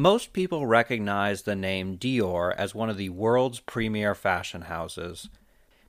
Most 0.00 0.32
people 0.32 0.64
recognize 0.64 1.42
the 1.42 1.56
name 1.56 1.98
Dior 1.98 2.54
as 2.54 2.72
one 2.72 2.88
of 2.88 2.96
the 2.96 3.08
world's 3.08 3.58
premier 3.58 4.14
fashion 4.14 4.62
houses. 4.62 5.28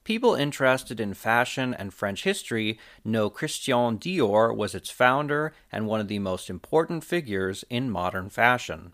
People 0.03 0.33
interested 0.33 0.99
in 0.99 1.13
fashion 1.13 1.75
and 1.75 1.93
French 1.93 2.23
history 2.23 2.79
know 3.05 3.29
Christian 3.29 3.99
Dior 3.99 4.57
was 4.57 4.73
its 4.73 4.89
founder 4.89 5.53
and 5.71 5.85
one 5.85 6.01
of 6.01 6.07
the 6.07 6.17
most 6.17 6.49
important 6.49 7.03
figures 7.03 7.63
in 7.69 7.91
modern 7.91 8.29
fashion. 8.29 8.93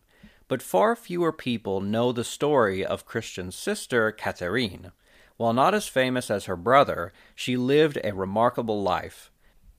But 0.50 0.62
far 0.62 0.98
fewer 0.98 1.32
people 1.32 1.80
know 1.80 2.12
the 2.12 2.26
story 2.26 2.86
of 2.86 3.06
Christian's 3.06 3.56
sister, 3.56 4.12
Catherine. 4.12 4.92
While 5.38 5.54
not 5.54 5.74
as 5.74 5.88
famous 5.88 6.30
as 6.30 6.44
her 6.44 6.58
brother, 6.58 7.14
she 7.34 7.56
lived 7.56 7.98
a 8.04 8.12
remarkable 8.14 8.84
life. 8.84 9.32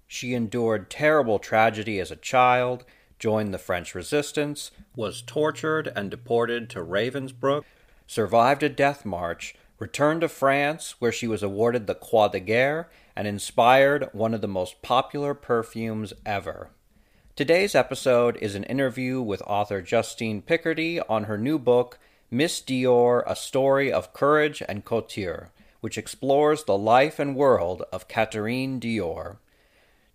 She 0.07 0.33
endured 0.33 0.89
terrible 0.89 1.39
tragedy 1.39 2.01
as 2.01 2.11
a 2.11 2.17
child, 2.17 2.87
joined 3.19 3.53
the 3.53 3.59
French 3.59 3.95
resistance, 3.95 4.71
was 4.95 5.23
tortured 5.23 5.93
and 5.95 6.11
deported 6.11 6.69
to 6.71 6.81
Ravensbrück, 6.81 7.65
survived 8.07 8.63
a 8.63 8.69
death 8.69 9.05
march, 9.05 9.55
returned 9.79 10.23
to 10.23 10.29
France, 10.29 10.97
where 10.99 11.13
she 11.13 11.27
was 11.27 11.43
awarded 11.43 11.87
the 11.87 11.95
Croix 11.95 12.29
de 12.29 12.41
Guerre, 12.41 12.89
and 13.15 13.27
inspired 13.27 14.09
one 14.13 14.35
of 14.35 14.41
the 14.41 14.49
most 14.49 14.83
popular 14.83 15.35
perfumes 15.35 16.13
ever. 16.25 16.71
Today's 17.35 17.75
episode 17.75 18.39
is 18.39 18.55
an 18.55 18.65
interview 18.65 19.21
with 19.21 19.43
author 19.43 19.83
Justine 19.83 20.41
Picardie 20.41 21.03
on 21.09 21.25
her 21.25 21.37
new 21.37 21.59
book, 21.59 21.99
Miss 22.31 22.61
Dior 22.61 23.23
A 23.27 23.37
Story 23.37 23.93
of 23.93 24.13
Courage 24.13 24.63
and 24.67 24.85
Couture, 24.85 25.51
which 25.81 25.99
explores 25.99 26.65
the 26.65 26.79
life 26.79 27.19
and 27.19 27.37
world 27.37 27.83
of 27.93 28.09
Catherine 28.09 28.81
Dior. 28.81 29.37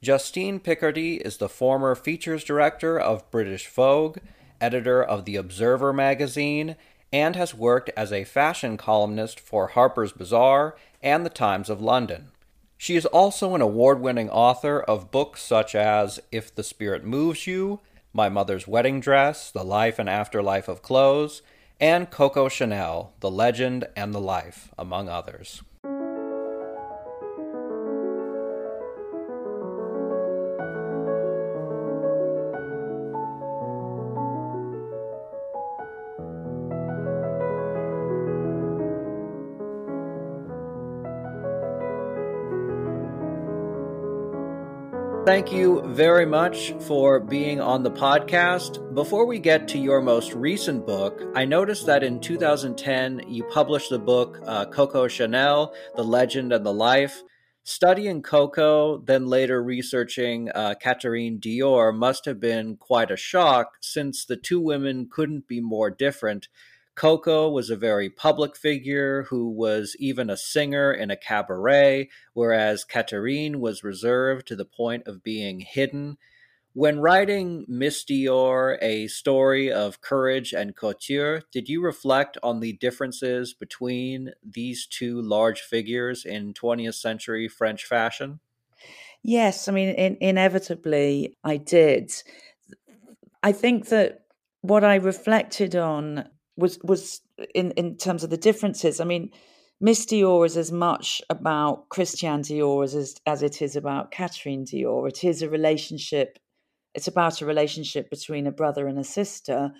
Justine 0.03 0.59
Picardie 0.59 1.21
is 1.21 1.37
the 1.37 1.47
former 1.47 1.93
features 1.93 2.43
director 2.43 2.99
of 2.99 3.29
British 3.29 3.67
Vogue, 3.67 4.17
editor 4.59 5.03
of 5.03 5.25
The 5.25 5.35
Observer 5.35 5.93
magazine, 5.93 6.75
and 7.13 7.35
has 7.35 7.53
worked 7.53 7.91
as 7.95 8.11
a 8.11 8.23
fashion 8.23 8.77
columnist 8.77 9.39
for 9.39 9.67
Harper's 9.67 10.11
Bazaar 10.11 10.76
and 11.03 11.23
The 11.23 11.29
Times 11.29 11.70
of 11.70 11.81
London. 11.81 12.31
She 12.79 12.95
is 12.95 13.05
also 13.05 13.53
an 13.53 13.61
award 13.61 13.99
winning 13.99 14.27
author 14.31 14.81
of 14.81 15.11
books 15.11 15.43
such 15.43 15.76
as 15.76 16.20
If 16.31 16.55
the 16.55 16.63
Spirit 16.63 17.04
Moves 17.04 17.45
You, 17.45 17.79
My 18.11 18.27
Mother's 18.27 18.67
Wedding 18.67 19.01
Dress, 19.01 19.51
The 19.51 19.63
Life 19.63 19.99
and 19.99 20.09
Afterlife 20.09 20.67
of 20.67 20.81
Clothes, 20.81 21.43
and 21.79 22.09
Coco 22.09 22.49
Chanel, 22.49 23.13
The 23.20 23.29
Legend 23.29 23.87
and 23.95 24.15
the 24.15 24.21
Life, 24.21 24.73
among 24.79 25.09
others. 25.09 25.61
Thank 45.32 45.54
you 45.54 45.82
very 45.85 46.26
much 46.26 46.74
for 46.82 47.18
being 47.18 47.62
on 47.62 47.84
the 47.84 47.90
podcast. 47.90 48.93
Before 48.93 49.26
we 49.26 49.40
get 49.40 49.65
to 49.70 49.77
your 49.77 50.01
most 50.01 50.34
recent 50.34 50.85
book, 50.85 51.23
I 51.34 51.46
noticed 51.46 51.85
that 51.85 52.04
in 52.04 52.20
2010 52.20 53.23
you 53.29 53.46
published 53.46 53.91
the 53.91 53.98
book 53.98 54.41
uh, 54.46 54.65
Coco 54.65 55.07
Chanel 55.07 55.73
The 55.96 56.04
Legend 56.04 56.51
and 56.51 56.65
the 56.65 56.73
Life. 56.73 57.23
Studying 57.63 58.21
Coco, 58.21 58.98
then 58.98 59.26
later 59.26 59.63
researching 59.63 60.49
uh, 60.49 60.73
Catherine 60.82 61.40
Dior, 61.40 61.95
must 61.95 62.26
have 62.26 62.41
been 62.41 62.76
quite 62.76 63.10
a 63.10 63.16
shock 63.16 63.77
since 63.79 64.25
the 64.25 64.35
two 64.35 64.59
women 64.59 65.07
couldn't 65.09 65.47
be 65.47 65.62
more 65.62 65.90
different. 65.90 66.50
Coco 67.02 67.50
was 67.50 67.72
a 67.72 67.75
very 67.75 68.12
public 68.12 68.56
figure 68.56 69.24
who 69.24 69.50
was 69.50 69.96
even 69.97 70.30
a 70.30 70.38
singer 70.38 70.94
in 70.94 71.09
a 71.09 71.18
cabaret, 71.18 72.09
whereas 72.34 72.84
Catherine 72.84 73.59
was 73.59 73.84
reserved 73.84 74.45
to 74.45 74.56
the 74.56 74.66
point 74.66 75.07
of 75.07 75.23
being 75.23 75.61
hidden. 75.61 76.19
When 76.73 77.00
writing 77.00 77.66
Miss 77.67 78.06
Dior, 78.06 78.78
a 78.84 79.07
story 79.07 79.72
of 79.72 80.01
courage 80.01 80.53
and 80.53 80.75
couture, 80.75 81.41
did 81.51 81.67
you 81.67 81.81
reflect 81.81 82.38
on 82.44 82.59
the 82.59 82.73
differences 82.73 83.56
between 83.56 84.34
these 84.44 84.85
two 84.85 85.19
large 85.23 85.61
figures 85.61 86.23
in 86.23 86.53
20th 86.53 86.94
century 86.94 87.47
French 87.47 87.84
fashion? 87.84 88.41
Yes, 89.23 89.67
I 89.67 89.72
mean, 89.72 89.90
in, 89.95 90.17
inevitably, 90.22 91.35
I 91.44 91.57
did. 91.57 92.11
I 93.41 93.53
think 93.53 93.88
that 93.88 94.25
what 94.61 94.84
I 94.84 94.97
reflected 94.97 95.75
on 95.75 96.29
was 96.61 96.79
was 96.83 97.22
in 97.53 97.72
in 97.72 97.97
terms 97.97 98.23
of 98.23 98.29
the 98.29 98.38
differences. 98.38 98.99
I 98.99 99.05
mean, 99.05 99.31
Miss 99.81 100.05
Dior 100.05 100.45
is 100.45 100.55
as 100.55 100.72
much 100.72 101.22
about 101.29 101.89
Christian 101.89 102.41
Dior 102.41 102.83
as 102.83 103.16
as 103.25 103.44
it 103.44 103.61
is 103.61 103.75
about 103.75 104.11
Catherine 104.11 104.63
Dior. 104.66 105.07
It 105.09 105.23
is 105.23 105.41
a 105.41 105.49
relationship. 105.49 106.39
It's 106.94 107.07
about 107.07 107.41
a 107.41 107.45
relationship 107.45 108.09
between 108.09 108.47
a 108.47 108.51
brother 108.51 108.88
and 108.88 108.99
a 108.99 109.03
sister, 109.03 109.72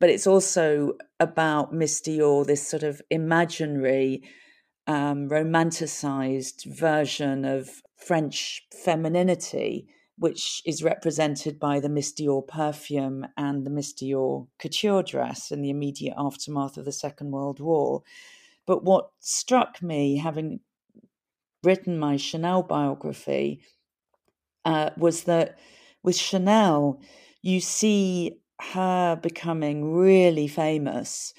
but 0.00 0.10
it's 0.10 0.26
also 0.26 0.94
about 1.18 1.72
Miss 1.72 2.00
Dior, 2.00 2.46
this 2.46 2.68
sort 2.68 2.82
of 2.82 3.00
imaginary, 3.10 4.22
um, 4.86 5.28
romanticized 5.28 6.66
version 6.66 7.44
of 7.44 7.82
French 7.96 8.66
femininity 8.84 9.88
which 10.18 10.62
is 10.64 10.82
represented 10.82 11.58
by 11.58 11.78
the 11.78 11.88
Miss 11.88 12.12
Dior 12.12 12.46
perfume 12.46 13.26
and 13.36 13.66
the 13.66 13.70
Miss 13.70 13.92
Dior 13.92 14.46
couture 14.58 15.02
dress 15.02 15.50
in 15.50 15.60
the 15.60 15.70
immediate 15.70 16.14
aftermath 16.16 16.76
of 16.78 16.84
the 16.84 16.92
Second 16.92 17.30
World 17.30 17.60
War. 17.60 18.02
But 18.66 18.82
what 18.82 19.10
struck 19.20 19.82
me, 19.82 20.16
having 20.16 20.60
written 21.62 21.98
my 21.98 22.16
Chanel 22.16 22.62
biography, 22.62 23.60
uh, 24.64 24.90
was 24.96 25.24
that 25.24 25.58
with 26.02 26.16
Chanel, 26.16 27.00
you 27.42 27.60
see 27.60 28.38
her 28.60 29.16
becoming 29.16 29.92
really 29.92 30.48
famous 30.48 31.34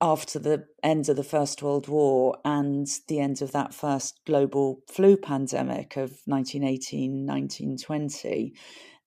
after 0.00 0.38
the 0.38 0.66
end 0.82 1.08
of 1.08 1.16
the 1.16 1.24
First 1.24 1.62
World 1.62 1.88
War 1.88 2.38
and 2.44 2.86
the 3.08 3.20
end 3.20 3.42
of 3.42 3.52
that 3.52 3.74
first 3.74 4.20
global 4.26 4.80
flu 4.88 5.16
pandemic 5.16 5.96
of 5.96 6.20
1918 6.24 7.26
1920. 7.26 8.54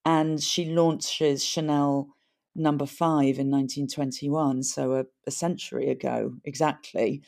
And 0.05 0.41
she 0.41 0.65
launches 0.65 1.43
Chanel 1.43 2.09
number 2.55 2.85
five 2.85 3.39
in 3.39 3.49
1921, 3.49 4.63
so 4.63 4.93
a, 4.93 5.05
a 5.25 5.31
century 5.31 5.89
ago 5.89 6.33
exactly. 6.43 7.23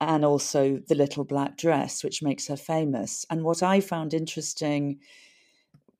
And 0.00 0.24
also 0.24 0.80
the 0.88 0.96
little 0.96 1.24
black 1.24 1.56
dress, 1.56 2.02
which 2.02 2.22
makes 2.22 2.48
her 2.48 2.56
famous. 2.56 3.24
And 3.30 3.44
what 3.44 3.62
I 3.62 3.80
found 3.80 4.12
interesting 4.12 4.98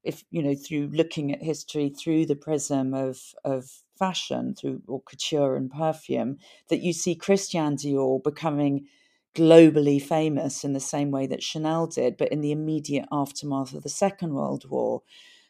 if 0.04 0.24
you 0.30 0.42
know 0.42 0.54
through 0.54 0.90
looking 0.92 1.32
at 1.32 1.42
history 1.42 1.88
through 1.88 2.26
the 2.26 2.36
prism 2.36 2.94
of 2.94 3.34
of 3.44 3.82
fashion 3.98 4.54
through 4.54 4.82
or 4.86 5.02
couture 5.02 5.56
and 5.56 5.70
perfume 5.70 6.38
that 6.68 6.82
you 6.82 6.92
see 6.92 7.14
Christian 7.14 7.76
Dior 7.76 8.22
becoming 8.22 8.86
globally 9.34 10.00
famous 10.00 10.64
in 10.64 10.72
the 10.72 10.80
same 10.80 11.10
way 11.10 11.26
that 11.26 11.42
Chanel 11.42 11.86
did, 11.86 12.16
but 12.16 12.28
in 12.28 12.40
the 12.40 12.52
immediate 12.52 13.06
aftermath 13.10 13.74
of 13.74 13.82
the 13.82 13.88
Second 13.88 14.32
World 14.34 14.68
War. 14.70 15.02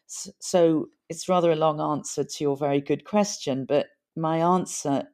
So, 0.07 0.31
so 0.39 0.89
it's 1.09 1.29
rather 1.29 1.51
a 1.51 1.55
long 1.55 1.79
answer 1.79 2.23
to 2.23 2.43
your 2.43 2.57
very 2.57 2.81
good 2.81 3.05
question, 3.05 3.65
but 3.65 3.87
my 4.15 4.37
answer 4.37 5.07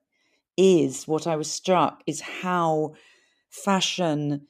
is 0.57 1.07
what 1.07 1.27
I 1.27 1.35
was 1.35 1.51
struck 1.51 2.01
is 2.07 2.21
how 2.21 2.93
fashion 3.49 4.47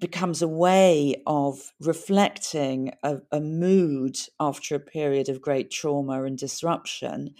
becomes 0.00 0.42
a 0.42 0.48
way 0.48 1.22
of 1.26 1.72
reflecting 1.80 2.92
a, 3.02 3.18
a, 3.30 3.40
mood 3.40 4.16
after 4.38 4.74
a 4.74 4.80
period 4.80 5.28
of 5.28 5.40
great 5.40 5.70
trauma 5.70 6.24
and 6.24 6.38
disruption 6.38 7.34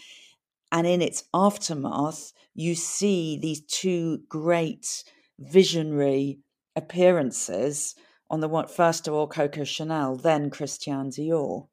and 0.73 0.87
in 0.87 1.03
its 1.03 1.25
aftermath, 1.35 2.33
you 2.55 2.75
see 2.75 3.39
these 3.39 3.63
two 3.63 4.23
great 4.29 5.05
visionary 5.39 6.41
appearances 6.77 7.95
on 8.29 8.41
the 8.41 8.49
what 8.49 8.71
first 8.71 9.09
of 9.09 9.15
all 9.15 9.27
Coco 9.27 9.65
Chanel, 9.65 10.17
then 10.17 10.51
Christian 10.51 11.11
Dior. 11.11 11.67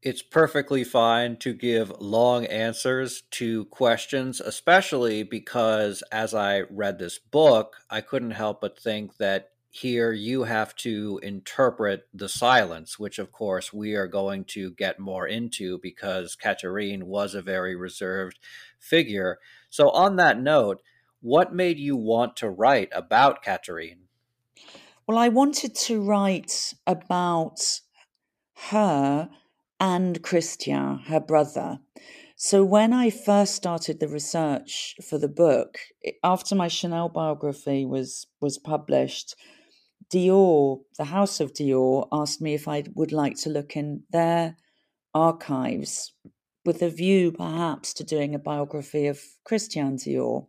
It's 0.00 0.22
perfectly 0.22 0.82
fine 0.82 1.36
to 1.36 1.52
give 1.52 1.92
long 2.00 2.46
answers 2.46 3.22
to 3.32 3.66
questions, 3.66 4.40
especially 4.40 5.22
because 5.22 6.02
as 6.10 6.34
I 6.34 6.62
read 6.62 6.98
this 6.98 7.18
book, 7.18 7.76
I 7.88 8.00
couldn't 8.00 8.32
help 8.32 8.62
but 8.62 8.80
think 8.80 9.18
that 9.18 9.50
here 9.74 10.12
you 10.12 10.42
have 10.42 10.76
to 10.76 11.18
interpret 11.22 12.06
the 12.12 12.28
silence, 12.28 12.98
which 12.98 13.18
of 13.18 13.32
course 13.32 13.72
we 13.72 13.94
are 13.94 14.06
going 14.06 14.44
to 14.44 14.70
get 14.72 14.98
more 14.98 15.26
into 15.26 15.78
because 15.78 16.36
Catherine 16.36 17.06
was 17.06 17.34
a 17.34 17.40
very 17.40 17.74
reserved 17.74 18.38
figure. 18.78 19.38
So, 19.70 19.88
on 19.88 20.16
that 20.16 20.38
note, 20.38 20.82
what 21.22 21.54
made 21.54 21.78
you 21.78 21.96
want 21.96 22.36
to 22.36 22.50
write 22.50 22.90
about 22.92 23.42
Catherine? 23.42 24.08
Well, 25.06 25.16
I 25.16 25.28
wanted 25.28 25.74
to 25.86 26.02
write 26.02 26.74
about 26.86 27.80
her 28.70 29.30
and 29.80 30.22
Christian, 30.22 30.98
her 31.06 31.18
brother. 31.20 31.78
So 32.36 32.62
when 32.62 32.92
I 32.92 33.08
first 33.08 33.54
started 33.54 34.00
the 34.00 34.08
research 34.08 34.96
for 35.02 35.16
the 35.16 35.28
book, 35.28 35.78
after 36.22 36.54
my 36.54 36.68
Chanel 36.68 37.08
biography 37.08 37.86
was 37.86 38.26
was 38.40 38.58
published, 38.58 39.34
Dior, 40.12 40.80
the 40.98 41.04
House 41.04 41.40
of 41.40 41.52
Dior, 41.52 42.08
asked 42.12 42.40
me 42.40 42.54
if 42.54 42.68
I 42.68 42.84
would 42.94 43.12
like 43.12 43.36
to 43.38 43.50
look 43.50 43.76
in 43.76 44.02
their 44.10 44.56
archives 45.14 46.12
with 46.64 46.82
a 46.82 46.90
view 46.90 47.32
perhaps 47.32 47.92
to 47.94 48.04
doing 48.04 48.34
a 48.34 48.38
biography 48.38 49.06
of 49.06 49.20
Christian 49.44 49.96
Dior. 49.96 50.46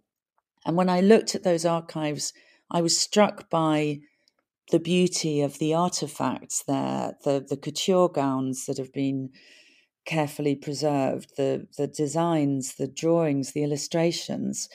And 0.66 0.76
when 0.76 0.90
I 0.90 1.02
looked 1.02 1.36
at 1.36 1.44
those 1.44 1.66
archives, 1.66 2.34
I 2.70 2.82
was 2.82 2.98
struck 2.98 3.50
by 3.50 4.00
the 4.72 4.80
beauty 4.80 5.42
of 5.42 5.60
the 5.60 5.74
artifacts 5.74 6.64
there, 6.68 7.16
the, 7.24 7.46
the 7.48 7.58
couture 7.58 8.10
gowns 8.10 8.66
that 8.66 8.78
have 8.78 8.94
been 8.94 9.30
carefully 10.06 10.56
preserved, 10.56 11.32
the 11.38 11.68
the 11.78 11.88
designs, 11.88 12.76
the 12.76 12.88
drawings, 12.88 13.54
the 13.54 13.64
illustrations. 13.64 14.70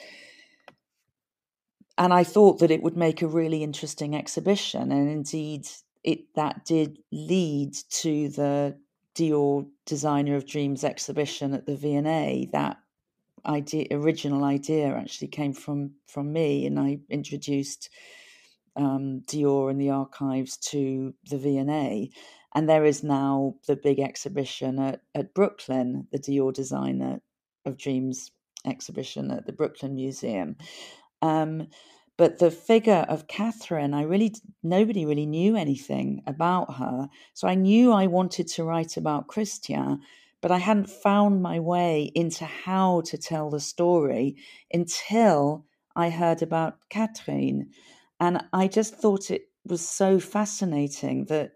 And 1.99 2.13
I 2.13 2.23
thought 2.23 2.59
that 2.59 2.71
it 2.71 2.81
would 2.81 2.95
make 2.95 3.21
a 3.21 3.27
really 3.27 3.61
interesting 3.61 4.15
exhibition, 4.15 4.93
and 4.93 5.09
indeed, 5.09 5.67
it 6.01 6.33
that 6.35 6.63
did 6.63 6.97
lead 7.11 7.75
to 7.89 8.29
the 8.29 8.77
Dior 9.15 9.67
Designer 9.85 10.37
of 10.37 10.47
Dreams 10.47 10.85
exhibition 10.85 11.53
at 11.53 11.65
the 11.65 11.75
V&A. 11.75 12.47
That 12.53 12.77
idea, 13.45 13.87
original 13.91 14.45
idea, 14.45 14.95
actually 14.95 15.27
came 15.27 15.51
from 15.51 15.91
from 16.07 16.31
me, 16.31 16.65
and 16.65 16.79
I 16.79 16.99
introduced 17.09 17.89
um, 18.77 19.23
Dior 19.27 19.69
and 19.69 19.81
the 19.81 19.89
archives 19.89 20.55
to 20.71 21.13
the 21.29 21.37
V&A. 21.37 22.11
And 22.55 22.69
there 22.69 22.85
is 22.85 23.03
now 23.03 23.55
the 23.67 23.75
big 23.75 23.99
exhibition 23.99 24.79
at, 24.79 25.01
at 25.13 25.33
Brooklyn, 25.33 26.07
the 26.13 26.17
Dior 26.17 26.53
Designer 26.53 27.19
of 27.65 27.77
Dreams 27.77 28.31
exhibition 28.65 29.31
at 29.31 29.45
the 29.45 29.53
Brooklyn 29.53 29.95
Museum. 29.95 30.55
Um, 31.21 31.67
but 32.17 32.39
the 32.39 32.51
figure 32.51 33.05
of 33.07 33.27
Catherine, 33.27 33.93
I 33.93 34.01
really, 34.01 34.35
nobody 34.61 35.05
really 35.05 35.25
knew 35.25 35.55
anything 35.55 36.21
about 36.27 36.75
her. 36.75 37.07
So 37.33 37.47
I 37.47 37.55
knew 37.55 37.93
I 37.93 38.07
wanted 38.07 38.47
to 38.49 38.65
write 38.65 38.97
about 38.97 39.27
Christian, 39.27 40.01
but 40.41 40.51
I 40.51 40.57
hadn't 40.57 40.89
found 40.89 41.41
my 41.41 41.59
way 41.59 42.11
into 42.15 42.43
how 42.43 43.01
to 43.05 43.17
tell 43.17 43.49
the 43.49 43.61
story 43.61 44.35
until 44.73 45.65
I 45.95 46.09
heard 46.09 46.41
about 46.41 46.77
Catherine. 46.89 47.69
And 48.19 48.43
I 48.51 48.67
just 48.67 48.95
thought 48.95 49.31
it 49.31 49.43
was 49.65 49.87
so 49.87 50.19
fascinating 50.19 51.25
that 51.25 51.53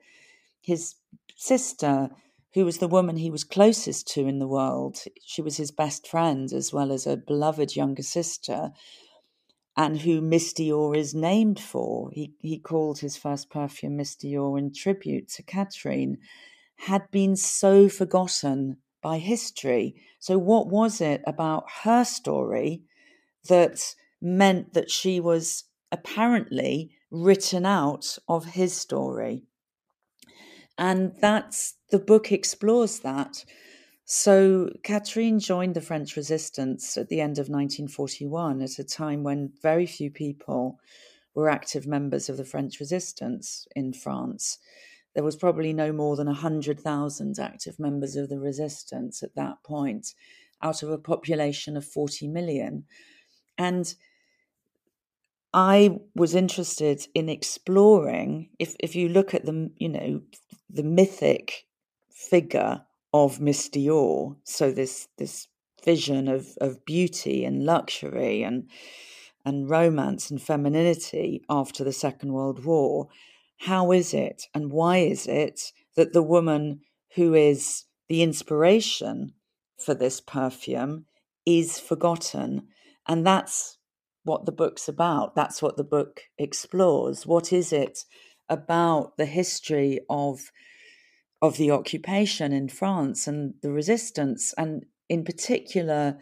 his 0.62 0.95
sister, 1.36 2.10
who 2.54 2.63
was 2.63 2.77
the 2.77 2.88
woman 2.88 3.18
he 3.18 3.30
was 3.30 3.44
closest 3.44 4.07
to 4.13 4.27
in 4.27 4.39
the 4.39 4.48
world, 4.48 4.98
she 5.25 5.42
was 5.42 5.57
his 5.57 5.71
best 5.71 6.07
friend 6.07 6.54
as 6.54 6.71
well 6.71 6.92
as 6.92 7.06
a 7.06 7.18
beloved 7.18 7.75
younger 7.75 8.04
sister, 8.04 8.71
and 9.75 10.02
who 10.02 10.22
Miss 10.22 10.54
Dior 10.54 10.96
is 10.96 11.16
named 11.16 11.60
for. 11.60 12.10
He, 12.12 12.34
he 12.40 12.60
called 12.60 13.00
his 13.00 13.18
first 13.18 13.50
perfume 13.50 13.98
Miss 13.98 14.16
Dior 14.16 14.58
in 14.58 14.74
tribute 14.74 15.30
to 15.30 15.44
Catherine, 15.44 16.18
had 16.75 17.10
been 17.12 17.36
so 17.36 17.90
forgotten 17.90 18.78
by 19.02 19.18
history. 19.18 19.96
So, 20.20 20.38
what 20.38 20.68
was 20.68 21.02
it 21.02 21.22
about 21.25 21.66
her 21.84 22.04
story 22.04 22.84
that 23.48 23.96
meant 24.22 24.74
that 24.74 24.92
she 24.92 25.20
was 25.20 25.66
apparently 25.92 26.92
written 27.12 27.66
out 27.66 28.18
of 28.28 28.46
his 28.46 28.74
story? 28.74 29.44
And 30.78 31.14
that's 31.20 31.75
the 31.92 32.00
book 32.00 32.31
explores 32.31 33.00
that. 33.00 33.46
So 34.06 34.70
Catherine 34.84 35.40
joined 35.40 35.76
the 35.76 35.82
French 35.82 36.18
resistance 36.18 36.98
at 36.98 37.08
the 37.08 37.22
end 37.22 37.38
of 37.38 37.48
1941 37.48 38.62
at 38.62 38.80
a 38.80 38.84
time 38.84 39.24
when 39.24 39.54
very 39.62 39.86
few 39.86 40.12
people 40.12 40.80
were 41.34 41.50
active 41.50 41.88
members 41.88 42.28
of 42.28 42.38
the 42.38 42.46
French 42.46 42.80
resistance 42.80 43.66
in 43.76 43.94
France. 43.94 44.60
There 45.14 45.24
was 45.24 45.36
probably 45.36 45.74
no 45.74 45.94
more 45.94 46.16
than 46.16 46.28
100,000 46.28 47.40
active 47.40 47.80
members 47.80 48.16
of 48.16 48.30
the 48.30 48.40
resistance 48.40 49.24
at 49.24 49.36
that 49.36 49.64
point, 49.64 50.14
out 50.62 50.84
of 50.84 50.90
a 50.90 50.98
population 50.98 51.78
of 51.78 51.86
40 51.86 52.28
million. 52.28 52.86
And 53.58 53.94
I 55.54 56.00
was 56.16 56.36
interested 56.36 57.08
in 57.14 57.30
exploring 57.30 58.50
if 58.60 58.76
if 58.80 58.96
you 58.96 59.08
look 59.08 59.36
at 59.36 59.46
the 59.46 59.72
you 59.78 59.90
know 59.90 60.22
the 60.68 60.82
mythic 60.82 61.68
figure 62.10 62.82
of 63.13 63.39
Miss 63.39 63.69
Dior, 63.69 64.38
so 64.44 64.71
this 64.71 65.07
this 65.18 65.48
vision 65.83 66.27
of 66.27 66.57
of 66.60 66.83
beauty 66.86 67.45
and 67.45 67.63
luxury 67.63 68.44
and 68.44 68.69
and 69.45 69.69
romance 69.69 70.31
and 70.31 70.42
femininity 70.42 71.44
after 71.50 71.83
the 71.83 71.92
Second 71.92 72.33
World 72.33 72.63
War, 72.63 73.10
how 73.60 73.92
is 73.92 74.13
it 74.13 74.44
and 74.54 74.71
why 74.71 74.98
is 74.98 75.27
it 75.27 75.74
that 75.95 76.13
the 76.13 76.24
woman 76.24 76.81
who 77.15 77.33
is 77.33 77.83
the 78.07 78.24
inspiration 78.24 79.33
for 79.77 79.94
this 79.94 80.21
perfume 80.21 81.06
is 81.45 81.80
forgotten? 81.80 82.68
And 83.07 83.27
that's 83.27 83.77
what 84.24 84.45
the 84.45 84.51
book's 84.51 84.88
about. 84.88 85.36
That's 85.36 85.62
what 85.62 85.75
the 85.75 85.83
book 85.83 86.21
explores. 86.38 87.27
What 87.27 87.51
is 87.51 87.74
it 87.74 88.06
about 88.50 89.18
the 89.18 89.25
history 89.25 90.00
of 90.10 90.51
of 91.44 91.57
the 91.57 91.69
occupation 91.69 92.54
in 92.54 92.69
France 92.69 93.28
and 93.28 93.54
the 93.62 93.69
resistance, 93.69 94.54
and 94.57 94.86
in 95.10 95.25
particular 95.25 96.18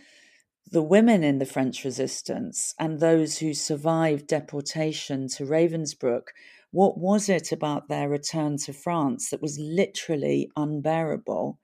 the 0.71 0.81
women 0.81 1.23
in 1.23 1.38
the 1.38 1.45
French 1.45 1.83
resistance 1.83 2.73
and 2.79 3.00
those 3.00 3.38
who 3.38 3.53
survived 3.53 4.25
deportation 4.25 5.27
to 5.27 5.44
Ravensbrück. 5.44 6.23
What 6.71 6.97
was 6.97 7.29
it 7.29 7.51
about 7.51 7.88
their 7.88 8.09
return 8.09 8.57
to 8.65 8.73
France 8.73 9.29
that 9.29 9.44
was 9.44 9.59
literally 9.59 10.50
unbearable 10.56 11.59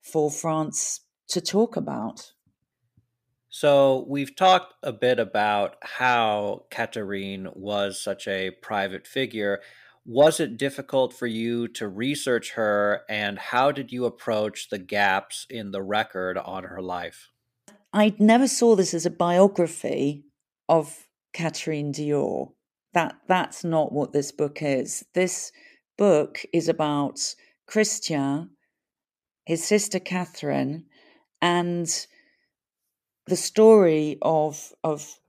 for 0.00 0.30
France 0.30 1.00
to 1.28 1.42
talk 1.42 1.76
about? 1.76 2.32
So, 3.50 4.06
we've 4.08 4.34
talked 4.34 4.72
a 4.82 4.94
bit 4.94 5.18
about 5.18 5.76
how 5.82 6.64
Catherine 6.70 7.48
was 7.52 8.02
such 8.02 8.26
a 8.26 8.52
private 8.52 9.06
figure. 9.06 9.60
Was 10.04 10.40
it 10.40 10.56
difficult 10.56 11.12
for 11.12 11.28
you 11.28 11.68
to 11.68 11.86
research 11.86 12.52
her, 12.52 13.02
and 13.08 13.38
how 13.38 13.70
did 13.70 13.92
you 13.92 14.04
approach 14.04 14.68
the 14.68 14.78
gaps 14.78 15.46
in 15.48 15.70
the 15.70 15.82
record 15.82 16.36
on 16.36 16.64
her 16.64 16.82
life? 16.82 17.28
I 17.92 18.14
never 18.18 18.48
saw 18.48 18.74
this 18.74 18.94
as 18.94 19.06
a 19.06 19.10
biography 19.10 20.24
of 20.68 21.06
Catherine 21.32 21.92
Dior. 21.92 22.52
That 22.94 23.16
that's 23.28 23.62
not 23.62 23.92
what 23.92 24.12
this 24.12 24.32
book 24.32 24.58
is. 24.60 25.04
This 25.14 25.52
book 25.96 26.44
is 26.52 26.68
about 26.68 27.20
Christian, 27.66 28.50
his 29.46 29.64
sister 29.64 30.00
Catherine, 30.00 30.86
and 31.40 32.06
the 33.26 33.36
story 33.36 34.18
of 34.20 34.72
of 34.82 35.20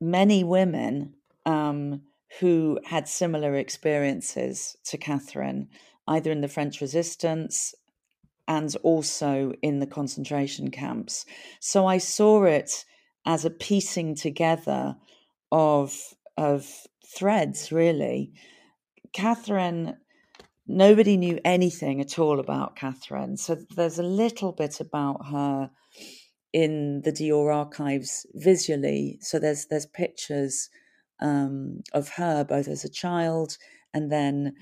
many 0.00 0.42
women 0.42 1.14
um, 1.44 2.02
who 2.40 2.78
had 2.84 3.08
similar 3.08 3.54
experiences 3.54 4.76
to 4.84 4.98
Catherine, 4.98 5.68
either 6.06 6.30
in 6.30 6.40
the 6.40 6.48
French 6.48 6.80
resistance 6.80 7.74
and 8.48 8.76
also 8.82 9.52
in 9.62 9.80
the 9.80 9.86
concentration 9.86 10.70
camps. 10.70 11.24
So 11.60 11.86
I 11.86 11.98
saw 11.98 12.44
it 12.44 12.84
as 13.24 13.44
a 13.44 13.50
piecing 13.50 14.14
together 14.14 14.96
of 15.50 15.98
of 16.36 16.70
threads, 17.06 17.72
really. 17.72 18.32
Catherine, 19.12 19.96
nobody 20.66 21.16
knew 21.16 21.40
anything 21.44 22.00
at 22.00 22.18
all 22.18 22.38
about 22.38 22.76
Catherine. 22.76 23.36
So 23.36 23.56
there's 23.74 23.98
a 23.98 24.04
little 24.04 24.52
bit 24.52 24.80
about 24.80 25.26
her 25.28 25.70
in 26.52 27.00
the 27.02 27.12
Dior 27.12 27.54
archives 27.54 28.26
visually. 28.34 29.18
So 29.22 29.38
there's 29.38 29.66
there's 29.66 29.86
pictures 29.86 30.68
um, 31.20 31.82
of 31.92 32.10
her 32.10 32.44
both 32.44 32.68
as 32.68 32.84
a 32.84 32.90
child 32.90 33.56
and 33.94 34.10
then 34.10 34.54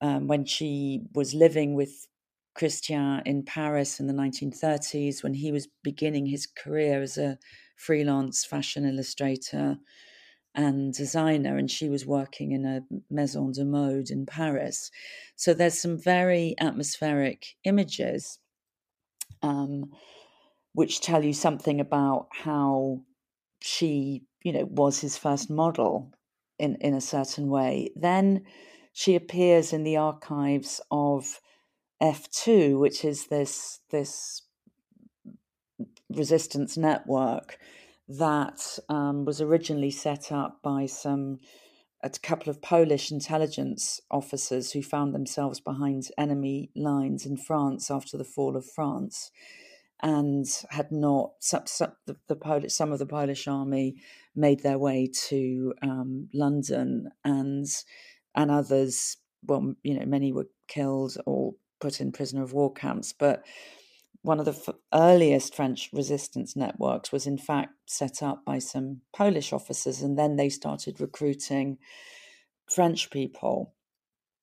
um, 0.00 0.26
when 0.26 0.44
she 0.44 1.02
was 1.14 1.34
living 1.34 1.74
with 1.74 2.08
Christian 2.54 3.22
in 3.24 3.44
Paris 3.44 3.98
in 3.98 4.06
the 4.06 4.12
1930s 4.12 5.22
when 5.22 5.34
he 5.34 5.52
was 5.52 5.68
beginning 5.82 6.26
his 6.26 6.46
career 6.46 7.00
as 7.00 7.16
a 7.16 7.38
freelance 7.76 8.44
fashion 8.44 8.84
illustrator 8.84 9.78
and 10.54 10.92
designer, 10.92 11.56
and 11.56 11.70
she 11.70 11.88
was 11.88 12.04
working 12.04 12.52
in 12.52 12.66
a 12.66 12.82
maison 13.10 13.52
de 13.52 13.64
mode 13.64 14.10
in 14.10 14.26
Paris. 14.26 14.90
So 15.34 15.54
there's 15.54 15.80
some 15.80 15.98
very 15.98 16.54
atmospheric 16.60 17.56
images. 17.64 18.38
Um, 19.42 19.90
which 20.74 21.00
tell 21.00 21.24
you 21.24 21.32
something 21.32 21.80
about 21.80 22.28
how 22.32 23.00
she, 23.60 24.22
you 24.44 24.52
know, 24.52 24.66
was 24.70 25.00
his 25.00 25.16
first 25.16 25.50
model 25.50 26.12
in, 26.58 26.76
in 26.80 26.94
a 26.94 27.00
certain 27.00 27.48
way. 27.48 27.90
Then 27.96 28.44
she 28.92 29.14
appears 29.14 29.72
in 29.72 29.84
the 29.84 29.96
archives 29.96 30.80
of 30.90 31.40
F2, 32.02 32.78
which 32.78 33.04
is 33.04 33.26
this 33.26 33.80
this 33.90 34.42
resistance 36.10 36.76
network 36.76 37.56
that 38.08 38.78
um, 38.88 39.24
was 39.24 39.40
originally 39.40 39.90
set 39.90 40.30
up 40.30 40.60
by 40.62 40.86
some 40.86 41.38
a 42.02 42.10
couple 42.10 42.50
of 42.50 42.60
Polish 42.60 43.12
intelligence 43.12 44.00
officers 44.10 44.72
who 44.72 44.82
found 44.82 45.14
themselves 45.14 45.60
behind 45.60 46.08
enemy 46.18 46.70
lines 46.74 47.24
in 47.24 47.36
France 47.36 47.90
after 47.90 48.18
the 48.18 48.24
fall 48.24 48.56
of 48.56 48.68
France, 48.68 49.30
and 50.02 50.46
had 50.70 50.90
not 50.90 51.32
some, 51.38 51.66
some 51.66 51.92
the, 52.06 52.16
the 52.28 52.36
Polish 52.36 52.72
some 52.72 52.92
of 52.92 52.98
the 52.98 53.06
Polish 53.06 53.46
army 53.46 53.96
made 54.34 54.62
their 54.62 54.78
way 54.78 55.10
to 55.28 55.74
um, 55.82 56.28
London, 56.34 57.08
and 57.24 57.66
and 58.34 58.50
others, 58.50 59.16
well, 59.44 59.74
you 59.82 59.98
know, 59.98 60.06
many 60.06 60.32
were 60.32 60.48
killed 60.68 61.16
or 61.26 61.54
put 61.80 62.00
in 62.00 62.12
prisoner 62.12 62.42
of 62.42 62.52
war 62.52 62.72
camps, 62.72 63.12
but 63.12 63.44
one 64.22 64.38
of 64.38 64.44
the 64.44 64.52
f- 64.52 64.74
earliest 64.94 65.54
French 65.54 65.90
resistance 65.92 66.54
networks 66.54 67.10
was 67.10 67.26
in 67.26 67.36
fact 67.36 67.74
set 67.86 68.22
up 68.22 68.44
by 68.44 68.58
some 68.58 69.00
Polish 69.14 69.52
officers, 69.52 70.02
and 70.02 70.18
then 70.18 70.36
they 70.36 70.48
started 70.48 71.00
recruiting 71.00 71.78
French 72.68 73.10
people. 73.10 73.74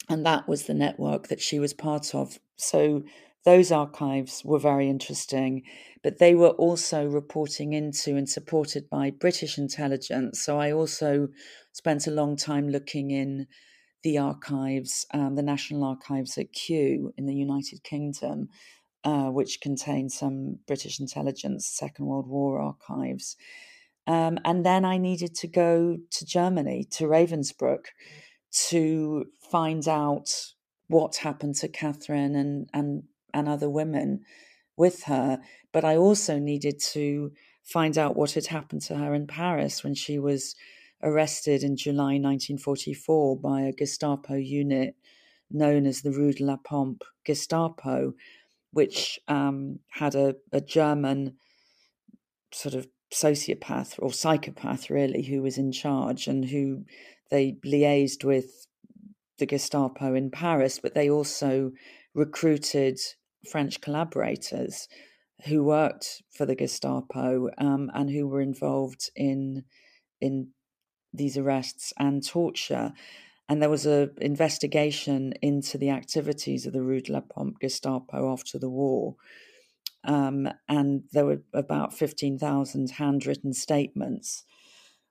And 0.10 0.26
that 0.26 0.48
was 0.48 0.64
the 0.64 0.74
network 0.74 1.28
that 1.28 1.40
she 1.40 1.60
was 1.60 1.74
part 1.74 2.16
of. 2.16 2.40
So 2.58 3.04
those 3.46 3.72
archives 3.72 4.44
were 4.44 4.60
very 4.60 4.90
interesting, 4.90 5.64
but 6.04 6.20
they 6.20 6.36
were 6.36 6.50
also 6.50 7.06
reporting 7.06 7.74
into 7.74 8.16
and 8.16 8.30
supported 8.30 8.90
by 8.90 9.12
British 9.12 9.58
intelligence. 9.58 10.42
So 10.42 10.60
I 10.60 10.72
also 10.72 11.30
spent 11.72 12.08
a 12.08 12.12
long 12.12 12.36
time 12.36 12.70
looking 12.70 13.12
in 13.12 13.48
the 14.04 14.18
archives, 14.18 15.06
um, 15.14 15.36
the 15.36 15.42
National 15.42 15.84
Archives 15.84 16.38
at 16.38 16.54
Kew 16.54 17.14
in 17.18 17.26
the 17.26 17.36
United 17.36 17.84
Kingdom, 17.84 18.50
uh, 19.04 19.30
which 19.30 19.62
contained 19.62 20.12
some 20.12 20.60
British 20.68 21.00
intelligence 21.00 21.68
Second 21.68 22.06
World 22.06 22.28
War 22.28 22.62
archives. 22.62 23.36
Um, 24.08 24.40
and 24.44 24.66
then 24.66 24.86
I 24.86 24.98
needed 24.98 25.36
to 25.36 25.48
go 25.48 25.98
to 26.12 26.26
Germany, 26.26 26.86
to 26.92 27.06
Ravensbrück, 27.06 27.86
to 28.70 29.26
find 29.52 29.88
out 29.88 30.30
what 30.88 31.18
happened 31.18 31.56
to 31.56 31.68
Catherine 31.68 32.36
and, 32.36 32.70
and, 32.74 33.04
and 33.34 33.48
other 33.48 33.70
women 33.70 34.22
with 34.78 35.04
her. 35.04 35.40
But 35.72 35.86
I 35.86 35.98
also 35.98 36.40
needed 36.40 36.80
to 36.94 37.32
find 37.64 37.98
out 37.98 38.16
what 38.16 38.32
had 38.32 38.48
happened 38.48 38.82
to 38.84 38.96
her 38.96 39.14
in 39.14 39.28
Paris 39.28 39.84
when 39.84 39.94
she 39.94 40.18
was 40.18 40.56
arrested 41.02 41.64
in 41.64 41.78
July 41.78 42.18
1944 42.18 43.38
by 43.38 43.62
a 43.62 43.72
Gestapo 43.72 44.36
unit 44.36 44.96
known 45.52 45.86
as 45.86 46.02
the 46.02 46.12
Rue 46.12 46.34
de 46.34 46.44
la 46.44 46.58
Pompe 46.58 47.06
Gestapo, 47.26 48.14
which 48.72 49.20
um, 49.28 49.80
had 49.90 50.16
a, 50.16 50.36
a 50.52 50.62
German 50.62 51.36
sort 52.52 52.76
of 52.76 52.88
sociopath 53.14 53.96
or 54.00 54.12
psychopath, 54.12 54.90
really, 54.90 55.24
who 55.24 55.42
was 55.42 55.58
in 55.58 55.72
charge 55.72 56.28
and 56.28 56.46
who 56.46 56.86
they 57.32 57.58
liaised 57.66 58.24
with 58.24 58.68
the 59.40 59.46
Gestapo 59.46 60.14
in 60.14 60.30
Paris, 60.30 60.80
but 60.80 60.94
they 60.94 61.10
also 61.10 61.72
recruited 62.14 63.00
French 63.48 63.82
collaborators 63.82 64.88
who 65.46 65.64
worked 65.64 66.22
for 66.32 66.46
the 66.46 66.56
Gestapo 66.56 67.50
um, 67.58 67.90
and 67.94 68.10
who 68.10 68.28
were 68.28 68.42
involved 68.42 69.10
in 69.16 69.64
in 70.22 70.50
these 71.14 71.38
arrests 71.38 71.94
and 71.98 72.26
torture. 72.26 72.94
And 73.48 73.62
there 73.62 73.70
was 73.70 73.86
an 73.86 74.12
investigation 74.22 75.34
into 75.42 75.78
the 75.78 75.90
activities 75.90 76.66
of 76.66 76.74
the 76.74 76.84
Rue 76.84 77.02
de 77.02 77.14
la 77.14 77.22
Pompe 77.22 77.58
Gestapo 77.62 78.32
after 78.32 78.60
the 78.60 78.70
war. 78.70 79.16
Um, 80.04 80.50
and 80.68 81.04
there 81.12 81.26
were 81.26 81.42
about 81.54 81.94
15,000 81.94 82.92
handwritten 82.92 83.54
statements, 83.54 84.44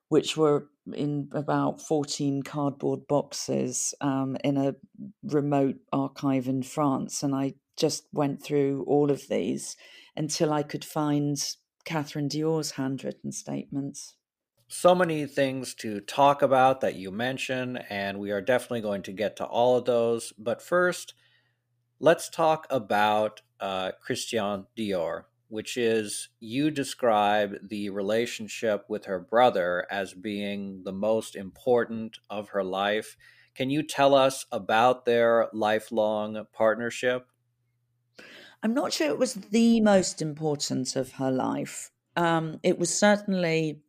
which 0.07 0.37
were 0.37 0.67
in 0.93 1.29
about 1.33 1.81
14 1.81 2.41
cardboard 2.43 3.07
boxes 3.07 3.93
um, 3.99 4.37
in 4.43 4.57
a 4.57 4.75
remote 5.23 5.75
archive 5.91 6.47
in 6.47 6.63
France. 6.63 7.21
And 7.21 7.35
I 7.35 7.55
just 7.79 8.07
went 8.11 8.43
through 8.43 8.83
all 8.87 9.09
of 9.09 9.27
these 9.27 9.77
until 10.15 10.51
I 10.51 10.63
could 10.63 10.85
find 10.85 11.37
Catherine 11.85 12.29
Dior's 12.29 12.71
handwritten 12.71 13.31
statements 13.31 14.15
so 14.71 14.93
many 14.93 15.25
things 15.25 15.73
to 15.73 15.99
talk 15.99 16.43
about 16.43 16.81
that 16.81 16.93
you 16.93 17.09
mention, 17.09 17.77
and 17.89 18.19
we 18.19 18.29
are 18.29 18.39
definitely 18.39 18.81
going 18.81 19.01
to 19.01 19.11
get 19.11 19.35
to 19.37 19.43
all 19.43 19.75
of 19.75 19.85
those. 19.85 20.31
But 20.37 20.61
first, 20.61 21.15
let's 21.99 22.29
talk 22.29 22.67
about 22.69 23.41
uh, 23.59 23.93
Christian 23.99 24.67
Dior, 24.77 25.23
which 25.47 25.75
is 25.75 26.29
you 26.39 26.69
describe 26.69 27.55
the 27.67 27.89
relationship 27.89 28.85
with 28.87 29.05
her 29.05 29.19
brother 29.19 29.87
as 29.89 30.13
being 30.13 30.83
the 30.83 30.93
most 30.93 31.35
important 31.35 32.19
of 32.29 32.49
her 32.49 32.63
life. 32.63 33.17
Can 33.55 33.71
you 33.71 33.81
tell 33.81 34.13
us 34.13 34.45
about 34.51 35.05
their 35.05 35.49
lifelong 35.51 36.45
partnership? 36.53 37.25
I'm 38.61 38.73
not 38.73 38.91
sure 38.93 39.07
it 39.07 39.17
was 39.17 39.35
the 39.35 39.79
most 39.81 40.21
important 40.21 40.95
of 40.95 41.13
her 41.13 41.31
life. 41.31 41.91
Um, 42.15 42.59
it 42.63 42.77
was 42.77 42.93
certainly 42.93 43.79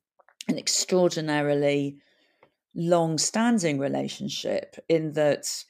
an 0.48 0.58
extraordinarily 0.58 1.96
long 2.74 3.18
standing 3.18 3.78
relationship 3.78 4.76
in 4.88 5.12
that 5.14 5.64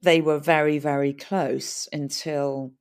they 0.00 0.20
were 0.20 0.38
very, 0.38 0.78
very 0.78 1.12
close 1.12 1.88
until 1.92 2.72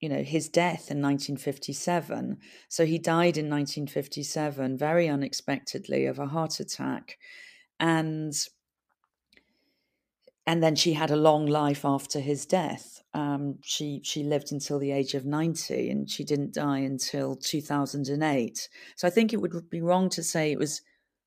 you 0.00 0.08
know 0.08 0.22
his 0.22 0.48
death 0.48 0.90
in 0.90 1.00
1957 1.00 2.38
so 2.68 2.84
he 2.84 2.98
died 2.98 3.38
in 3.38 3.48
1957 3.48 4.76
very 4.76 5.08
unexpectedly 5.08 6.06
of 6.06 6.18
a 6.18 6.26
heart 6.26 6.58
attack 6.58 7.18
and 7.78 8.34
and 10.46 10.62
then 10.62 10.74
she 10.74 10.94
had 10.94 11.10
a 11.10 11.16
long 11.16 11.46
life 11.46 11.84
after 11.84 12.20
his 12.20 12.46
death. 12.46 13.02
Um, 13.14 13.58
she 13.62 14.00
she 14.04 14.22
lived 14.22 14.52
until 14.52 14.78
the 14.78 14.92
age 14.92 15.14
of 15.14 15.26
90 15.26 15.90
and 15.90 16.10
she 16.10 16.24
didn't 16.24 16.54
die 16.54 16.78
until 16.78 17.36
2008 17.36 18.68
so 18.96 19.06
i 19.06 19.10
think 19.10 19.34
it 19.34 19.40
would 19.42 19.68
be 19.68 19.82
wrong 19.82 20.08
to 20.08 20.22
say 20.22 20.50
it 20.50 20.58
was 20.58 20.80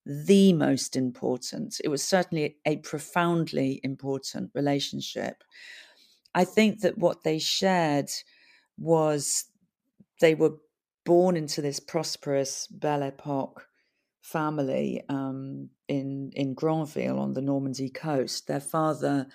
the 0.05 0.53
most 0.53 0.95
important. 0.95 1.81
It 1.83 1.87
was 1.87 2.03
certainly 2.03 2.57
a 2.65 2.77
profoundly 2.77 3.79
important 3.83 4.51
relationship. 4.53 5.43
I 6.33 6.45
think 6.45 6.81
that 6.81 6.97
what 6.97 7.23
they 7.23 7.39
shared 7.39 8.09
was 8.77 9.45
they 10.21 10.35
were 10.35 10.57
born 11.05 11.37
into 11.37 11.61
this 11.61 11.79
prosperous 11.79 12.67
belle 12.67 13.03
epoque 13.03 13.67
family 14.21 15.03
um, 15.09 15.69
in 15.87 16.31
in 16.35 16.53
Granville 16.53 17.19
on 17.19 17.33
the 17.33 17.41
Normandy 17.41 17.89
coast. 17.89 18.47
Their 18.47 18.59
father 18.59 19.27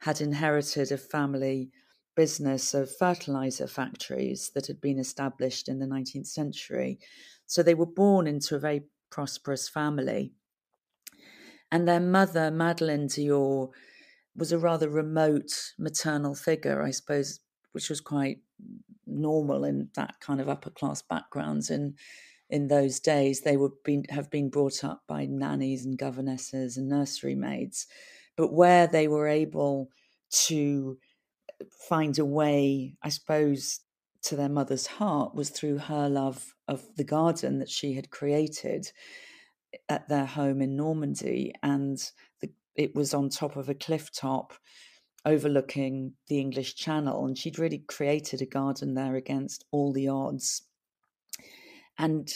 had 0.00 0.20
inherited 0.20 0.90
a 0.90 0.98
family 0.98 1.70
business 2.16 2.74
of 2.74 2.94
fertilizer 2.94 3.66
factories 3.66 4.50
that 4.54 4.66
had 4.66 4.80
been 4.80 4.98
established 4.98 5.68
in 5.68 5.78
the 5.78 5.86
19th 5.86 6.26
century. 6.26 6.98
So 7.46 7.62
they 7.62 7.74
were 7.74 7.86
born 7.86 8.26
into 8.26 8.56
a 8.56 8.58
very 8.60 8.82
prosperous 9.10 9.68
family. 9.68 10.32
And 11.70 11.86
their 11.86 12.00
mother, 12.00 12.50
Madeleine 12.50 13.08
Dior, 13.08 13.70
was 14.36 14.52
a 14.52 14.58
rather 14.58 14.88
remote 14.88 15.72
maternal 15.78 16.34
figure, 16.34 16.82
I 16.82 16.90
suppose, 16.90 17.40
which 17.72 17.88
was 17.88 18.00
quite 18.00 18.38
normal 19.06 19.64
in 19.64 19.88
that 19.94 20.14
kind 20.20 20.40
of 20.40 20.48
upper 20.48 20.70
class 20.70 21.02
backgrounds 21.02 21.70
in 21.70 21.94
in 22.50 22.68
those 22.68 23.00
days. 23.00 23.40
They 23.40 23.56
would 23.56 23.72
have 24.10 24.30
been 24.30 24.50
brought 24.50 24.84
up 24.84 25.02
by 25.08 25.26
nannies 25.26 25.84
and 25.84 25.98
governesses 25.98 26.76
and 26.76 26.88
nursery 26.88 27.34
maids, 27.34 27.86
but 28.36 28.52
where 28.52 28.86
they 28.86 29.08
were 29.08 29.28
able 29.28 29.90
to 30.46 30.98
find 31.88 32.18
a 32.18 32.24
way, 32.24 32.94
I 33.02 33.08
suppose, 33.08 33.80
to 34.22 34.36
their 34.36 34.48
mother's 34.48 34.86
heart 34.86 35.34
was 35.34 35.50
through 35.50 35.78
her 35.78 36.08
love 36.08 36.54
of 36.68 36.84
the 36.96 37.04
garden 37.04 37.58
that 37.58 37.70
she 37.70 37.94
had 37.94 38.10
created 38.10 38.90
at 39.88 40.08
their 40.08 40.26
home 40.26 40.60
in 40.60 40.76
Normandy. 40.76 41.54
And 41.62 41.98
the, 42.40 42.50
it 42.74 42.94
was 42.94 43.14
on 43.14 43.28
top 43.28 43.56
of 43.56 43.68
a 43.68 43.74
cliff 43.74 44.12
top 44.12 44.52
overlooking 45.24 46.14
the 46.28 46.38
English 46.38 46.76
Channel. 46.76 47.24
And 47.24 47.36
she'd 47.36 47.58
really 47.58 47.78
created 47.78 48.42
a 48.42 48.46
garden 48.46 48.94
there 48.94 49.16
against 49.16 49.64
all 49.70 49.92
the 49.92 50.08
odds. 50.08 50.62
And 52.00 52.32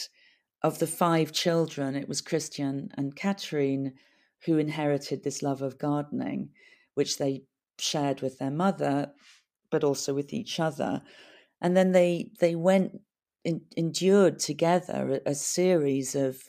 of 0.61 0.77
the 0.77 0.87
five 0.87 1.31
children, 1.31 1.95
it 1.95 2.07
was 2.07 2.21
Christian 2.21 2.91
and 2.95 3.15
Catherine 3.15 3.93
who 4.45 4.59
inherited 4.59 5.23
this 5.23 5.41
love 5.41 5.63
of 5.63 5.79
gardening, 5.79 6.49
which 6.93 7.17
they 7.17 7.41
shared 7.79 8.21
with 8.21 8.37
their 8.37 8.51
mother, 8.51 9.11
but 9.71 9.83
also 9.83 10.13
with 10.13 10.33
each 10.33 10.59
other. 10.59 11.01
And 11.61 11.75
then 11.75 11.93
they 11.93 12.29
they 12.39 12.53
went 12.53 13.01
in, 13.43 13.61
endured 13.75 14.37
together 14.37 15.19
a, 15.25 15.31
a 15.31 15.35
series 15.35 16.13
of 16.13 16.43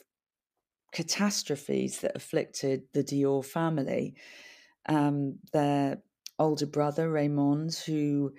catastrophes 0.91 2.01
that 2.01 2.15
afflicted 2.15 2.83
the 2.93 3.03
Dior 3.03 3.43
family. 3.43 4.13
Um, 4.87 5.39
their 5.53 6.03
older 6.37 6.67
brother 6.67 7.09
Raymond, 7.09 7.73
who 7.87 8.33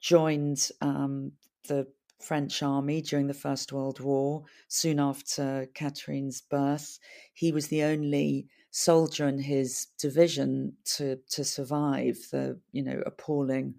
joined 0.00 0.68
um, 0.80 1.32
the 1.68 1.86
French 2.20 2.62
army 2.62 3.02
during 3.02 3.26
the 3.26 3.34
First 3.34 3.72
World 3.72 4.00
War, 4.00 4.44
soon 4.68 4.98
after 4.98 5.68
Catherine's 5.74 6.40
birth. 6.40 6.98
He 7.32 7.52
was 7.52 7.68
the 7.68 7.82
only 7.82 8.48
soldier 8.70 9.26
in 9.26 9.38
his 9.38 9.86
division 9.98 10.74
to 10.84 11.16
to 11.30 11.44
survive 11.44 12.18
the 12.30 12.60
you 12.72 12.82
know 12.82 13.02
appalling 13.06 13.74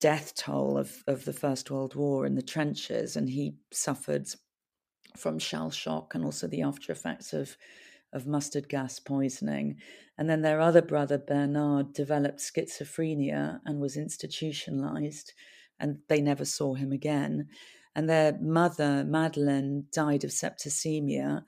death 0.00 0.34
toll 0.34 0.78
of, 0.78 1.02
of 1.06 1.24
the 1.24 1.32
First 1.32 1.70
World 1.70 1.94
War 1.94 2.26
in 2.26 2.34
the 2.34 2.42
trenches, 2.42 3.16
and 3.16 3.28
he 3.28 3.56
suffered 3.72 4.28
from 5.16 5.38
shell 5.38 5.70
shock 5.70 6.14
and 6.14 6.24
also 6.24 6.46
the 6.46 6.62
after 6.62 6.92
effects 6.92 7.32
of 7.32 7.56
of 8.12 8.26
mustard 8.26 8.68
gas 8.68 8.98
poisoning. 8.98 9.76
And 10.16 10.30
then 10.30 10.42
their 10.42 10.60
other 10.60 10.82
brother, 10.82 11.18
Bernard, 11.18 11.92
developed 11.92 12.38
schizophrenia 12.38 13.60
and 13.66 13.80
was 13.80 13.96
institutionalized, 13.96 15.32
and 15.80 15.98
they 16.08 16.20
never 16.20 16.44
saw 16.44 16.74
him 16.74 16.92
again. 16.92 17.48
And 17.94 18.08
their 18.08 18.38
mother, 18.40 19.04
Madeleine, 19.04 19.86
died 19.92 20.24
of 20.24 20.30
septicemia. 20.30 21.42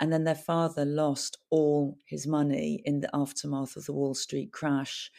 And 0.00 0.12
then 0.12 0.24
their 0.24 0.34
father 0.34 0.84
lost 0.84 1.38
all 1.50 1.96
his 2.06 2.26
money 2.26 2.82
in 2.84 3.00
the 3.00 3.10
aftermath 3.14 3.76
of 3.76 3.86
the 3.86 3.92
Wall 3.92 4.14
Street 4.14 4.52
crash 4.52 5.10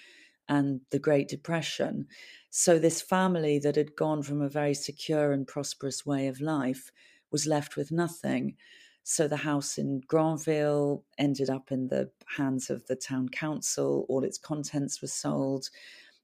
and 0.49 0.81
the 0.91 0.99
Great 0.99 1.29
Depression. 1.29 2.07
So, 2.49 2.77
this 2.77 3.01
family 3.01 3.59
that 3.59 3.77
had 3.77 3.95
gone 3.95 4.23
from 4.23 4.41
a 4.41 4.49
very 4.49 4.73
secure 4.73 5.31
and 5.31 5.47
prosperous 5.47 6.05
way 6.05 6.27
of 6.27 6.41
life 6.41 6.91
was 7.31 7.47
left 7.47 7.75
with 7.75 7.91
nothing. 7.91 8.55
So 9.03 9.27
the 9.27 9.37
house 9.37 9.77
in 9.77 10.01
Granville 10.07 11.03
ended 11.17 11.49
up 11.49 11.71
in 11.71 11.87
the 11.87 12.09
hands 12.37 12.69
of 12.69 12.85
the 12.87 12.95
town 12.95 13.27
council. 13.29 14.05
All 14.07 14.23
its 14.23 14.37
contents 14.37 15.01
were 15.01 15.09
sold. 15.09 15.69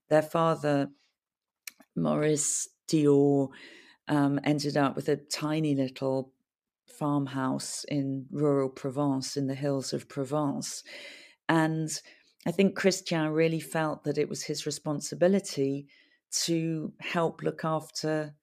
Their 0.07 0.21
father, 0.21 0.89
Maurice 2.01 2.69
Dior, 2.87 3.49
um, 4.07 4.39
ended 4.43 4.75
up 4.75 4.95
with 4.95 5.09
a 5.09 5.15
tiny 5.15 5.75
little 5.75 6.33
farmhouse 6.97 7.85
in 7.87 8.25
rural 8.31 8.69
Provence, 8.69 9.37
in 9.37 9.47
the 9.47 9.55
hills 9.55 9.93
of 9.93 10.09
Provence. 10.09 10.83
And 11.47 11.89
I 12.45 12.51
think 12.51 12.75
Christian 12.75 13.27
really 13.29 13.59
felt 13.59 14.03
that 14.03 14.17
it 14.17 14.29
was 14.29 14.43
his 14.43 14.65
responsibility 14.65 15.87
to 16.43 16.93
help 16.99 17.41
look 17.41 17.63
after 17.63 18.35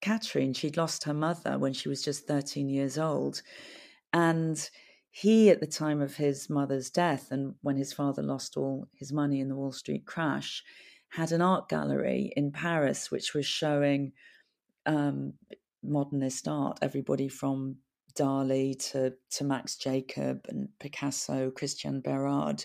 Catherine. 0.00 0.52
She'd 0.52 0.76
lost 0.76 1.04
her 1.04 1.14
mother 1.14 1.58
when 1.58 1.72
she 1.72 1.88
was 1.88 2.02
just 2.02 2.26
13 2.26 2.68
years 2.68 2.98
old. 2.98 3.42
And 4.12 4.68
he, 5.10 5.50
at 5.50 5.60
the 5.60 5.66
time 5.66 6.00
of 6.00 6.16
his 6.16 6.48
mother's 6.48 6.90
death, 6.90 7.30
and 7.30 7.54
when 7.62 7.76
his 7.76 7.92
father 7.92 8.22
lost 8.22 8.56
all 8.56 8.88
his 8.94 9.12
money 9.12 9.40
in 9.40 9.48
the 9.48 9.56
Wall 9.56 9.72
Street 9.72 10.06
crash, 10.06 10.62
had 11.10 11.32
an 11.32 11.42
art 11.42 11.68
gallery 11.68 12.32
in 12.36 12.52
Paris 12.52 13.10
which 13.10 13.34
was 13.34 13.46
showing 13.46 14.12
um, 14.86 15.34
modernist 15.82 16.48
art, 16.48 16.78
everybody 16.82 17.28
from 17.28 17.76
Dali 18.14 18.78
to, 18.90 19.14
to 19.30 19.44
Max 19.44 19.76
Jacob 19.76 20.46
and 20.48 20.68
Picasso, 20.78 21.50
Christian 21.50 22.00
Berard. 22.00 22.64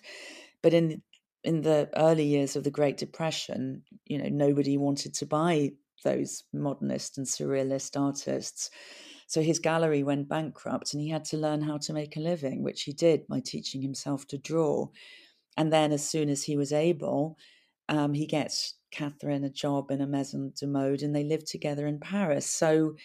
But 0.62 0.74
in 0.74 1.02
in 1.44 1.62
the 1.62 1.88
early 1.96 2.26
years 2.26 2.56
of 2.56 2.64
the 2.64 2.72
Great 2.72 2.98
Depression, 2.98 3.84
you 4.06 4.18
know, 4.18 4.30
nobody 4.30 4.78
wanted 4.78 5.14
to 5.14 5.28
buy 5.28 5.74
those 6.04 6.44
modernist 6.52 7.20
and 7.20 7.28
surrealist 7.28 8.00
artists. 8.00 8.72
So 9.28 9.42
his 9.42 9.60
gallery 9.60 10.02
went 10.02 10.28
bankrupt 10.28 10.94
and 10.94 11.02
he 11.02 11.10
had 11.10 11.24
to 11.26 11.38
learn 11.38 11.62
how 11.62 11.78
to 11.78 11.94
make 11.94 12.18
a 12.18 12.20
living, 12.20 12.64
which 12.64 12.84
he 12.84 12.94
did 12.94 13.28
by 13.28 13.42
teaching 13.42 13.84
himself 13.84 14.26
to 14.28 14.40
draw. 14.40 14.88
And 15.56 15.72
then, 15.72 15.92
as 15.92 16.08
soon 16.08 16.30
as 16.30 16.44
he 16.44 16.58
was 16.58 16.74
able, 16.74 17.38
um, 17.90 18.14
he 18.14 18.26
gets 18.26 18.76
Catherine 18.92 19.44
a 19.44 19.50
job 19.50 19.92
in 19.92 20.02
a 20.02 20.08
maison 20.08 20.54
de 20.58 20.68
mode 20.68 21.02
and 21.02 21.16
they 21.16 21.24
live 21.24 21.46
together 21.46 21.86
in 21.88 22.00
Paris. 22.00 22.46
So 22.48 22.96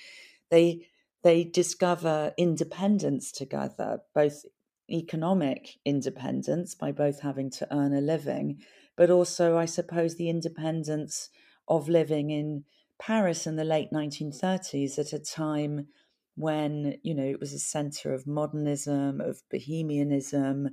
they 0.51 0.87
they 1.23 1.45
discover 1.45 2.33
independence 2.39 3.31
together, 3.31 4.01
both 4.15 4.45
economic 4.91 5.79
independence 5.85 6.75
by 6.75 6.93
both 6.93 7.21
having 7.21 7.51
to 7.51 7.75
earn 7.75 7.93
a 7.93 8.01
living, 8.01 8.63
but 8.97 9.11
also, 9.11 9.57
I 9.57 9.67
suppose, 9.67 10.17
the 10.17 10.31
independence 10.31 11.29
of 11.69 11.89
living 11.89 12.31
in 12.31 12.65
Paris 12.99 13.47
in 13.47 13.57
the 13.57 13.65
late 13.65 13.91
1930s 13.93 14.99
at 14.99 15.13
a 15.13 15.19
time 15.19 15.89
when, 16.37 16.97
you 17.03 17.15
know, 17.15 17.25
it 17.25 17.41
was 17.41 17.53
a 17.53 17.59
center 17.59 18.13
of 18.13 18.27
modernism, 18.27 19.21
of 19.21 19.43
bohemianism. 19.51 20.71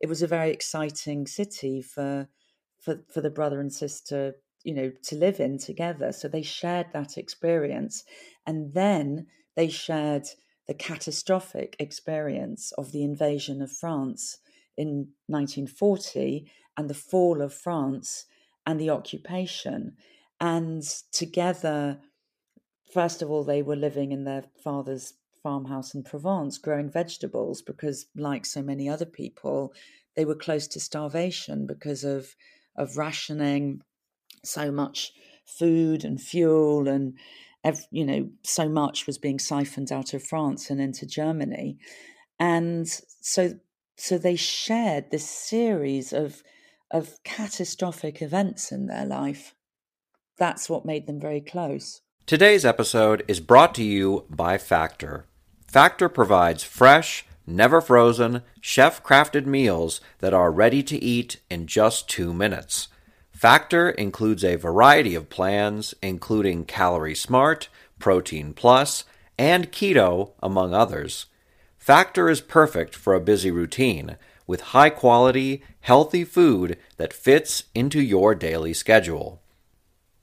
It 0.00 0.08
was 0.08 0.22
a 0.22 0.26
very 0.26 0.50
exciting 0.50 1.26
city 1.26 1.82
for, 1.82 2.28
for, 2.80 3.00
for 3.12 3.20
the 3.20 3.30
brother 3.30 3.60
and 3.60 3.72
sister, 3.72 4.34
you 4.64 4.74
know, 4.74 4.92
to 5.04 5.16
live 5.16 5.40
in 5.40 5.58
together. 5.58 6.12
So 6.12 6.28
they 6.28 6.42
shared 6.42 6.86
that 6.92 7.16
experience. 7.18 8.04
And 8.46 8.74
then 8.74 9.26
they 9.56 9.68
shared 9.68 10.26
the 10.66 10.74
catastrophic 10.74 11.76
experience 11.78 12.72
of 12.72 12.92
the 12.92 13.02
invasion 13.02 13.62
of 13.62 13.72
France 13.72 14.38
in 14.76 15.08
1940 15.26 16.50
and 16.76 16.88
the 16.88 16.94
fall 16.94 17.42
of 17.42 17.52
France 17.52 18.26
and 18.66 18.80
the 18.80 18.90
occupation. 18.90 19.96
And 20.40 20.82
together, 21.12 21.98
first 22.92 23.20
of 23.20 23.30
all, 23.30 23.44
they 23.44 23.62
were 23.62 23.76
living 23.76 24.12
in 24.12 24.24
their 24.24 24.44
father's 24.62 25.14
farmhouse 25.42 25.94
in 25.94 26.02
Provence, 26.02 26.58
growing 26.58 26.90
vegetables 26.90 27.62
because, 27.62 28.06
like 28.14 28.46
so 28.46 28.62
many 28.62 28.88
other 28.88 29.06
people, 29.06 29.72
they 30.16 30.24
were 30.24 30.34
close 30.34 30.66
to 30.68 30.80
starvation 30.80 31.66
because 31.66 32.04
of 32.04 32.34
of 32.80 32.96
rationing 32.96 33.82
so 34.44 34.70
much 34.70 35.12
food 35.44 36.04
and 36.04 36.20
fuel 36.20 36.88
and 36.88 37.18
you 37.90 38.04
know 38.04 38.28
so 38.42 38.68
much 38.68 39.06
was 39.06 39.18
being 39.18 39.38
siphoned 39.38 39.92
out 39.92 40.14
of 40.14 40.22
France 40.22 40.70
and 40.70 40.80
into 40.80 41.06
Germany 41.06 41.78
and 42.38 42.88
so 43.20 43.54
so 43.96 44.16
they 44.16 44.36
shared 44.36 45.10
this 45.10 45.28
series 45.28 46.12
of 46.12 46.42
of 46.90 47.22
catastrophic 47.24 48.22
events 48.22 48.72
in 48.72 48.86
their 48.86 49.04
life 49.04 49.54
that's 50.40 50.70
what 50.70 50.86
made 50.86 51.06
them 51.06 51.20
very 51.20 51.42
close. 51.42 52.00
Today's 52.24 52.64
episode 52.64 53.22
is 53.28 53.40
brought 53.40 53.74
to 53.74 53.84
you 53.84 54.24
by 54.30 54.56
Factor. 54.56 55.26
Factor 55.68 56.08
provides 56.08 56.64
fresh, 56.64 57.26
never 57.50 57.80
frozen, 57.80 58.42
chef 58.60 59.02
crafted 59.02 59.46
meals 59.46 60.00
that 60.18 60.32
are 60.32 60.50
ready 60.50 60.82
to 60.84 61.02
eat 61.02 61.40
in 61.50 61.66
just 61.66 62.08
two 62.08 62.32
minutes. 62.32 62.88
Factor 63.32 63.90
includes 63.90 64.44
a 64.44 64.56
variety 64.56 65.14
of 65.14 65.30
plans, 65.30 65.94
including 66.02 66.64
Calorie 66.64 67.14
Smart, 67.14 67.68
Protein 67.98 68.52
Plus, 68.52 69.04
and 69.38 69.72
Keto, 69.72 70.32
among 70.42 70.74
others. 70.74 71.26
Factor 71.78 72.28
is 72.28 72.42
perfect 72.42 72.94
for 72.94 73.14
a 73.14 73.20
busy 73.20 73.50
routine 73.50 74.16
with 74.46 74.60
high 74.60 74.90
quality, 74.90 75.62
healthy 75.80 76.24
food 76.24 76.76
that 76.98 77.12
fits 77.12 77.64
into 77.74 78.02
your 78.02 78.34
daily 78.34 78.74
schedule. 78.74 79.40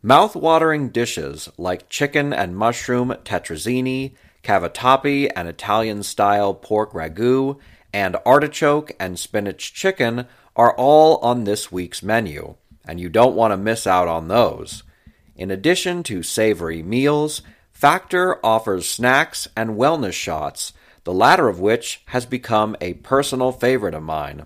Mouth-watering 0.04 0.90
dishes 0.90 1.50
like 1.58 1.90
chicken 1.90 2.32
and 2.32 2.56
mushroom 2.56 3.16
tetrazzini, 3.24 4.14
cavatappi 4.48 5.30
and 5.36 5.50
Italian-style 5.50 6.54
pork 6.54 6.94
ragu, 6.94 7.58
and 7.92 8.16
artichoke 8.26 8.94
and 9.00 9.20
spinach 9.20 9.74
chicken 9.74 10.26
are 10.56 10.74
all 10.76 11.18
on 11.18 11.44
this 11.44 11.72
week's 11.72 12.02
menu, 12.02 12.56
and 12.88 13.00
you 13.00 13.10
don't 13.10 13.36
want 13.36 13.52
to 13.52 13.58
miss 13.58 13.86
out 13.86 14.08
on 14.08 14.30
those. 14.30 14.84
In 15.36 15.52
addition 15.52 16.02
to 16.04 16.24
savory 16.24 16.82
meals, 16.82 17.42
Factor 17.74 18.44
offers 18.44 18.90
snacks 18.90 19.48
and 19.56 19.72
wellness 19.72 20.14
shots, 20.14 20.74
the 21.04 21.14
latter 21.14 21.48
of 21.48 21.60
which 21.60 22.02
has 22.08 22.26
become 22.26 22.76
a 22.82 22.94
personal 22.96 23.52
favorite 23.52 23.94
of 23.94 24.02
mine. 24.02 24.46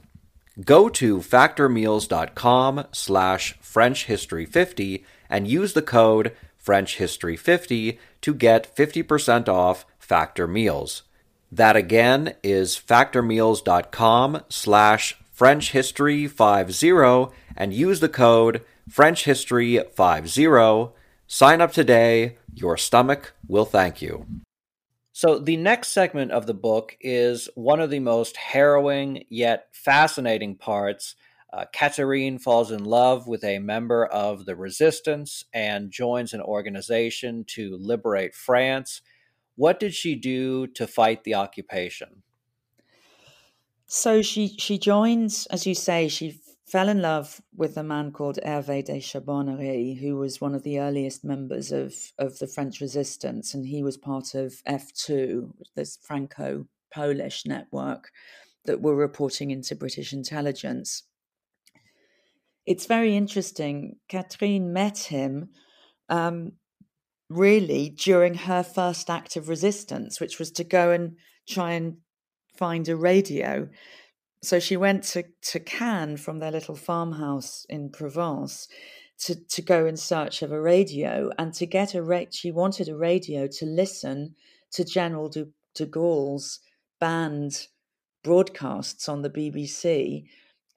Go 0.65 0.89
to 0.89 1.19
factormeals.com 1.19 2.87
slash 2.91 3.57
frenchhistory50 3.59 5.05
and 5.29 5.47
use 5.47 5.73
the 5.73 5.81
code 5.81 6.35
FrenchHistory50 6.63 7.97
to 8.21 8.33
get 8.33 8.75
50% 8.75 9.47
off 9.47 9.85
Factor 10.01 10.47
Meals. 10.47 11.03
That 11.51 11.75
again 11.75 12.35
is 12.43 12.75
factormeals.com 12.75 14.41
slash 14.49 15.17
FrenchHistory50 15.37 17.31
and 17.57 17.73
use 17.73 17.99
the 17.99 18.09
code 18.09 18.63
FrenchHistory50. 18.89 20.91
Sign 21.27 21.61
up 21.61 21.71
today. 21.71 22.37
Your 22.53 22.77
stomach 22.77 23.33
will 23.47 23.65
thank 23.65 24.01
you. 24.01 24.25
So, 25.13 25.39
the 25.39 25.57
next 25.57 25.89
segment 25.89 26.31
of 26.31 26.45
the 26.45 26.53
book 26.53 26.95
is 26.99 27.49
one 27.55 27.79
of 27.79 27.89
the 27.89 27.99
most 27.99 28.37
harrowing 28.37 29.25
yet 29.29 29.67
fascinating 29.71 30.55
parts 30.55 31.15
uh, 31.53 31.65
Catherine 31.73 32.39
falls 32.39 32.71
in 32.71 32.85
love 32.85 33.27
with 33.27 33.43
a 33.43 33.59
member 33.59 34.05
of 34.05 34.45
the 34.45 34.55
resistance 34.55 35.43
and 35.53 35.91
joins 35.91 36.33
an 36.33 36.41
organization 36.41 37.43
to 37.47 37.77
liberate 37.77 38.33
France. 38.33 39.01
What 39.55 39.79
did 39.79 39.93
she 39.93 40.15
do 40.15 40.67
to 40.67 40.87
fight 40.87 41.23
the 41.23 41.35
occupation? 41.35 42.23
So 43.85 44.21
she 44.21 44.55
she 44.57 44.77
joins, 44.77 45.45
as 45.47 45.67
you 45.67 45.75
say, 45.75 46.07
she 46.07 46.39
fell 46.71 46.87
in 46.87 47.01
love 47.01 47.41
with 47.53 47.75
a 47.75 47.83
man 47.83 48.13
called 48.13 48.39
Hervé 48.45 48.85
de 48.85 49.01
Charbonnerie, 49.01 49.95
who 49.95 50.15
was 50.15 50.39
one 50.39 50.55
of 50.55 50.63
the 50.63 50.79
earliest 50.79 51.25
members 51.25 51.73
of, 51.73 51.93
of 52.17 52.39
the 52.39 52.47
French 52.47 52.79
resistance, 52.79 53.53
and 53.53 53.65
he 53.65 53.83
was 53.83 53.97
part 53.97 54.33
of 54.33 54.63
F2, 54.65 55.51
this 55.75 55.97
Franco 55.97 56.67
Polish 56.93 57.45
network 57.45 58.11
that 58.63 58.81
were 58.81 58.95
reporting 58.95 59.51
into 59.51 59.75
British 59.75 60.13
intelligence. 60.13 61.03
It's 62.65 62.85
very 62.85 63.17
interesting. 63.17 63.97
Catherine 64.07 64.71
met 64.71 64.99
him 64.99 65.49
um, 66.07 66.53
really 67.33 67.89
during 67.89 68.33
her 68.33 68.63
first 68.63 69.09
act 69.09 69.35
of 69.35 69.49
resistance, 69.49 70.19
which 70.19 70.39
was 70.39 70.51
to 70.51 70.63
go 70.63 70.91
and 70.91 71.15
try 71.47 71.71
and 71.73 71.97
find 72.55 72.87
a 72.87 72.95
radio. 72.95 73.69
So 74.43 74.59
she 74.59 74.77
went 74.77 75.03
to, 75.05 75.23
to 75.43 75.59
Cannes 75.59 76.17
from 76.17 76.39
their 76.39 76.51
little 76.51 76.75
farmhouse 76.75 77.65
in 77.69 77.89
Provence 77.89 78.67
to, 79.19 79.35
to 79.35 79.61
go 79.61 79.85
in 79.85 79.97
search 79.97 80.41
of 80.41 80.51
a 80.51 80.59
radio 80.59 81.29
and 81.37 81.53
to 81.53 81.65
get 81.65 81.93
a 81.93 82.01
ra- 82.01 82.25
she 82.31 82.51
wanted 82.51 82.89
a 82.89 82.95
radio 82.95 83.47
to 83.47 83.65
listen 83.65 84.35
to 84.71 84.83
General 84.83 85.29
de, 85.29 85.47
de 85.75 85.85
Gaulle's 85.85 86.59
banned 86.99 87.67
broadcasts 88.23 89.07
on 89.07 89.21
the 89.21 89.29
BBC 89.29 90.25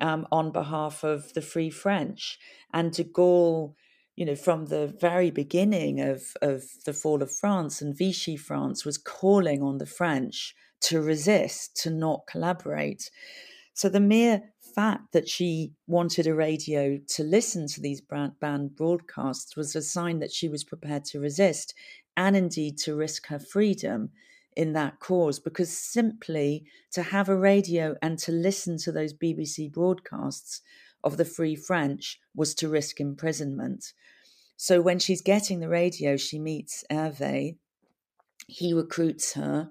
um, 0.01 0.27
on 0.31 0.53
behalf 0.53 1.05
of 1.05 1.33
the 1.35 1.43
Free 1.43 1.71
French. 1.71 2.39
And 2.73 2.93
de 2.93 3.05
Gaulle 3.05 3.75
you 4.17 4.25
know, 4.25 4.37
from 4.37 4.67
the 4.67 4.87
very 5.01 5.31
beginning 5.31 6.01
of, 6.01 6.23
of 6.41 6.65
the 6.85 6.93
fall 6.93 7.23
of 7.23 7.35
France 7.35 7.83
and 7.83 7.97
Vichy 7.97 8.37
France 8.37 8.85
was 8.85 8.99
calling 8.99 9.63
on 9.63 9.79
the 9.79 9.87
French 9.87 10.55
to 10.83 11.01
resist, 11.01 11.77
to 11.83 11.91
not 11.91 12.27
collaborate. 12.27 13.11
So 13.73 13.89
the 13.89 14.01
mere 14.01 14.43
fact 14.75 15.13
that 15.13 15.29
she 15.29 15.73
wanted 15.87 16.27
a 16.27 16.35
radio 16.35 16.99
to 17.09 17.25
listen 17.25 17.67
to 17.69 17.81
these 17.81 18.01
banned 18.01 18.77
broadcasts 18.77 19.57
was 19.57 19.75
a 19.75 19.83
sign 19.83 20.19
that 20.21 20.33
she 20.33 20.49
was 20.49 20.65
prepared 20.65 21.05
to 21.07 21.21
resist 21.21 21.75
and 22.17 22.37
indeed 22.37 22.79
to 22.79 22.95
risk 22.95 23.27
her 23.29 23.39
freedom 23.39 24.11
in 24.57 24.73
that 24.73 25.01
cause 25.01 25.41
because 25.41 25.77
simply 25.77 26.65
to 26.93 27.03
have 27.03 27.29
a 27.29 27.37
radio 27.37 27.97
and 28.03 28.19
to 28.21 28.31
listen 28.31 28.77
to 28.79 28.93
those 28.93 29.13
BBC 29.13 29.73
broadcasts 29.73 30.61
of 31.05 31.17
the 31.17 31.25
Free 31.25 31.55
French 31.55 32.19
was 32.35 32.55
to 32.57 32.69
risk 32.69 33.01
imprisonment. 33.01 33.93
So 34.57 34.81
when 34.81 34.99
she's 34.99 35.23
getting 35.23 35.61
the 35.61 35.69
radio, 35.69 36.17
she 36.17 36.39
meets 36.39 36.85
Hervé. 36.91 37.57
He 38.49 38.73
recruits 38.73 39.35
her. 39.35 39.71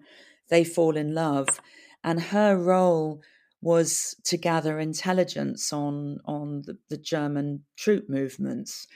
They 0.49 0.63
fall 0.63 0.95
in 0.95 1.13
love. 1.13 1.59
And 2.03 2.21
her 2.21 2.55
role 2.55 3.21
was 3.61 4.15
to 4.25 4.37
gather 4.37 4.79
intelligence 4.79 5.73
on, 5.73 6.19
on 6.25 6.63
the, 6.65 6.77
the 6.89 6.97
German 6.97 7.63
troop 7.75 8.09
movements. 8.09 8.87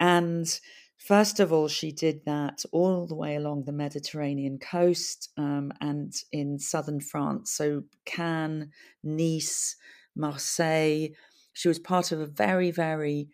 And 0.00 0.58
First 0.98 1.38
of 1.38 1.52
all, 1.52 1.68
she 1.68 1.92
did 1.92 2.24
that 2.26 2.64
all 2.72 3.06
the 3.06 3.14
way 3.14 3.36
along 3.36 3.64
the 3.64 3.72
Mediterranean 3.72 4.58
coast 4.58 5.30
um, 5.36 5.72
and 5.80 6.12
in 6.32 6.58
southern 6.58 7.00
France. 7.00 7.52
So, 7.52 7.84
Cannes, 8.04 8.72
Nice, 9.04 9.76
Marseille, 10.16 11.10
she 11.58 11.66
was 11.66 11.80
part 11.80 12.12
of 12.12 12.20
a 12.20 12.26
very, 12.26 12.70
very 12.70 13.30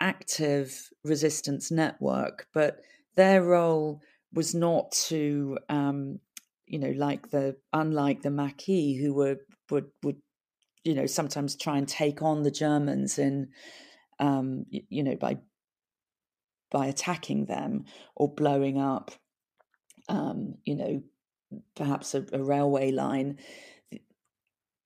active 0.00 0.88
resistance 1.04 1.70
network, 1.70 2.46
but 2.54 2.80
their 3.14 3.44
role 3.44 4.00
was 4.32 4.54
not 4.54 4.90
to, 4.92 5.58
um, 5.68 6.18
you 6.66 6.78
know, 6.78 6.94
like 6.96 7.28
the 7.28 7.56
unlike 7.74 8.22
the 8.22 8.30
Maquis, 8.30 8.98
who 8.98 9.12
were 9.12 9.36
would 9.70 9.90
would 10.02 10.16
you 10.82 10.94
know 10.94 11.04
sometimes 11.04 11.56
try 11.56 11.76
and 11.76 11.86
take 11.86 12.22
on 12.22 12.42
the 12.42 12.50
Germans 12.50 13.18
in, 13.18 13.48
um, 14.18 14.64
you, 14.70 15.02
know, 15.02 15.16
by 15.16 15.36
by 16.70 16.86
attacking 16.86 17.44
them 17.44 17.84
or 18.16 18.34
blowing 18.34 18.80
up, 18.80 19.10
um, 20.08 20.54
you 20.64 20.74
know, 20.74 21.02
perhaps 21.76 22.14
a, 22.14 22.24
a 22.32 22.42
railway 22.42 22.92
line. 22.92 23.36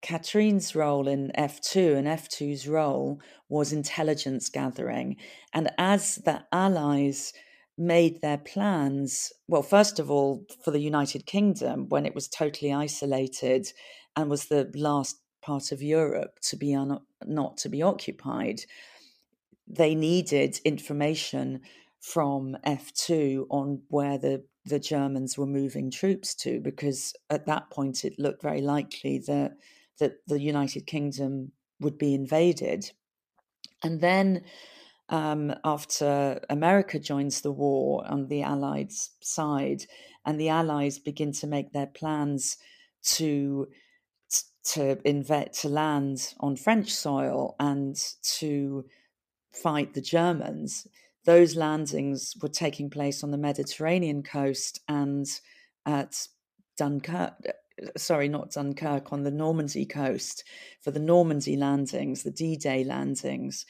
Catherine's 0.03 0.75
role 0.75 1.07
in 1.07 1.31
F2 1.38 1.97
and 1.97 2.07
F2's 2.07 2.67
role 2.67 3.21
was 3.49 3.73
intelligence 3.73 4.49
gathering. 4.49 5.17
And 5.55 5.71
as 5.79 6.17
the 6.17 6.45
Allies 6.53 7.33
made 7.79 8.21
their 8.21 8.38
plans, 8.38 9.33
well, 9.49 9.62
first 9.62 9.99
of 9.99 10.11
all, 10.11 10.45
for 10.65 10.73
the 10.73 10.81
United 10.81 11.25
Kingdom, 11.25 11.88
when 11.88 12.05
it 12.05 12.15
was 12.15 12.29
totally 12.29 12.73
isolated 12.73 13.73
and 14.17 14.29
was 14.29 14.47
the 14.47 14.71
last 14.75 15.17
part 15.41 15.73
of 15.73 15.83
Europe 15.83 16.38
to 16.41 16.57
be 16.57 16.75
un- 16.75 17.01
not 17.25 17.57
to 17.59 17.69
be 17.69 17.81
occupied, 17.81 18.62
they 19.67 19.95
needed 19.95 20.61
information 20.65 21.61
from 22.01 22.57
F2 22.67 23.47
on 23.51 23.83
where 23.88 24.19
the 24.19 24.45
the 24.65 24.79
Germans 24.79 25.37
were 25.37 25.47
moving 25.47 25.91
troops 25.91 26.37
to, 26.37 26.61
because 26.61 27.15
at 27.31 27.47
that 27.47 27.69
point 27.71 28.05
it 28.05 28.19
looked 28.19 28.43
very 28.43 28.61
likely 28.61 29.19
that 29.27 29.57
that 29.99 30.17
the 30.27 30.41
United 30.41 30.87
Kingdom 30.87 31.53
would 31.81 31.99
be 31.99 32.15
invaded. 32.15 32.91
And 33.83 34.01
then, 34.01 34.45
um, 35.09 35.55
after 35.65 36.41
America 36.49 36.99
joins 36.99 37.41
the 37.41 37.53
war 37.53 38.05
on 38.07 38.29
the 38.29 38.43
Allied 38.43 38.93
side, 39.21 39.85
and 40.25 40.41
the 40.41 40.49
Allies 40.49 40.99
begin 40.99 41.33
to 41.33 41.47
make 41.47 41.73
their 41.73 41.87
plans 41.87 42.57
to 43.03 43.69
to 44.65 44.97
invest 45.05 45.63
to 45.63 45.69
land 45.69 46.35
on 46.39 46.57
French 46.57 46.91
soil 46.91 47.57
and 47.59 47.97
to 48.23 48.85
fight 49.53 49.93
the 49.93 50.01
Germans. 50.01 50.87
Those 51.25 51.57
landings 51.57 52.35
were 52.41 52.49
taking 52.49 52.89
place 52.89 53.25
on 53.25 53.33
the 53.33 53.39
Mediterranean 53.39 54.23
coast 54.23 54.81
and 54.89 55.27
at 55.85 56.29
Dunkirk, 56.77 57.35
sorry, 57.97 58.29
not 58.29 58.51
Dunkirk, 58.51 59.13
on 59.13 59.23
the 59.23 59.31
Normandy 59.31 59.87
coast 59.87 60.45
for 60.81 60.91
the 60.91 61.01
Normandy 61.01 61.57
landings, 61.57 62.23
the 62.23 62.31
D 62.31 62.57
Day 62.57 62.85
landings. 62.85 63.67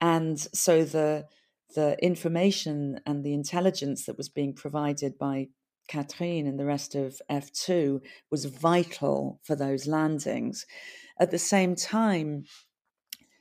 And 0.00 0.38
so 0.38 0.84
the, 0.84 1.26
the 1.74 1.96
information 2.02 3.00
and 3.06 3.24
the 3.24 3.34
intelligence 3.34 4.06
that 4.06 4.16
was 4.16 4.28
being 4.28 4.54
provided 4.54 5.18
by 5.18 5.48
Catherine 5.88 6.46
and 6.46 6.58
the 6.58 6.64
rest 6.64 6.94
of 6.94 7.20
F2 7.30 8.00
was 8.30 8.46
vital 8.46 9.40
for 9.42 9.54
those 9.54 9.86
landings. 9.86 10.66
At 11.18 11.30
the 11.30 11.38
same 11.38 11.74
time, 11.76 12.44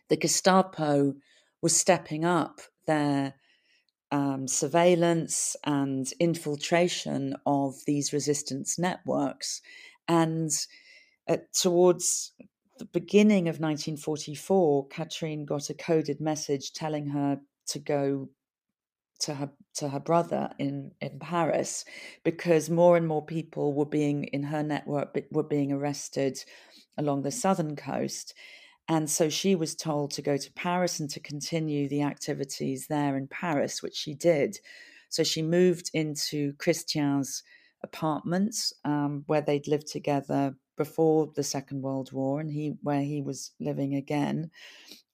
the 0.10 0.18
Gestapo 0.18 1.14
was 1.62 1.76
stepping 1.76 2.26
up 2.26 2.60
their 2.86 3.36
um, 4.12 4.48
surveillance 4.48 5.56
and 5.64 6.12
infiltration 6.20 7.36
of 7.48 7.76
these 7.88 8.14
resistance 8.14 8.78
networks. 8.78 9.62
And 10.08 10.52
uh, 11.28 11.38
towards 11.54 12.34
the 12.78 12.86
beginning 12.86 13.48
of 13.48 13.60
1944, 13.60 14.88
Catherine 14.88 15.46
got 15.46 15.70
a 15.70 15.74
coded 15.74 16.20
message 16.20 16.74
telling 16.74 17.08
her 17.08 17.40
to 17.68 17.80
go 17.80 18.30
to 19.20 19.36
her 19.36 19.50
to 19.76 19.90
her 19.90 20.00
brother 20.00 20.50
in 20.60 20.92
in 21.00 21.20
Paris 21.20 21.86
because 22.24 22.70
more 22.70 22.98
and 22.98 23.08
more 23.08 23.26
people 23.26 23.74
were 23.74 23.86
being 23.86 24.26
in 24.26 24.44
her 24.44 24.64
network 24.64 25.18
were 25.32 25.44
being 25.44 25.72
arrested 25.72 26.44
along 26.98 27.22
the 27.22 27.32
southern 27.32 27.76
coast. 27.76 28.34
And 28.90 29.10
so 29.10 29.30
she 29.30 29.56
was 29.56 29.76
told 29.76 30.12
to 30.12 30.22
go 30.22 30.36
to 30.36 30.52
Paris 30.54 31.00
and 31.00 31.10
to 31.12 31.22
continue 31.22 31.88
the 31.88 32.02
activities 32.02 32.88
there 32.88 33.16
in 33.16 33.28
Paris 33.28 33.82
which 33.82 33.96
she 33.96 34.14
did. 34.14 34.60
So 35.08 35.24
she 35.24 35.42
moved 35.42 35.90
into 35.94 36.54
Christian's 36.54 37.44
apartments 37.84 38.74
um, 38.86 39.24
where 39.28 39.42
they'd 39.42 39.68
lived 39.68 39.88
together 39.88 40.56
before 40.78 41.32
the 41.36 41.44
Second 41.44 41.82
World 41.82 42.12
War, 42.12 42.40
and 42.40 42.52
he 42.52 42.76
where 42.82 43.02
he 43.02 43.22
was 43.22 43.52
living 43.60 43.96
again. 43.96 44.50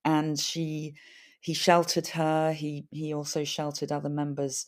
And 0.05 0.39
she, 0.39 0.95
he 1.41 1.53
sheltered 1.53 2.07
her. 2.07 2.53
He 2.53 2.87
he 2.91 3.13
also 3.13 3.43
sheltered 3.43 3.91
other 3.91 4.09
members 4.09 4.65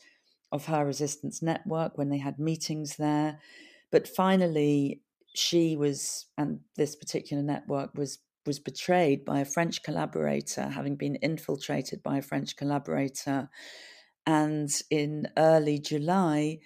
of 0.51 0.65
her 0.65 0.85
resistance 0.85 1.41
network 1.41 1.97
when 1.97 2.09
they 2.09 2.17
had 2.17 2.39
meetings 2.39 2.97
there. 2.97 3.39
But 3.91 4.07
finally, 4.07 5.01
she 5.33 5.77
was, 5.77 6.25
and 6.37 6.59
this 6.75 6.95
particular 6.95 7.43
network 7.43 7.95
was 7.95 8.19
was 8.45 8.59
betrayed 8.59 9.23
by 9.23 9.39
a 9.39 9.45
French 9.45 9.83
collaborator, 9.83 10.63
having 10.63 10.95
been 10.95 11.15
infiltrated 11.17 12.01
by 12.03 12.17
a 12.17 12.21
French 12.23 12.55
collaborator. 12.55 13.49
And 14.25 14.69
in 14.89 15.27
early 15.37 15.79
July, 15.79 16.59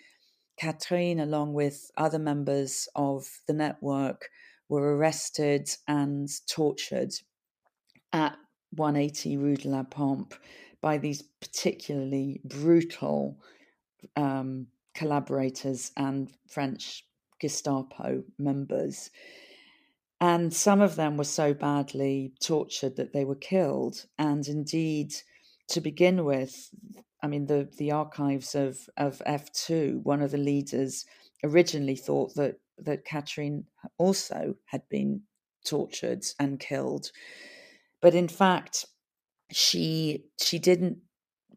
Catherine, 0.57 1.19
along 1.19 1.53
with 1.53 1.91
other 1.97 2.19
members 2.19 2.87
of 2.95 3.27
the 3.47 3.53
network, 3.53 4.29
were 4.69 4.95
arrested 4.95 5.69
and 5.87 6.29
tortured 6.47 7.13
at 8.13 8.37
180 8.71 9.37
Rue 9.37 9.57
de 9.57 9.69
la 9.69 9.83
Pompe 9.83 10.35
by 10.81 10.97
these 10.97 11.21
particularly 11.41 12.41
brutal 12.43 13.37
um, 14.15 14.67
collaborators 14.93 15.91
and 15.97 16.31
French 16.47 17.05
Gestapo 17.39 18.23
members. 18.37 19.11
And 20.21 20.53
some 20.53 20.81
of 20.81 20.95
them 20.95 21.17
were 21.17 21.25
so 21.25 21.53
badly 21.53 22.33
tortured 22.41 22.95
that 22.95 23.13
they 23.13 23.25
were 23.25 23.35
killed. 23.35 24.05
And 24.17 24.47
indeed, 24.47 25.13
to 25.69 25.81
begin 25.81 26.23
with, 26.23 26.69
I 27.21 27.27
mean, 27.27 27.47
the, 27.47 27.69
the 27.77 27.91
archives 27.91 28.55
of, 28.55 28.89
of 28.97 29.21
F2, 29.27 30.03
one 30.03 30.21
of 30.21 30.31
the 30.31 30.37
leaders 30.37 31.05
originally 31.43 31.95
thought 31.95 32.35
that, 32.35 32.59
that 32.77 33.05
Catherine 33.05 33.65
also 33.97 34.55
had 34.65 34.87
been 34.89 35.21
tortured 35.65 36.25
and 36.39 36.59
killed. 36.59 37.11
But 38.01 38.13
in 38.13 38.27
fact, 38.27 38.85
she 39.51 40.25
she 40.39 40.59
didn't 40.59 40.97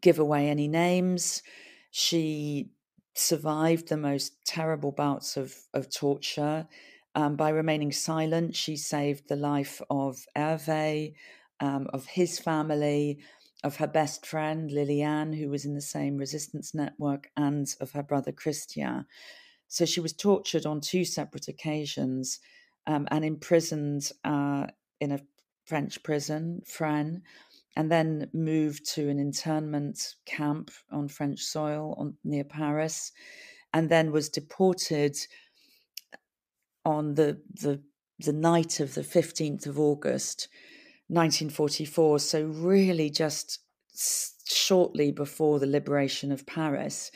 give 0.01 0.19
away 0.19 0.49
any 0.49 0.67
names. 0.67 1.43
She 1.91 2.69
survived 3.15 3.89
the 3.89 3.97
most 3.97 4.33
terrible 4.45 4.91
bouts 4.91 5.37
of, 5.37 5.55
of 5.73 5.91
torture. 5.91 6.67
Um, 7.15 7.35
by 7.35 7.49
remaining 7.49 7.91
silent, 7.91 8.55
she 8.55 8.77
saved 8.77 9.27
the 9.27 9.35
life 9.35 9.81
of 9.89 10.25
Hervé, 10.37 11.13
um, 11.59 11.87
of 11.91 12.05
his 12.05 12.39
family, 12.39 13.19
of 13.63 13.77
her 13.77 13.87
best 13.87 14.25
friend 14.25 14.71
Liliane, 14.71 15.33
who 15.33 15.49
was 15.49 15.65
in 15.65 15.75
the 15.75 15.81
same 15.81 16.17
resistance 16.17 16.73
network, 16.73 17.29
and 17.35 17.67
of 17.81 17.91
her 17.91 18.03
brother 18.03 18.31
Christian. 18.31 19.05
So 19.67 19.85
she 19.85 19.99
was 19.99 20.13
tortured 20.13 20.65
on 20.65 20.81
two 20.81 21.05
separate 21.05 21.47
occasions 21.47 22.39
um, 22.87 23.07
and 23.11 23.23
imprisoned 23.23 24.11
uh, 24.23 24.67
in 24.99 25.11
a 25.11 25.19
French 25.65 26.01
prison, 26.01 26.61
Fresnes, 26.65 27.21
and 27.75 27.91
then 27.91 28.29
moved 28.33 28.85
to 28.95 29.09
an 29.09 29.19
internment 29.19 30.15
camp 30.25 30.71
on 30.91 31.07
French 31.07 31.41
soil 31.41 31.95
on, 31.97 32.15
near 32.23 32.43
Paris, 32.43 33.11
and 33.73 33.89
then 33.89 34.11
was 34.11 34.29
deported 34.29 35.15
on 36.85 37.13
the, 37.13 37.39
the 37.53 37.81
the 38.19 38.33
night 38.33 38.79
of 38.79 38.95
the 38.95 39.01
15th 39.01 39.65
of 39.65 39.79
August 39.79 40.49
1944 41.09 42.19
so 42.19 42.43
really 42.43 43.09
just 43.09 43.59
shortly 44.45 45.11
before 45.11 45.59
the 45.59 45.67
liberation 45.67 46.31
of 46.31 46.45
Paris 46.45 47.11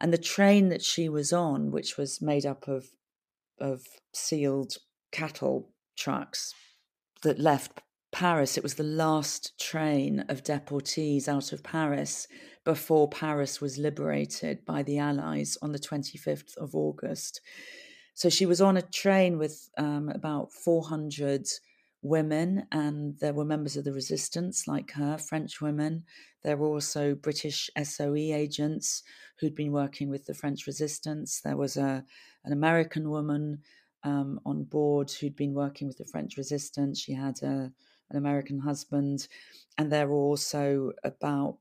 and 0.00 0.12
the 0.12 0.18
train 0.18 0.68
that 0.70 0.82
she 0.82 1.08
was 1.08 1.32
on 1.32 1.70
which 1.70 1.96
was 1.96 2.20
made 2.20 2.44
up 2.44 2.66
of 2.66 2.86
of 3.60 3.82
sealed 4.12 4.76
cattle 5.12 5.70
trucks 5.96 6.52
that 7.22 7.38
left 7.38 7.80
Paris. 8.14 8.56
It 8.56 8.62
was 8.62 8.74
the 8.74 8.84
last 8.84 9.58
train 9.58 10.24
of 10.28 10.44
deportees 10.44 11.26
out 11.26 11.52
of 11.52 11.64
Paris 11.64 12.28
before 12.64 13.08
Paris 13.08 13.60
was 13.60 13.76
liberated 13.76 14.64
by 14.64 14.82
the 14.82 14.98
Allies 14.98 15.58
on 15.60 15.72
the 15.72 15.78
25th 15.78 16.56
of 16.56 16.74
August. 16.74 17.40
So 18.14 18.30
she 18.30 18.46
was 18.46 18.60
on 18.60 18.76
a 18.76 18.82
train 18.82 19.36
with 19.36 19.68
um, 19.76 20.08
about 20.10 20.52
400 20.52 21.44
women, 22.04 22.66
and 22.70 23.18
there 23.18 23.32
were 23.32 23.44
members 23.44 23.76
of 23.76 23.84
the 23.84 23.92
resistance 23.92 24.68
like 24.68 24.92
her, 24.92 25.18
French 25.18 25.60
women. 25.60 26.04
There 26.42 26.56
were 26.56 26.68
also 26.68 27.14
British 27.14 27.70
SOE 27.82 28.14
agents 28.14 29.02
who'd 29.40 29.54
been 29.54 29.72
working 29.72 30.10
with 30.10 30.26
the 30.26 30.34
French 30.34 30.66
resistance. 30.66 31.40
There 31.40 31.56
was 31.56 31.76
a, 31.76 32.04
an 32.44 32.52
American 32.52 33.08
woman 33.10 33.62
um, 34.04 34.38
on 34.44 34.64
board 34.64 35.10
who'd 35.10 35.34
been 35.34 35.54
working 35.54 35.88
with 35.88 35.96
the 35.96 36.04
French 36.04 36.36
resistance. 36.36 37.00
She 37.00 37.14
had 37.14 37.42
a 37.42 37.72
an 38.10 38.18
American 38.18 38.58
husband, 38.58 39.26
and 39.78 39.90
there 39.90 40.06
were 40.06 40.14
also 40.14 40.92
about 41.04 41.56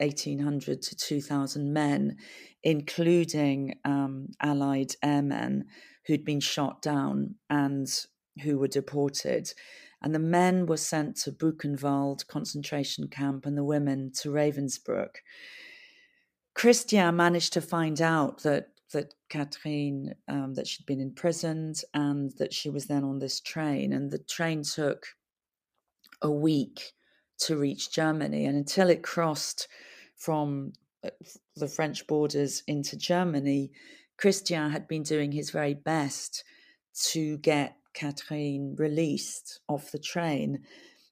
1,800 0.00 0.82
to 0.82 0.96
2,000 0.96 1.72
men, 1.72 2.16
including 2.62 3.74
um, 3.86 4.28
Allied 4.40 4.94
airmen 5.02 5.64
who'd 6.06 6.26
been 6.26 6.40
shot 6.40 6.82
down 6.82 7.36
and 7.48 7.88
who 8.38 8.58
were 8.58 8.68
deported. 8.68 9.52
And 10.00 10.14
the 10.14 10.20
men 10.20 10.66
were 10.66 10.76
sent 10.76 11.16
to 11.18 11.32
Buchenwald 11.32 12.26
concentration 12.28 13.08
camp 13.08 13.46
and 13.46 13.56
the 13.56 13.64
women 13.64 14.12
to 14.20 14.30
Ravensbrück. 14.30 15.16
Christian 16.54 17.16
managed 17.16 17.52
to 17.54 17.60
find 17.60 18.00
out 18.00 18.42
that 18.42 18.68
that 18.92 19.12
Catherine 19.28 20.14
um, 20.28 20.54
that 20.54 20.66
she'd 20.66 20.86
been 20.86 21.00
imprisoned 21.00 21.82
and 21.92 22.32
that 22.38 22.54
she 22.54 22.70
was 22.70 22.86
then 22.86 23.04
on 23.04 23.18
this 23.18 23.40
train, 23.40 23.92
and 23.92 24.10
the 24.10 24.18
train 24.18 24.62
took 24.62 25.06
a 26.22 26.30
week 26.30 26.92
to 27.40 27.56
reach 27.56 27.92
Germany. 27.92 28.46
And 28.46 28.56
until 28.56 28.88
it 28.88 29.02
crossed 29.02 29.68
from 30.16 30.72
uh, 31.04 31.10
the 31.56 31.68
French 31.68 32.06
borders 32.06 32.62
into 32.66 32.96
Germany, 32.96 33.70
Christian 34.16 34.70
had 34.70 34.88
been 34.88 35.02
doing 35.02 35.32
his 35.32 35.50
very 35.50 35.74
best 35.74 36.42
to 37.10 37.38
get 37.38 37.76
Catherine 37.98 38.76
released 38.78 39.58
off 39.68 39.90
the 39.90 39.98
train, 39.98 40.60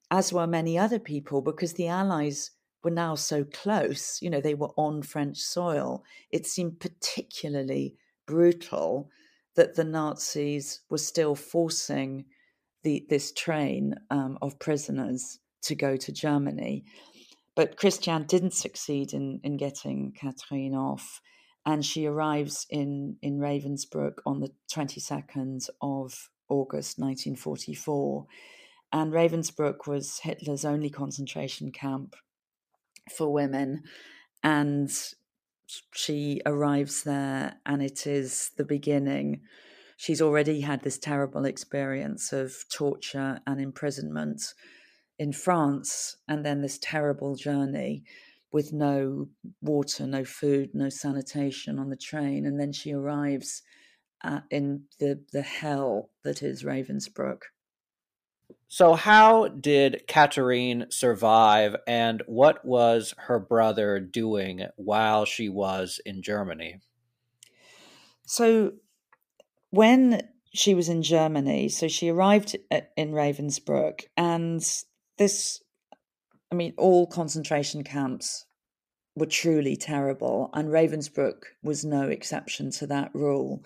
as 0.08 0.32
were 0.32 0.46
many 0.46 0.78
other 0.78 1.00
people, 1.00 1.42
because 1.42 1.72
the 1.72 1.88
Allies 1.88 2.52
were 2.84 2.92
now 2.92 3.16
so 3.16 3.42
close. 3.42 4.22
You 4.22 4.30
know, 4.30 4.40
they 4.40 4.54
were 4.54 4.70
on 4.76 5.02
French 5.02 5.38
soil. 5.38 6.04
It 6.30 6.46
seemed 6.46 6.78
particularly 6.78 7.96
brutal 8.24 9.10
that 9.56 9.74
the 9.74 9.82
Nazis 9.82 10.82
were 10.88 10.98
still 10.98 11.34
forcing 11.34 12.26
the, 12.84 13.04
this 13.10 13.32
train 13.32 13.96
um, 14.10 14.38
of 14.40 14.60
prisoners 14.60 15.40
to 15.62 15.74
go 15.74 15.96
to 15.96 16.12
Germany. 16.12 16.84
But 17.56 17.76
Christian 17.76 18.26
didn't 18.26 18.54
succeed 18.54 19.12
in, 19.12 19.40
in 19.42 19.56
getting 19.56 20.12
Catherine 20.12 20.74
off, 20.74 21.20
and 21.64 21.84
she 21.84 22.06
arrives 22.06 22.64
in, 22.70 23.16
in 23.22 23.40
Ravensbrück 23.40 24.18
on 24.24 24.38
the 24.38 24.52
22nd 24.70 25.68
of 25.80 26.30
August 26.48 26.98
1944. 26.98 28.26
And 28.92 29.12
Ravensbrück 29.12 29.86
was 29.86 30.20
Hitler's 30.20 30.64
only 30.64 30.90
concentration 30.90 31.72
camp 31.72 32.14
for 33.16 33.32
women. 33.32 33.82
And 34.42 34.90
she 35.92 36.40
arrives 36.46 37.02
there, 37.02 37.56
and 37.66 37.82
it 37.82 38.06
is 38.06 38.52
the 38.56 38.64
beginning 38.64 39.40
she's 39.96 40.20
already 40.20 40.60
had 40.60 40.82
this 40.82 40.98
terrible 40.98 41.44
experience 41.44 42.32
of 42.32 42.64
torture 42.70 43.40
and 43.46 43.60
imprisonment 43.60 44.54
in 45.18 45.32
France, 45.32 46.16
and 46.28 46.44
then 46.44 46.60
this 46.60 46.78
terrible 46.78 47.34
journey 47.34 48.04
with 48.52 48.72
no 48.72 49.28
water, 49.62 50.06
no 50.06 50.24
food, 50.24 50.70
no 50.74 50.88
sanitation 50.90 51.78
on 51.78 51.88
the 51.88 51.96
train. 51.96 52.44
And 52.44 52.60
then 52.60 52.72
she 52.72 52.92
arrives 52.92 53.62
at, 54.22 54.44
in 54.50 54.84
the, 54.98 55.22
the 55.32 55.42
hell 55.42 56.10
that 56.24 56.42
is 56.42 56.62
Ravensbrück. 56.62 57.40
So, 58.68 58.94
how 58.94 59.48
did 59.48 60.02
Catherine 60.08 60.86
survive, 60.90 61.76
and 61.86 62.22
what 62.26 62.64
was 62.64 63.14
her 63.18 63.38
brother 63.38 64.00
doing 64.00 64.66
while 64.76 65.24
she 65.24 65.48
was 65.48 66.00
in 66.04 66.22
Germany? 66.22 66.80
So, 68.26 68.72
when 69.70 70.22
she 70.52 70.74
was 70.74 70.88
in 70.88 71.02
Germany, 71.02 71.68
so 71.68 71.86
she 71.86 72.08
arrived 72.08 72.56
at, 72.70 72.90
in 72.96 73.12
Ravensbrück, 73.12 74.04
and 74.16 74.60
this, 75.16 75.62
I 76.50 76.54
mean, 76.54 76.74
all 76.76 77.06
concentration 77.06 77.84
camps 77.84 78.45
were 79.16 79.26
truly 79.26 79.76
terrible, 79.76 80.50
and 80.52 80.68
Ravensbrück 80.68 81.42
was 81.62 81.84
no 81.84 82.08
exception 82.08 82.70
to 82.72 82.86
that 82.88 83.10
rule. 83.14 83.64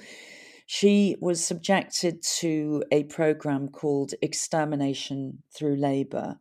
She 0.66 1.16
was 1.20 1.44
subjected 1.44 2.22
to 2.38 2.84
a 2.92 3.04
program 3.04 3.68
called 3.68 4.14
extermination 4.22 5.42
through 5.52 5.76
labor. 5.76 6.38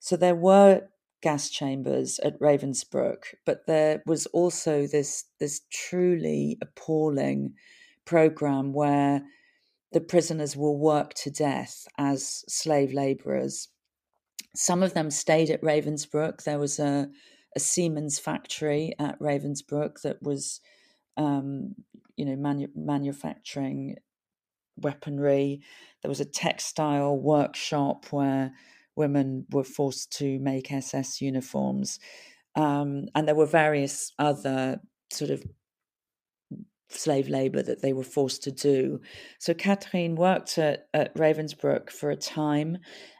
So 0.00 0.16
there 0.16 0.34
were 0.34 0.88
gas 1.20 1.50
chambers 1.50 2.18
at 2.20 2.40
Ravensbrück, 2.40 3.34
but 3.44 3.66
there 3.66 4.02
was 4.06 4.26
also 4.26 4.86
this 4.86 5.24
this 5.38 5.60
truly 5.70 6.56
appalling 6.62 7.54
program 8.04 8.72
where 8.72 9.22
the 9.92 10.00
prisoners 10.00 10.56
were 10.56 10.72
worked 10.72 11.16
to 11.24 11.30
death 11.30 11.86
as 11.98 12.44
slave 12.48 12.92
laborers. 12.92 13.68
Some 14.54 14.82
of 14.82 14.94
them 14.94 15.10
stayed 15.10 15.50
at 15.50 15.62
Ravensbrück. 15.62 16.44
There 16.44 16.58
was 16.58 16.78
a, 16.78 17.08
a 17.56 17.60
Siemens 17.60 18.18
factory 18.18 18.92
at 18.98 19.18
Ravensbrück 19.20 20.02
that 20.02 20.22
was, 20.22 20.60
um, 21.16 21.74
you 22.16 22.24
know, 22.24 22.36
manu- 22.36 22.68
manufacturing 22.74 23.96
weaponry. 24.76 25.60
There 26.02 26.08
was 26.08 26.20
a 26.20 26.24
textile 26.24 27.16
workshop 27.16 28.06
where 28.10 28.52
women 28.96 29.46
were 29.50 29.64
forced 29.64 30.12
to 30.18 30.38
make 30.40 30.72
SS 30.72 31.20
uniforms. 31.20 31.98
Um, 32.56 33.06
and 33.14 33.26
there 33.26 33.34
were 33.34 33.46
various 33.46 34.12
other 34.18 34.80
sort 35.12 35.30
of 35.30 35.42
slave 36.90 37.28
labor 37.28 37.62
that 37.62 37.82
they 37.82 37.92
were 37.92 38.02
forced 38.02 38.42
to 38.44 38.50
do. 38.50 39.00
So 39.38 39.54
Catherine 39.54 40.16
worked 40.16 40.58
at, 40.58 40.88
at 40.94 41.14
Ravensbrück 41.14 41.90
for 41.90 42.10
a 42.10 42.16
time, 42.16 42.78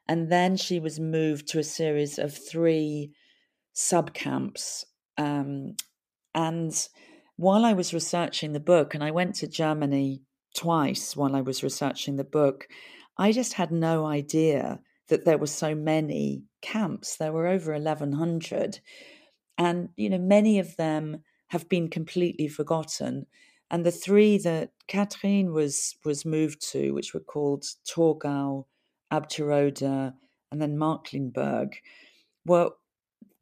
and 0.09 0.31
then 0.33 0.57
she 0.57 0.81
was 0.81 0.99
moved 0.99 1.49
to 1.49 1.59
a 1.59 1.64
series 1.64 2.19
of 2.19 2.37
three 2.37 3.12
sub 3.79 4.12
camps. 4.12 4.85
Um, 5.19 5.77
and 6.35 6.75
while 7.37 7.64
I 7.64 7.75
was 7.75 7.95
researching 7.95 8.53
the 8.53 8.61
book, 8.61 8.93
and 8.93 9.05
I 9.05 9.12
went 9.12 9.37
to 9.37 9.47
Germany 9.47 10.23
twice 10.57 11.17
while 11.17 11.37
I 11.37 11.43
was 11.43 11.62
researching 11.62 12.17
the 12.17 12.25
book, 12.25 12.67
I 13.17 13.31
just 13.31 13.53
had 13.53 13.71
no 13.71 14.05
idea 14.05 14.81
that 15.07 15.25
there 15.25 15.38
were 15.38 15.47
so 15.47 15.77
many 15.77 16.43
camps. 16.61 17.17
There 17.17 17.33
were 17.33 17.47
over 17.47 17.73
1,100. 17.73 18.81
And, 19.57 19.91
you 19.97 20.11
know, 20.11 20.19
many 20.19 20.59
of 20.59 20.77
them 20.77 21.23
have 21.51 21.69
been 21.69 21.88
completely 21.88 22.49
forgotten. 22.49 23.27
And 23.71 23.87
the 23.87 23.93
three 23.93 24.38
that 24.38 24.73
Catherine 24.88 25.53
was, 25.53 25.97
was 26.05 26.25
moved 26.25 26.69
to, 26.73 26.91
which 26.91 27.14
were 27.14 27.21
called 27.21 27.64
Torgau, 27.88 28.64
Abterode, 29.12 30.14
and 30.51 30.61
then 30.61 30.77
Markkleeberg, 30.77 31.75
were 32.45 32.71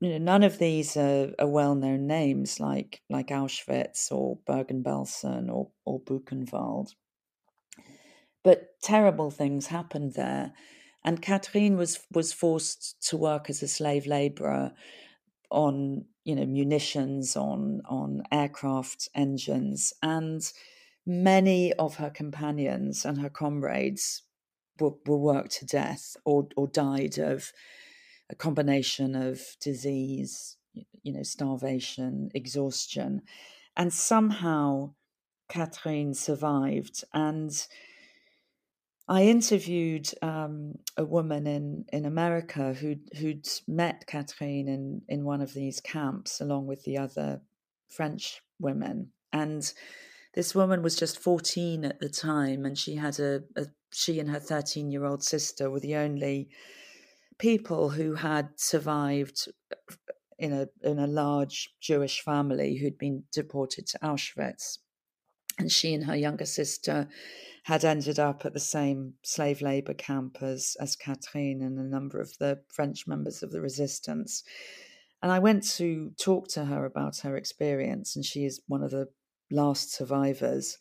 you 0.01 0.11
know, 0.11 0.19
none 0.19 0.43
of 0.43 0.59
these 0.59 0.97
are, 0.97 1.33
are 1.39 1.49
well-known 1.49 2.07
names 2.07 2.61
like 2.61 3.03
like 3.09 3.29
Auschwitz 3.29 4.13
or 4.13 4.39
Bergen-Belsen 4.47 5.51
or 5.51 5.71
or 5.85 6.01
Buchenwald. 6.01 6.95
But 8.45 8.81
terrible 8.83 9.31
things 9.31 9.67
happened 9.69 10.15
there, 10.15 10.53
and 11.05 11.23
Catherine 11.23 11.77
was 11.77 12.01
was 12.13 12.33
forced 12.33 13.09
to 13.09 13.17
work 13.17 13.49
as 13.49 13.63
a 13.63 13.69
slave 13.69 14.07
laborer 14.07 14.73
on 15.51 16.05
you 16.25 16.35
know 16.35 16.45
munitions 16.47 17.37
on 17.37 17.81
on 17.89 18.23
aircraft 18.33 19.09
engines 19.15 19.93
and 20.03 20.53
many 21.07 21.73
of 21.75 21.97
her 21.97 22.11
companions 22.11 23.05
and 23.05 23.21
her 23.21 23.31
comrades 23.31 24.23
were, 24.81 24.95
were 25.07 25.17
worked 25.17 25.53
to 25.53 25.65
death 25.65 26.17
or 26.25 26.49
or 26.57 26.67
died 26.67 27.19
of 27.19 27.53
a 28.31 28.35
combination 28.35 29.15
of 29.15 29.41
disease 29.61 30.57
you 31.03 31.13
know 31.13 31.23
starvation 31.23 32.31
exhaustion 32.35 33.23
and 33.77 33.93
somehow 33.93 34.93
Catherine 35.49 36.13
survived 36.15 37.05
and 37.15 37.67
I 39.09 39.25
interviewed 39.25 40.09
um, 40.21 40.79
a 40.97 41.05
woman 41.05 41.47
in, 41.47 41.85
in 41.93 42.07
America 42.07 42.73
who'd, 42.73 43.09
who'd 43.17 43.47
met 43.69 44.05
Catherine 44.09 44.67
in, 44.67 45.03
in 45.09 45.25
one 45.25 45.41
of 45.41 45.55
these 45.55 45.81
camps 45.81 46.41
along 46.41 46.67
with 46.67 46.83
the 46.83 46.99
other 46.99 47.41
French 47.89 48.43
women. 48.59 49.13
And 49.33 49.73
this 50.35 50.57
woman 50.57 50.83
was 50.83 50.97
just 50.97 51.21
14 51.21 51.85
at 51.85 52.01
the 52.01 52.09
time, 52.09 52.65
and 52.65 52.77
she 52.77 52.97
had 52.97 53.21
a, 53.21 53.43
a 53.57 53.67
she 53.93 54.19
and 54.19 54.29
her 54.31 54.41
13 54.41 54.91
year 54.91 55.05
old 55.05 55.23
sister 55.23 55.71
were 55.71 55.81
the 55.81 55.97
only 55.97 56.49
people 57.39 57.91
who 57.91 58.15
had 58.15 58.49
survived 58.57 59.49
uh, 59.73 59.95
in 60.39 60.53
a 60.53 60.69
in 60.83 60.99
a 60.99 61.07
large 61.07 61.71
Jewish 61.81 62.21
family 62.21 62.77
who'd 62.77 62.99
been 62.99 63.25
deported 63.33 63.87
to 63.89 63.99
Auschwitz. 63.99 64.79
And 65.59 65.73
she 65.73 65.95
and 65.95 66.05
her 66.05 66.17
younger 66.17 66.45
sister 66.45 67.09
had 67.65 67.83
ended 67.83 68.19
up 68.19 68.45
at 68.45 68.53
the 68.53 68.61
same 68.61 69.15
slave 69.23 69.63
labor 69.63 69.95
camp 69.95 70.43
as, 70.43 70.77
as 70.79 70.97
Catherine 70.97 71.63
and 71.63 71.79
a 71.79 71.83
number 71.83 72.21
of 72.21 72.37
the 72.39 72.61
French 72.71 73.07
members 73.07 73.43
of 73.43 73.51
the 73.51 73.63
resistance. 73.63 74.45
And 75.23 75.33
I 75.33 75.39
went 75.39 75.67
to 75.77 76.13
talk 76.21 76.49
to 76.49 76.67
her 76.67 76.85
about 76.85 77.19
her 77.21 77.37
experience, 77.37 78.15
and 78.15 78.25
she 78.25 78.45
is 78.45 78.61
one 78.69 78.83
of 78.83 78.91
the 78.91 79.09
last 79.51 79.93
survivors. 79.93 80.77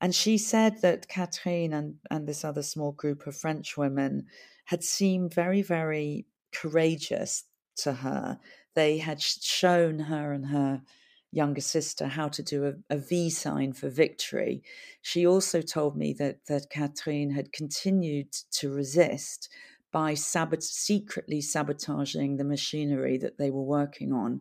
And 0.00 0.14
she 0.14 0.36
said 0.36 0.82
that 0.82 1.08
Catherine 1.08 1.72
and, 1.72 1.94
and 2.10 2.28
this 2.28 2.44
other 2.44 2.62
small 2.62 2.92
group 2.92 3.26
of 3.26 3.36
French 3.36 3.76
women 3.76 4.26
had 4.64 4.82
seemed 4.82 5.34
very, 5.34 5.62
very 5.62 6.26
courageous 6.52 7.44
to 7.76 7.92
her. 7.92 8.38
They 8.74 8.98
had 8.98 9.20
shown 9.20 9.98
her 9.98 10.32
and 10.32 10.46
her 10.46 10.82
younger 11.30 11.60
sister 11.60 12.06
how 12.06 12.28
to 12.28 12.42
do 12.42 12.64
a, 12.64 12.72
a 12.94 12.96
V 12.96 13.28
sign 13.28 13.72
for 13.72 13.88
victory. 13.88 14.62
She 15.02 15.26
also 15.26 15.60
told 15.60 15.96
me 15.96 16.12
that 16.14 16.46
that 16.48 16.70
Catherine 16.70 17.30
had 17.30 17.52
continued 17.52 18.32
to 18.52 18.72
resist 18.72 19.48
by 19.92 20.14
sabot- 20.14 20.62
secretly 20.62 21.40
sabotaging 21.40 22.36
the 22.36 22.44
machinery 22.44 23.18
that 23.18 23.38
they 23.38 23.50
were 23.50 23.62
working 23.62 24.12
on, 24.12 24.40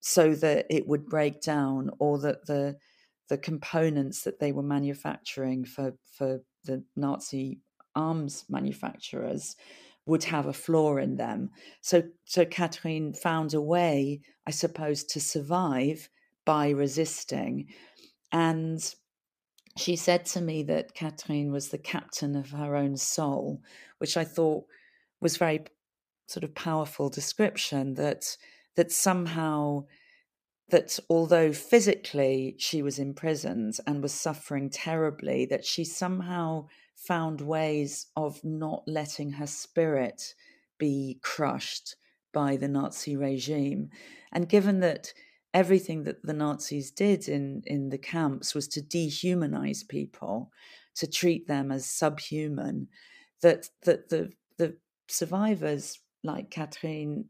so 0.00 0.34
that 0.34 0.66
it 0.70 0.86
would 0.86 1.06
break 1.06 1.40
down, 1.42 1.90
or 1.98 2.18
that 2.20 2.46
the 2.46 2.76
the 3.28 3.38
components 3.38 4.22
that 4.22 4.40
they 4.40 4.52
were 4.52 4.62
manufacturing 4.62 5.64
for 5.64 5.94
for 6.16 6.40
the 6.64 6.84
Nazi 6.96 7.60
arms 7.94 8.44
manufacturers 8.48 9.56
would 10.06 10.24
have 10.24 10.46
a 10.46 10.52
flaw 10.52 10.96
in 10.96 11.16
them. 11.16 11.50
So 11.80 12.02
so 12.24 12.44
Catherine 12.44 13.12
found 13.14 13.54
a 13.54 13.60
way, 13.60 14.20
I 14.46 14.50
suppose, 14.50 15.04
to 15.04 15.20
survive 15.20 16.08
by 16.44 16.70
resisting. 16.70 17.68
And 18.32 18.82
she 19.76 19.96
said 19.96 20.26
to 20.26 20.40
me 20.40 20.62
that 20.64 20.94
Catherine 20.94 21.52
was 21.52 21.68
the 21.68 21.78
captain 21.78 22.34
of 22.34 22.50
her 22.50 22.74
own 22.76 22.96
soul, 22.96 23.62
which 23.98 24.16
I 24.16 24.24
thought 24.24 24.64
was 25.20 25.36
very 25.36 25.60
sort 26.26 26.44
of 26.44 26.54
powerful 26.54 27.08
description 27.08 27.94
that 27.94 28.36
that 28.76 28.92
somehow 28.92 29.84
that 30.70 30.98
although 31.08 31.52
physically 31.52 32.54
she 32.58 32.82
was 32.82 32.98
imprisoned 32.98 33.76
and 33.86 34.02
was 34.02 34.12
suffering 34.12 34.70
terribly 34.70 35.44
that 35.46 35.64
she 35.64 35.84
somehow 35.84 36.66
found 37.06 37.40
ways 37.40 38.06
of 38.16 38.44
not 38.44 38.82
letting 38.86 39.32
her 39.32 39.46
spirit 39.46 40.34
be 40.78 41.18
crushed 41.22 41.96
by 42.32 42.56
the 42.56 42.68
Nazi 42.68 43.16
regime 43.16 43.88
and 44.32 44.48
given 44.48 44.80
that 44.80 45.12
everything 45.52 46.04
that 46.04 46.22
the 46.22 46.32
Nazis 46.32 46.90
did 46.90 47.28
in, 47.28 47.62
in 47.66 47.88
the 47.88 47.98
camps 47.98 48.54
was 48.54 48.68
to 48.68 48.80
dehumanize 48.80 49.86
people, 49.88 50.52
to 50.94 51.06
treat 51.06 51.48
them 51.48 51.72
as 51.72 51.86
subhuman, 51.86 52.88
that, 53.42 53.68
that 53.82 54.08
the, 54.10 54.30
the 54.58 54.76
survivors 55.08 55.98
like 56.22 56.50
Catherine, 56.50 57.24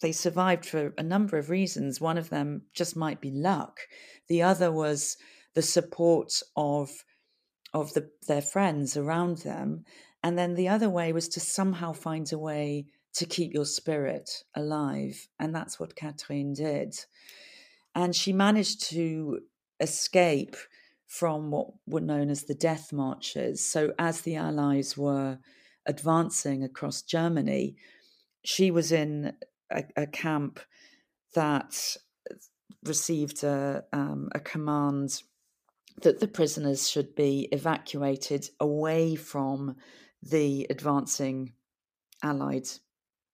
they 0.00 0.12
survived 0.12 0.66
for 0.66 0.92
a 0.98 1.02
number 1.02 1.36
of 1.36 1.50
reasons. 1.50 2.00
One 2.00 2.18
of 2.18 2.30
them 2.30 2.62
just 2.74 2.96
might 2.96 3.20
be 3.20 3.30
luck. 3.30 3.78
The 4.28 4.42
other 4.42 4.72
was 4.72 5.16
the 5.54 5.62
support 5.62 6.42
of 6.56 6.90
of 7.74 7.92
the, 7.94 8.10
their 8.28 8.42
friends 8.42 8.96
around 8.96 9.38
them. 9.38 9.84
And 10.22 10.38
then 10.38 10.54
the 10.54 10.68
other 10.68 10.88
way 10.88 11.12
was 11.12 11.28
to 11.30 11.40
somehow 11.40 11.92
find 11.92 12.32
a 12.32 12.38
way 12.38 12.86
to 13.14 13.26
keep 13.26 13.52
your 13.52 13.64
spirit 13.64 14.44
alive. 14.54 15.28
And 15.38 15.54
that's 15.54 15.78
what 15.80 15.96
Catherine 15.96 16.54
did 16.54 16.96
and 17.94 18.14
she 18.14 18.32
managed 18.32 18.82
to 18.90 19.40
escape 19.80 20.56
from 21.06 21.50
what 21.50 21.68
were 21.86 22.00
known 22.00 22.30
as 22.30 22.44
the 22.44 22.54
death 22.54 22.92
marches. 22.92 23.64
So, 23.64 23.92
as 23.98 24.22
the 24.22 24.36
Allies 24.36 24.96
were 24.96 25.38
advancing 25.86 26.64
across 26.64 27.02
Germany, 27.02 27.76
she 28.44 28.70
was 28.70 28.92
in 28.92 29.34
a, 29.70 29.84
a 29.96 30.06
camp 30.06 30.60
that 31.34 31.96
received 32.84 33.44
a, 33.44 33.84
um, 33.92 34.30
a 34.34 34.40
command 34.40 35.22
that 36.00 36.20
the 36.20 36.28
prisoners 36.28 36.88
should 36.88 37.14
be 37.14 37.48
evacuated 37.52 38.48
away 38.58 39.14
from 39.14 39.76
the 40.22 40.66
advancing 40.70 41.52
Allied 42.22 42.68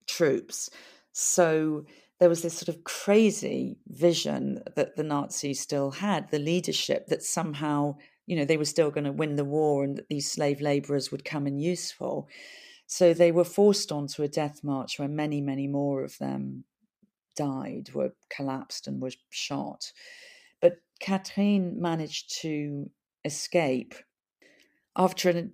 troops. 0.06 0.70
So 1.12 1.84
there 2.18 2.28
was 2.28 2.42
this 2.42 2.54
sort 2.54 2.68
of 2.68 2.84
crazy 2.84 3.78
vision 3.86 4.62
that 4.74 4.96
the 4.96 5.02
Nazis 5.02 5.60
still 5.60 5.90
had, 5.92 6.30
the 6.30 6.38
leadership 6.38 7.06
that 7.08 7.22
somehow, 7.22 7.96
you 8.26 8.36
know, 8.36 8.44
they 8.44 8.56
were 8.56 8.64
still 8.64 8.90
going 8.90 9.04
to 9.04 9.12
win 9.12 9.36
the 9.36 9.44
war 9.44 9.84
and 9.84 9.96
that 9.96 10.08
these 10.08 10.30
slave 10.30 10.60
laborers 10.60 11.12
would 11.12 11.24
come 11.24 11.46
in 11.46 11.58
useful. 11.58 12.28
So 12.86 13.12
they 13.12 13.30
were 13.30 13.44
forced 13.44 13.92
onto 13.92 14.22
a 14.22 14.28
death 14.28 14.64
march 14.64 14.98
where 14.98 15.08
many, 15.08 15.40
many 15.40 15.68
more 15.68 16.02
of 16.02 16.18
them 16.18 16.64
died, 17.36 17.90
were 17.94 18.12
collapsed, 18.30 18.86
and 18.86 19.00
were 19.00 19.12
shot. 19.30 19.92
But 20.60 20.78
Catherine 21.00 21.80
managed 21.80 22.40
to 22.42 22.90
escape 23.24 23.94
after 24.96 25.30
an 25.30 25.52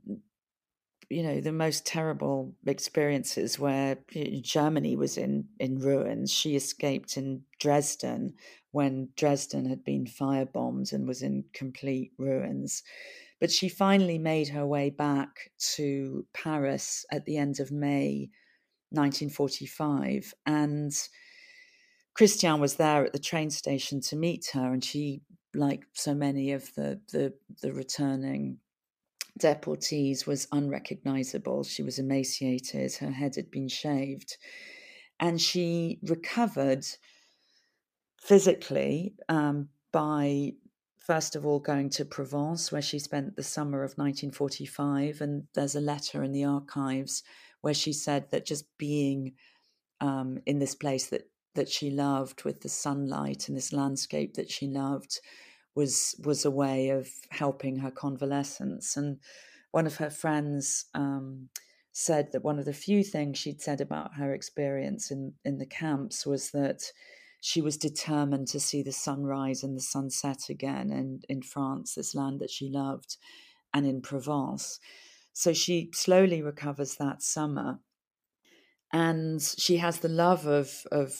you 1.11 1.23
know 1.23 1.40
the 1.40 1.53
most 1.53 1.87
terrible 1.87 2.55
experiences 2.67 3.59
where 3.59 3.99
Germany 4.40 4.97
was 4.97 5.17
in 5.17 5.47
in 5.59 5.79
ruins. 5.79 6.33
She 6.33 6.57
escaped 6.57 7.16
in 7.16 7.43
Dresden 7.61 8.35
when 8.72 9.11
Dresden 9.16 9.66
had 9.66 9.85
been 9.85 10.07
firebombed 10.07 10.93
and 10.93 11.07
was 11.07 11.22
in 11.22 11.45
complete 11.53 12.12
ruins. 12.18 12.83
But 13.41 13.51
she 13.51 13.68
finally 13.68 14.18
made 14.18 14.49
her 14.49 14.66
way 14.66 14.91
back 14.91 15.51
to 15.74 16.26
Paris 16.33 17.05
at 17.11 17.24
the 17.24 17.37
end 17.37 17.61
of 17.61 17.70
May 17.70 18.31
1945 18.91 20.35
and 20.47 20.93
Christian 22.15 22.61
was 22.61 22.77
there 22.77 23.05
at 23.05 23.12
the 23.12 23.19
train 23.19 23.51
station 23.51 24.01
to 24.03 24.17
meet 24.17 24.51
her 24.53 24.73
and 24.73 24.85
she 24.85 25.23
like 25.55 25.85
so 25.93 26.15
many 26.15 26.53
of 26.53 26.75
the 26.75 27.01
the, 27.12 27.33
the 27.62 27.73
returning 27.73 28.59
deportees 29.39 30.27
was 30.27 30.47
unrecognizable. 30.53 31.65
She 31.65 31.83
was 31.83 31.99
emaciated, 31.99 32.95
her 32.97 33.11
head 33.11 33.35
had 33.37 33.51
been 33.51 33.69
shaved, 33.69 34.37
and 35.19 35.41
she 35.41 35.99
recovered 36.03 36.87
physically 38.21 39.15
um, 39.29 39.69
by 39.93 40.53
first 40.99 41.37
of 41.37 41.45
all 41.45 41.59
going 41.59 41.91
to 41.91 42.05
Provence, 42.05 42.73
where 42.73 42.83
she 42.83 42.99
spent 42.99 43.37
the 43.37 43.43
summer 43.43 43.83
of 43.83 43.93
1945. 43.93 45.21
And 45.21 45.45
there's 45.55 45.75
a 45.75 45.81
letter 45.81 46.23
in 46.23 46.33
the 46.33 46.45
archives 46.45 47.23
where 47.61 47.75
she 47.75 47.93
said 47.93 48.31
that 48.31 48.47
just 48.47 48.65
being 48.79 49.35
um, 50.01 50.39
in 50.47 50.59
this 50.59 50.75
place 50.75 51.09
that 51.09 51.29
that 51.55 51.68
she 51.68 51.90
loved 51.90 52.44
with 52.44 52.61
the 52.61 52.68
sunlight 52.68 53.48
and 53.48 53.57
this 53.57 53.72
landscape 53.72 54.34
that 54.34 54.50
she 54.50 54.66
loved 54.66 55.20
was 55.74 56.14
was 56.24 56.44
a 56.44 56.50
way 56.50 56.90
of 56.90 57.09
helping 57.30 57.78
her 57.78 57.90
convalescence. 57.90 58.96
And 58.96 59.18
one 59.70 59.86
of 59.86 59.96
her 59.96 60.11
friends 60.11 60.86
um, 60.94 61.48
said 61.92 62.30
that 62.32 62.44
one 62.44 62.59
of 62.59 62.64
the 62.64 62.72
few 62.72 63.02
things 63.02 63.38
she'd 63.38 63.61
said 63.61 63.80
about 63.80 64.14
her 64.14 64.32
experience 64.32 65.11
in 65.11 65.34
in 65.44 65.59
the 65.59 65.66
camps 65.66 66.26
was 66.26 66.50
that 66.50 66.82
she 67.40 67.61
was 67.61 67.76
determined 67.76 68.48
to 68.48 68.59
see 68.59 68.82
the 68.82 68.90
sunrise 68.90 69.62
and 69.62 69.76
the 69.76 69.82
sunset 69.82 70.48
again 70.48 70.90
in, 70.90 71.20
in 71.28 71.42
France, 71.42 71.94
this 71.94 72.14
land 72.14 72.40
that 72.40 72.50
she 72.50 72.70
loved, 72.70 73.18
and 73.74 73.86
in 73.86 74.00
Provence. 74.00 74.80
So 75.34 75.52
she 75.52 75.90
slowly 75.92 76.40
recovers 76.40 76.94
that 76.94 77.20
summer. 77.20 77.80
And 78.94 79.42
she 79.42 79.76
has 79.76 79.98
the 79.98 80.09
love 80.09 80.46
of, 80.46 80.86
of 80.90 81.12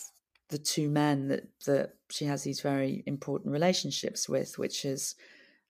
the 0.51 0.59
two 0.59 0.89
men 0.89 1.29
that, 1.29 1.45
that 1.67 1.95
she 2.11 2.27
has 2.27 2.43
these 2.43 2.61
very 2.61 3.03
important 3.07 3.53
relationships 3.53 4.29
with, 4.29 4.59
which 4.59 4.85
is 4.85 5.15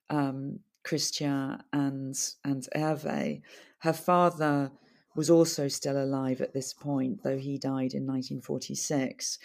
um, 0.09 0.59
Christian 0.83 1.61
and, 1.73 2.15
and 2.43 2.67
Hervé. 2.75 3.41
Her 3.79 3.93
father 3.93 4.71
was 5.15 5.29
also 5.29 5.67
still 5.67 5.97
alive 5.97 6.41
at 6.41 6.53
this 6.53 6.73
point, 6.73 7.23
though 7.23 7.37
he 7.37 7.57
died 7.57 7.93
in 7.93 8.05
1946. 8.05 9.39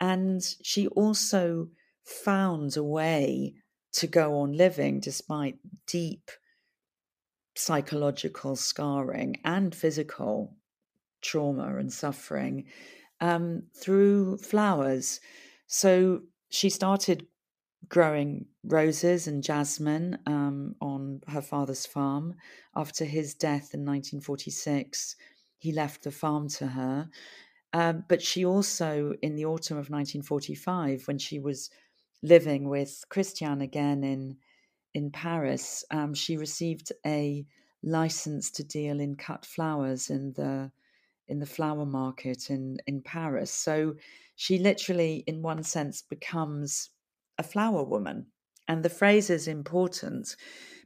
And 0.00 0.42
she 0.62 0.86
also 0.88 1.68
found 2.04 2.76
a 2.76 2.84
way 2.84 3.54
to 3.92 4.06
go 4.06 4.38
on 4.38 4.52
living 4.52 5.00
despite 5.00 5.56
deep 5.86 6.30
psychological 7.56 8.54
scarring 8.54 9.40
and 9.44 9.74
physical 9.74 10.54
trauma 11.20 11.76
and 11.76 11.92
suffering 11.92 12.64
um, 13.20 13.64
through 13.74 14.38
flowers. 14.38 15.20
So 15.66 16.22
she 16.50 16.70
started 16.70 17.26
growing 17.88 18.46
roses 18.64 19.26
and 19.26 19.42
jasmine 19.42 20.18
um, 20.26 20.74
on 20.80 21.20
her 21.28 21.42
father's 21.42 21.86
farm. 21.86 22.34
After 22.76 23.04
his 23.04 23.34
death 23.34 23.74
in 23.74 23.84
1946, 23.84 25.16
he 25.58 25.72
left 25.72 26.04
the 26.04 26.10
farm 26.10 26.48
to 26.48 26.66
her. 26.68 27.08
Um, 27.72 28.04
but 28.08 28.22
she 28.22 28.44
also, 28.44 29.14
in 29.22 29.34
the 29.34 29.44
autumn 29.44 29.76
of 29.76 29.90
1945, 29.90 31.06
when 31.06 31.18
she 31.18 31.38
was 31.38 31.70
living 32.22 32.68
with 32.68 33.04
Christian 33.08 33.60
again 33.60 34.02
in 34.02 34.36
in 34.94 35.10
Paris, 35.10 35.84
um, 35.90 36.14
she 36.14 36.38
received 36.38 36.92
a 37.06 37.46
license 37.82 38.50
to 38.50 38.64
deal 38.64 39.00
in 39.00 39.16
cut 39.16 39.44
flowers 39.44 40.08
in 40.08 40.32
the 40.32 40.72
in 41.28 41.38
the 41.38 41.46
flower 41.46 41.86
market 41.86 42.50
in 42.50 42.78
in 42.86 43.02
Paris. 43.02 43.50
So 43.50 43.94
she 44.36 44.58
literally, 44.58 45.24
in 45.26 45.42
one 45.42 45.62
sense, 45.62 46.02
becomes 46.02 46.90
a 47.38 47.42
flower 47.42 47.84
woman. 47.84 48.26
And 48.66 48.82
the 48.82 48.90
phrase 48.90 49.30
is 49.30 49.48
important 49.48 50.36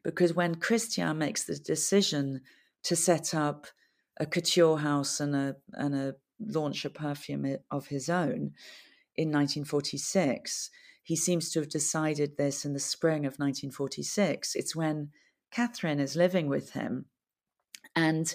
because 0.03 0.33
when 0.33 0.55
Christian 0.55 1.17
makes 1.17 1.43
the 1.43 1.55
decision 1.55 2.41
to 2.83 2.95
set 2.95 3.33
up 3.33 3.67
a 4.17 4.25
couture 4.25 4.77
house 4.77 5.19
and 5.19 5.35
a 5.35 5.55
and 5.73 5.95
a 5.95 6.15
launch 6.39 6.85
a 6.85 6.89
perfume 6.89 7.57
of 7.71 7.87
his 7.87 8.09
own 8.09 8.51
in 9.15 9.29
1946. 9.29 10.69
He 11.03 11.15
seems 11.15 11.51
to 11.51 11.59
have 11.59 11.69
decided 11.69 12.37
this 12.37 12.65
in 12.65 12.73
the 12.73 12.79
spring 12.79 13.25
of 13.25 13.33
1946. 13.33 14.55
It's 14.55 14.75
when 14.75 15.09
Catherine 15.51 15.99
is 15.99 16.15
living 16.15 16.47
with 16.47 16.71
him. 16.71 17.05
And 17.95 18.33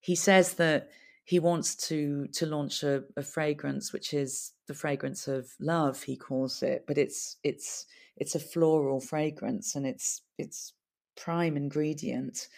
he 0.00 0.14
says 0.14 0.54
that 0.54 0.90
he 1.24 1.38
wants 1.38 1.74
to 1.74 2.26
to 2.28 2.46
launch 2.46 2.82
a, 2.82 3.04
a, 3.16 3.22
fragrance 3.22 3.92
which 3.92 4.12
is 4.12 4.52
the 4.66 4.74
fragrance 4.74 5.28
of 5.28 5.50
love 5.60 6.02
he 6.02 6.16
calls 6.16 6.62
it 6.62 6.84
but 6.86 6.98
it's 6.98 7.36
it's 7.44 7.86
it's 8.16 8.34
a 8.34 8.40
floral 8.40 9.00
fragrance 9.00 9.74
and 9.74 9.86
its 9.86 10.22
its 10.38 10.72
prime 11.16 11.56
ingredient 11.56 12.48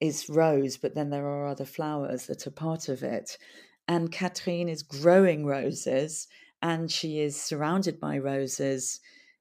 is 0.00 0.28
rose 0.28 0.76
but 0.76 0.94
then 0.94 1.10
there 1.10 1.26
are 1.26 1.46
other 1.46 1.64
flowers 1.64 2.26
that 2.26 2.46
are 2.46 2.52
part 2.52 2.88
of 2.88 3.02
it 3.02 3.36
and 3.90 4.12
Catherine 4.12 4.68
is 4.68 4.84
growing 4.84 5.44
roses 5.44 6.28
and 6.62 6.90
she 6.92 7.18
is 7.18 7.40
surrounded 7.40 7.98
by 7.98 8.18
roses 8.18 9.00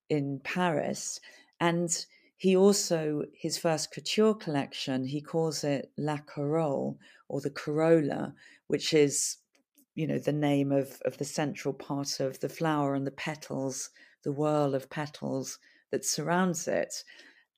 in 0.10 0.40
Paris. 0.44 1.20
And 1.60 2.06
he 2.36 2.56
also, 2.56 3.26
his 3.34 3.60
first 3.60 3.92
couture 3.92 4.34
collection, 4.34 5.06
he 5.06 5.22
calls 5.22 5.64
it 5.64 5.92
La 5.98 6.18
Corolle 6.18 6.98
or 7.30 7.40
the 7.40 7.50
Corolla, 7.50 8.34
which 8.68 8.94
is, 8.94 9.38
you 9.96 10.08
know, 10.08 10.20
the 10.20 10.34
name 10.34 10.72
of, 10.72 11.00
of 11.06 11.18
the 11.18 11.26
central 11.26 11.74
part 11.74 12.20
of 12.20 12.40
the 12.40 12.50
flower 12.50 12.96
and 12.96 13.08
the 13.08 13.12
petals, 13.12 13.92
the 14.24 14.32
whirl 14.32 14.76
of 14.76 14.90
petals 14.90 15.60
that 15.92 16.06
surrounds 16.06 16.68
it. 16.68 17.04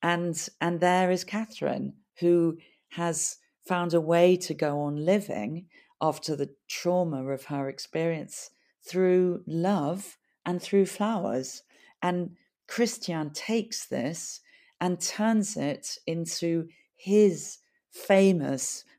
And 0.03 0.47
and 0.59 0.79
there 0.79 1.11
is 1.11 1.23
Catherine, 1.23 1.93
who 2.19 2.57
has 2.89 3.37
found 3.65 3.93
a 3.93 4.01
way 4.01 4.35
to 4.35 4.53
go 4.53 4.81
on 4.81 5.05
living 5.05 5.67
after 6.01 6.35
the 6.35 6.49
trauma 6.67 7.27
of 7.27 7.45
her 7.45 7.69
experience 7.69 8.49
through 8.83 9.43
love 9.45 10.17
and 10.45 10.61
through 10.61 10.87
flowers. 10.87 11.63
And 12.01 12.35
Christian 12.67 13.31
takes 13.31 13.85
this 13.85 14.41
and 14.79 14.99
turns 14.99 15.55
it 15.55 15.99
into 16.07 16.67
his 16.95 17.59
famous 17.91 18.83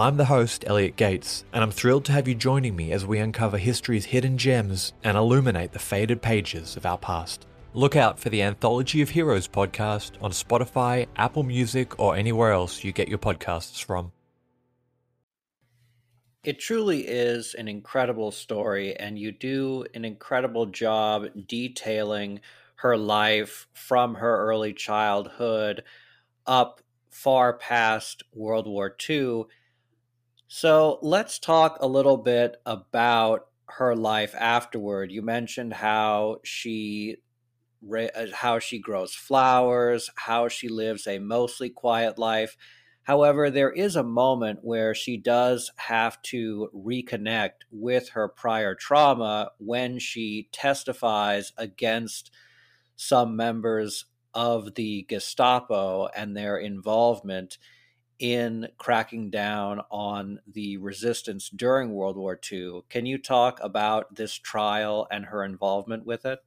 I'm 0.00 0.16
the 0.16 0.24
host, 0.24 0.64
Elliot 0.66 0.96
Gates, 0.96 1.44
and 1.52 1.62
I'm 1.62 1.70
thrilled 1.70 2.06
to 2.06 2.12
have 2.12 2.26
you 2.26 2.34
joining 2.34 2.74
me 2.74 2.90
as 2.90 3.04
we 3.04 3.18
uncover 3.18 3.58
history's 3.58 4.06
hidden 4.06 4.38
gems 4.38 4.94
and 5.04 5.14
illuminate 5.14 5.72
the 5.72 5.78
faded 5.78 6.22
pages 6.22 6.74
of 6.74 6.86
our 6.86 6.96
past. 6.96 7.46
Look 7.74 7.96
out 7.96 8.18
for 8.18 8.30
the 8.30 8.40
Anthology 8.40 9.02
of 9.02 9.10
Heroes 9.10 9.46
podcast 9.46 10.12
on 10.22 10.30
Spotify, 10.30 11.06
Apple 11.16 11.42
Music, 11.42 12.00
or 12.00 12.16
anywhere 12.16 12.50
else 12.50 12.82
you 12.82 12.92
get 12.92 13.08
your 13.08 13.18
podcasts 13.18 13.84
from. 13.84 14.10
It 16.44 16.58
truly 16.58 17.06
is 17.06 17.52
an 17.52 17.68
incredible 17.68 18.30
story, 18.30 18.96
and 18.96 19.18
you 19.18 19.32
do 19.32 19.84
an 19.92 20.06
incredible 20.06 20.64
job 20.64 21.26
detailing 21.46 22.40
her 22.76 22.96
life 22.96 23.66
from 23.74 24.14
her 24.14 24.48
early 24.48 24.72
childhood 24.72 25.84
up 26.46 26.80
far 27.10 27.52
past 27.52 28.22
World 28.32 28.66
War 28.66 28.96
II. 29.10 29.44
So 30.52 30.98
let's 31.00 31.38
talk 31.38 31.78
a 31.80 31.86
little 31.86 32.16
bit 32.16 32.56
about 32.66 33.46
her 33.66 33.94
life 33.94 34.34
afterward. 34.36 35.12
You 35.12 35.22
mentioned 35.22 35.72
how 35.72 36.38
she 36.42 37.18
uh, 37.96 38.08
how 38.34 38.58
she 38.58 38.80
grows 38.80 39.14
flowers, 39.14 40.10
how 40.16 40.48
she 40.48 40.68
lives 40.68 41.06
a 41.06 41.20
mostly 41.20 41.70
quiet 41.70 42.18
life. 42.18 42.56
However, 43.04 43.48
there 43.48 43.70
is 43.70 43.94
a 43.94 44.02
moment 44.02 44.58
where 44.62 44.92
she 44.92 45.16
does 45.16 45.70
have 45.76 46.20
to 46.22 46.68
reconnect 46.74 47.62
with 47.70 48.08
her 48.08 48.26
prior 48.26 48.74
trauma 48.74 49.52
when 49.58 50.00
she 50.00 50.48
testifies 50.50 51.52
against 51.58 52.32
some 52.96 53.36
members 53.36 54.06
of 54.34 54.74
the 54.74 55.06
Gestapo 55.08 56.08
and 56.16 56.36
their 56.36 56.56
involvement 56.56 57.56
in 58.20 58.68
cracking 58.76 59.30
down 59.30 59.80
on 59.90 60.38
the 60.46 60.76
resistance 60.76 61.48
during 61.48 61.94
World 61.94 62.16
War 62.16 62.38
II. 62.50 62.82
Can 62.90 63.06
you 63.06 63.18
talk 63.18 63.58
about 63.62 64.14
this 64.14 64.34
trial 64.34 65.08
and 65.10 65.24
her 65.24 65.42
involvement 65.42 66.04
with 66.04 66.26
it? 66.26 66.38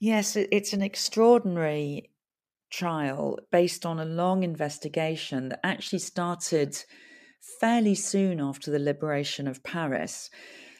Yes, 0.00 0.34
it's 0.34 0.72
an 0.72 0.82
extraordinary 0.82 2.10
trial 2.70 3.38
based 3.52 3.84
on 3.84 4.00
a 4.00 4.04
long 4.04 4.42
investigation 4.42 5.50
that 5.50 5.60
actually 5.64 5.98
started 5.98 6.84
fairly 7.60 7.94
soon 7.94 8.40
after 8.40 8.70
the 8.70 8.78
liberation 8.78 9.46
of 9.46 9.62
Paris. 9.62 10.30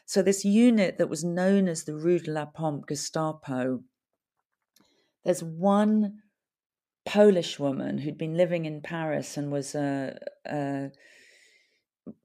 So, 0.07 0.23
this 0.23 0.45
unit 0.45 0.97
that 0.97 1.11
was 1.11 1.23
known 1.23 1.69
as 1.69 1.85
the 1.85 1.95
Rue 1.95 2.19
de 2.19 2.31
la 2.31 2.47
Pompe 2.47 2.87
Gestapo, 2.89 3.81
there's 5.23 5.43
one 5.43 6.23
Polish 7.09 7.59
woman 7.59 7.97
who'd 7.97 8.19
been 8.19 8.37
living 8.37 8.67
in 8.67 8.83
Paris 8.83 9.39
and 9.39 9.51
was 9.51 9.75
uh, 9.75 10.15
uh, 10.49 10.89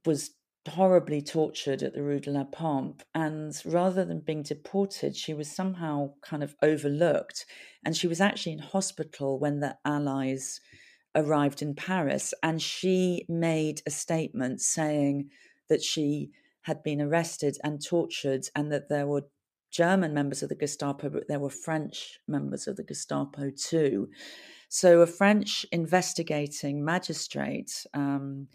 was 0.05 0.31
horribly 0.67 1.21
tortured 1.21 1.81
at 1.81 1.93
the 1.93 2.03
Rue 2.03 2.19
de 2.19 2.31
la 2.31 2.43
Pompe. 2.43 3.01
And 3.15 3.53
rather 3.65 4.03
than 4.03 4.19
being 4.19 4.43
deported, 4.43 5.15
she 5.15 5.33
was 5.33 5.49
somehow 5.49 6.15
kind 6.21 6.43
of 6.43 6.55
overlooked. 6.61 7.45
And 7.85 7.95
she 7.95 8.07
was 8.07 8.19
actually 8.19 8.53
in 8.53 8.59
hospital 8.59 9.39
when 9.39 9.61
the 9.61 9.77
Allies 9.85 10.59
arrived 11.15 11.61
in 11.61 11.75
Paris. 11.75 12.33
And 12.43 12.61
she 12.61 13.25
made 13.29 13.81
a 13.87 13.91
statement 13.91 14.59
saying 14.59 15.29
that 15.69 15.81
she 15.81 16.31
had 16.63 16.83
been 16.83 17.01
arrested 17.01 17.57
and 17.63 17.81
tortured 17.81 18.47
and 18.53 18.69
that 18.71 18.89
there 18.89 19.07
were 19.07 19.23
German 19.71 20.13
members 20.13 20.43
of 20.43 20.49
the 20.49 20.55
Gestapo, 20.55 21.09
but 21.09 21.27
there 21.27 21.39
were 21.39 21.49
French 21.49 22.19
members 22.27 22.67
of 22.67 22.75
the 22.75 22.83
Gestapo 22.83 23.49
too. 23.49 24.09
So 24.75 25.01
a 25.01 25.05
French 25.05 25.67
investigating 25.71 26.83
magistrate 26.83 27.85
um, 27.93 28.47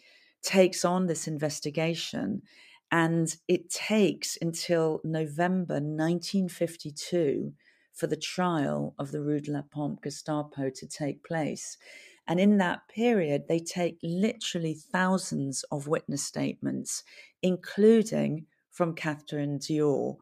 takes 0.43 0.85
on 0.85 1.07
this 1.07 1.29
investigation, 1.29 2.43
and 2.91 3.33
it 3.47 3.71
takes 3.71 4.37
until 4.43 5.01
November 5.05 5.75
1952 5.75 7.53
for 7.93 8.09
the 8.09 8.17
trial 8.17 8.97
of 8.99 9.13
the 9.13 9.21
Rue 9.21 9.39
de 9.39 9.53
la 9.53 9.63
Pompe 9.63 10.03
Gestapo 10.03 10.71
to 10.71 10.87
take 10.89 11.23
place. 11.23 11.79
And 12.27 12.41
in 12.41 12.59
that 12.59 12.89
period, 12.89 13.45
they 13.49 13.61
take 13.61 14.01
literally 14.03 14.75
thousands 14.75 15.65
of 15.71 15.87
witness 15.87 16.25
statements, 16.25 17.05
including 17.45 18.47
from 18.73 18.97
Catherine 18.97 19.61
Dior. 19.61 20.17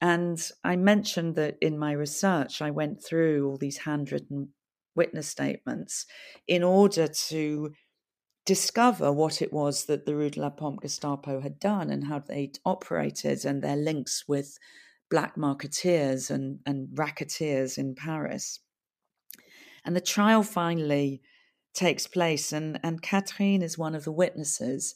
And 0.00 0.38
I 0.62 0.76
mentioned 0.76 1.34
that 1.34 1.56
in 1.60 1.76
my 1.76 1.90
research, 1.90 2.62
I 2.62 2.70
went 2.70 3.02
through 3.02 3.48
all 3.48 3.56
these 3.56 3.78
handwritten 3.78 4.50
witness 4.94 5.28
statements 5.28 6.06
in 6.46 6.62
order 6.62 7.08
to 7.08 7.72
discover 8.46 9.10
what 9.10 9.40
it 9.40 9.52
was 9.52 9.86
that 9.86 10.04
the 10.04 10.14
Rue 10.14 10.30
de 10.30 10.40
la 10.40 10.50
Pompe 10.50 10.82
Gestapo 10.82 11.40
had 11.40 11.58
done 11.58 11.90
and 11.90 12.04
how 12.04 12.18
they 12.18 12.52
operated 12.64 13.44
and 13.44 13.62
their 13.62 13.76
links 13.76 14.24
with 14.28 14.58
black 15.10 15.36
marketeers 15.36 16.30
and, 16.30 16.60
and 16.66 16.88
racketeers 16.94 17.78
in 17.78 17.94
Paris. 17.94 18.60
And 19.84 19.94
the 19.94 20.00
trial 20.00 20.42
finally 20.42 21.22
takes 21.74 22.06
place, 22.06 22.52
and, 22.52 22.78
and 22.82 23.02
Catherine 23.02 23.62
is 23.62 23.76
one 23.76 23.94
of 23.94 24.04
the 24.04 24.12
witnesses. 24.12 24.94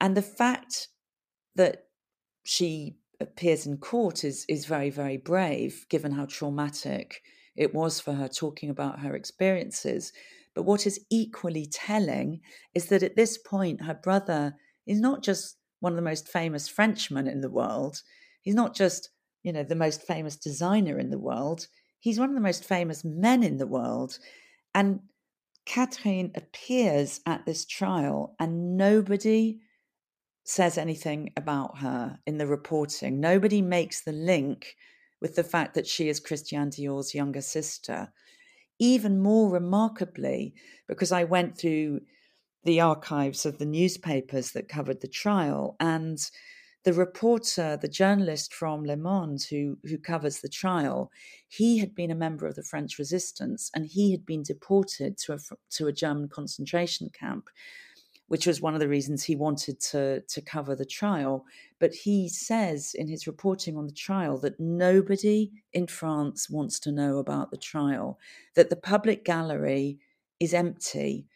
And 0.00 0.16
the 0.16 0.22
fact 0.22 0.88
that 1.54 1.84
she 2.44 2.96
appears 3.20 3.66
in 3.66 3.76
court 3.76 4.24
is, 4.24 4.44
is 4.48 4.66
very, 4.66 4.90
very 4.90 5.16
brave, 5.16 5.86
given 5.88 6.12
how 6.12 6.26
traumatic 6.26 7.22
it 7.56 7.74
was 7.74 8.00
for 8.00 8.14
her 8.14 8.28
talking 8.28 8.70
about 8.70 9.00
her 9.00 9.14
experiences. 9.14 10.12
But 10.54 10.64
what 10.64 10.86
is 10.86 11.04
equally 11.10 11.66
telling 11.66 12.40
is 12.74 12.86
that 12.86 13.02
at 13.02 13.16
this 13.16 13.38
point, 13.38 13.82
her 13.82 13.94
brother 13.94 14.54
is 14.86 15.00
not 15.00 15.22
just 15.22 15.56
one 15.80 15.92
of 15.92 15.96
the 15.96 16.02
most 16.02 16.28
famous 16.28 16.68
Frenchmen 16.68 17.26
in 17.26 17.40
the 17.40 17.50
world. 17.50 18.02
He's 18.42 18.54
not 18.54 18.74
just, 18.74 19.10
you 19.42 19.52
know, 19.52 19.62
the 19.62 19.74
most 19.74 20.02
famous 20.02 20.36
designer 20.36 20.98
in 20.98 21.10
the 21.10 21.18
world. 21.18 21.66
He's 22.00 22.18
one 22.18 22.28
of 22.28 22.34
the 22.34 22.40
most 22.40 22.64
famous 22.64 23.04
men 23.04 23.42
in 23.42 23.58
the 23.58 23.66
world. 23.66 24.18
And 24.74 25.00
Catherine 25.64 26.32
appears 26.34 27.20
at 27.26 27.46
this 27.46 27.64
trial, 27.64 28.34
and 28.40 28.76
nobody 28.76 29.60
says 30.44 30.76
anything 30.76 31.32
about 31.36 31.78
her 31.78 32.18
in 32.26 32.38
the 32.38 32.46
reporting. 32.46 33.20
Nobody 33.20 33.62
makes 33.62 34.02
the 34.02 34.12
link 34.12 34.74
with 35.22 35.36
the 35.36 35.44
fact 35.44 35.74
that 35.74 35.86
she 35.86 36.08
is 36.08 36.18
Christian 36.20 36.68
Dior's 36.68 37.14
younger 37.14 37.40
sister. 37.40 38.12
Even 38.80 39.22
more 39.22 39.48
remarkably, 39.48 40.52
because 40.88 41.12
I 41.12 41.22
went 41.22 41.56
through 41.56 42.00
the 42.64 42.80
archives 42.80 43.46
of 43.46 43.58
the 43.58 43.64
newspapers 43.64 44.50
that 44.50 44.68
covered 44.68 45.00
the 45.00 45.08
trial 45.08 45.76
and 45.78 46.18
the 46.84 46.92
reporter, 46.92 47.78
the 47.80 47.88
journalist 47.88 48.52
from 48.52 48.84
Le 48.84 48.96
Monde 48.96 49.40
who, 49.48 49.78
who 49.84 49.96
covers 49.96 50.40
the 50.40 50.48
trial, 50.48 51.12
he 51.48 51.78
had 51.78 51.94
been 51.94 52.10
a 52.10 52.16
member 52.16 52.48
of 52.48 52.56
the 52.56 52.64
French 52.64 52.98
resistance 52.98 53.70
and 53.74 53.86
he 53.86 54.10
had 54.10 54.26
been 54.26 54.42
deported 54.42 55.16
to 55.18 55.34
a, 55.34 55.38
to 55.70 55.86
a 55.86 55.92
German 55.92 56.28
concentration 56.28 57.08
camp 57.16 57.44
which 58.32 58.46
was 58.46 58.62
one 58.62 58.72
of 58.72 58.80
the 58.80 58.88
reasons 58.88 59.22
he 59.22 59.36
wanted 59.36 59.78
to, 59.78 60.22
to 60.22 60.40
cover 60.40 60.74
the 60.74 60.86
trial. 60.86 61.44
But 61.78 61.92
he 61.92 62.30
says 62.30 62.94
in 62.94 63.06
his 63.06 63.26
reporting 63.26 63.76
on 63.76 63.84
the 63.84 63.92
trial 63.92 64.38
that 64.38 64.58
nobody 64.58 65.50
in 65.74 65.86
France 65.86 66.48
wants 66.48 66.80
to 66.80 66.92
know 66.92 67.18
about 67.18 67.50
the 67.50 67.58
trial, 67.58 68.18
that 68.54 68.70
the 68.70 68.76
public 68.76 69.22
gallery 69.22 69.98
is 70.40 70.54
empty. 70.54 71.26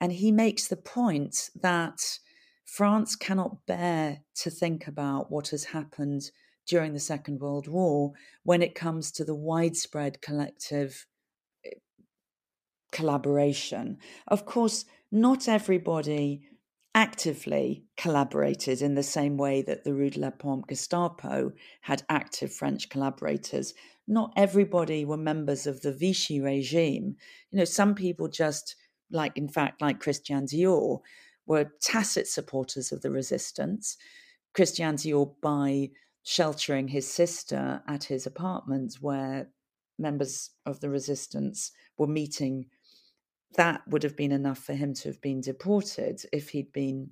And 0.00 0.10
he 0.10 0.32
makes 0.32 0.66
the 0.66 0.76
point 0.76 1.50
that 1.54 2.18
France 2.64 3.14
cannot 3.14 3.64
bear 3.66 4.18
to 4.40 4.50
think 4.50 4.88
about 4.88 5.30
what 5.30 5.50
has 5.50 5.66
happened 5.66 6.32
during 6.66 6.94
the 6.94 6.98
Second 6.98 7.38
World 7.38 7.68
War 7.68 8.10
when 8.42 8.60
it 8.60 8.74
comes 8.74 9.12
to 9.12 9.24
the 9.24 9.36
widespread 9.36 10.20
collective 10.20 11.06
eh, 11.64 11.70
collaboration. 12.90 13.98
Of 14.26 14.46
course, 14.46 14.84
not 15.14 15.46
everybody 15.46 16.42
actively 16.92 17.84
collaborated 17.96 18.82
in 18.82 18.96
the 18.96 19.02
same 19.02 19.36
way 19.36 19.62
that 19.62 19.84
the 19.84 19.94
Rue 19.94 20.10
de 20.10 20.18
la 20.18 20.30
Pompe 20.30 20.66
Gestapo 20.68 21.52
had 21.82 22.02
active 22.08 22.52
French 22.52 22.88
collaborators. 22.88 23.74
Not 24.08 24.32
everybody 24.36 25.04
were 25.04 25.16
members 25.16 25.68
of 25.68 25.82
the 25.82 25.92
Vichy 25.92 26.40
regime. 26.40 27.14
You 27.52 27.58
know, 27.58 27.64
some 27.64 27.94
people 27.94 28.26
just, 28.26 28.74
like, 29.08 29.36
in 29.36 29.48
fact, 29.48 29.80
like 29.80 30.00
Christian 30.00 30.46
Dior, 30.46 30.98
were 31.46 31.72
tacit 31.80 32.26
supporters 32.26 32.90
of 32.90 33.02
the 33.02 33.12
resistance. 33.12 33.96
Christian 34.52 34.96
Dior, 34.96 35.32
by 35.40 35.90
sheltering 36.24 36.88
his 36.88 37.08
sister 37.08 37.82
at 37.86 38.02
his 38.02 38.26
apartment 38.26 38.96
where 39.00 39.48
members 39.96 40.50
of 40.66 40.80
the 40.80 40.90
resistance 40.90 41.70
were 41.96 42.08
meeting 42.08 42.66
that 43.54 43.82
would 43.88 44.02
have 44.02 44.16
been 44.16 44.32
enough 44.32 44.58
for 44.58 44.74
him 44.74 44.94
to 44.94 45.08
have 45.08 45.20
been 45.20 45.40
deported 45.40 46.22
if 46.32 46.50
he'd 46.50 46.72
been 46.72 47.10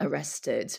arrested. 0.00 0.78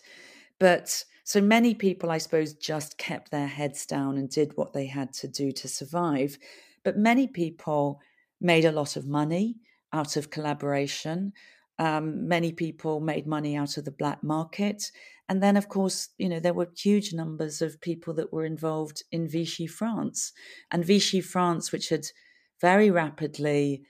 But 0.60 1.04
so 1.24 1.42
many 1.42 1.74
people, 1.74 2.12
I 2.12 2.18
suppose, 2.18 2.54
just 2.54 2.98
kept 2.98 3.32
their 3.32 3.48
heads 3.48 3.86
down 3.86 4.18
and 4.18 4.30
did 4.30 4.56
what 4.56 4.74
they 4.74 4.88
had 4.88 5.14
to 5.14 5.28
do 5.28 5.52
to 5.52 5.68
survive. 5.68 6.38
But 6.84 6.98
many 6.98 7.28
people 7.28 8.00
made 8.42 8.66
a 8.66 8.72
lot 8.72 8.96
of 8.96 9.08
money 9.08 9.58
out 9.94 10.18
of 10.18 10.30
collaboration. 10.30 11.34
Um, 11.78 12.28
many 12.28 12.52
people 12.52 13.00
made 13.00 13.28
money 13.28 13.56
out 13.56 13.78
of 13.78 13.86
the 13.86 13.92
black 13.92 14.24
market. 14.24 14.92
And 15.30 15.44
then, 15.44 15.56
of 15.56 15.70
course, 15.70 16.10
you 16.18 16.28
know, 16.28 16.40
there 16.40 16.54
were 16.54 16.70
huge 16.76 17.14
numbers 17.14 17.62
of 17.62 17.80
people 17.82 18.14
that 18.16 18.34
were 18.34 18.46
involved 18.46 19.04
in 19.12 19.28
Vichy 19.28 19.68
France. 19.68 20.34
And 20.72 20.84
Vichy 20.84 21.22
France, 21.22 21.72
which 21.72 21.90
had 21.90 22.08
very 22.60 22.90
rapidly 22.90 23.84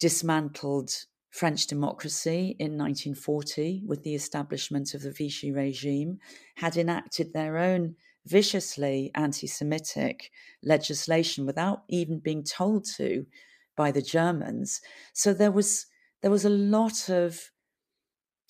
dismantled 0.00 1.04
French 1.30 1.66
democracy 1.68 2.56
in 2.58 2.76
1940 2.76 3.84
with 3.86 4.02
the 4.02 4.14
establishment 4.14 4.94
of 4.94 5.02
the 5.02 5.12
Vichy 5.12 5.52
regime, 5.52 6.18
had 6.56 6.76
enacted 6.76 7.32
their 7.32 7.56
own 7.56 7.94
viciously 8.26 9.10
anti 9.14 9.46
Semitic 9.46 10.30
legislation 10.62 11.46
without 11.46 11.84
even 11.88 12.18
being 12.18 12.42
told 12.42 12.84
to 12.96 13.26
by 13.76 13.92
the 13.92 14.02
Germans. 14.02 14.80
So 15.12 15.32
there 15.32 15.52
was 15.52 15.86
there 16.20 16.30
was 16.30 16.44
a 16.44 16.50
lot 16.50 17.08
of 17.08 17.50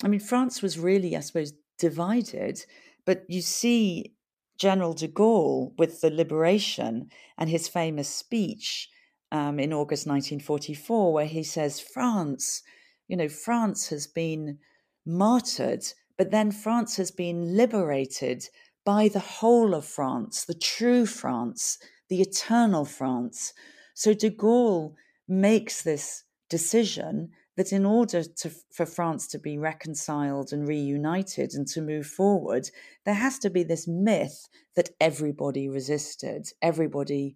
I 0.03 0.07
mean 0.07 0.19
France 0.19 0.61
was 0.61 0.79
really, 0.79 1.15
I 1.15 1.19
suppose, 1.19 1.53
divided, 1.77 2.65
but 3.05 3.25
you 3.29 3.41
see 3.41 4.13
General 4.57 4.93
de 4.93 5.07
Gaulle 5.07 5.73
with 5.77 6.01
the 6.01 6.09
liberation 6.09 7.09
and 7.37 7.49
his 7.49 7.67
famous 7.67 8.09
speech 8.09 8.89
um, 9.31 9.59
in 9.59 9.73
August 9.73 10.07
1944, 10.07 11.13
where 11.13 11.25
he 11.25 11.43
says, 11.43 11.79
France, 11.79 12.63
you 13.07 13.15
know, 13.15 13.29
France 13.29 13.89
has 13.89 14.07
been 14.07 14.57
martyred, 15.05 15.85
but 16.17 16.31
then 16.31 16.51
France 16.51 16.97
has 16.97 17.11
been 17.11 17.55
liberated 17.55 18.47
by 18.85 19.07
the 19.07 19.19
whole 19.19 19.73
of 19.73 19.85
France, 19.85 20.45
the 20.45 20.53
true 20.53 21.05
France, 21.05 21.77
the 22.09 22.21
eternal 22.21 22.85
France. 22.85 23.53
So 23.93 24.13
de 24.13 24.29
Gaulle 24.29 24.95
makes 25.27 25.81
this 25.81 26.23
decision 26.49 27.29
that 27.57 27.71
in 27.71 27.85
order 27.85 28.23
to, 28.23 28.51
for 28.71 28.85
France 28.85 29.27
to 29.27 29.39
be 29.39 29.57
reconciled 29.57 30.51
and 30.51 30.67
reunited 30.67 31.53
and 31.53 31.67
to 31.67 31.81
move 31.81 32.07
forward, 32.07 32.69
there 33.05 33.13
has 33.13 33.37
to 33.39 33.49
be 33.49 33.63
this 33.63 33.87
myth 33.87 34.47
that 34.75 34.89
everybody 34.99 35.67
resisted, 35.67 36.47
everybody 36.61 37.35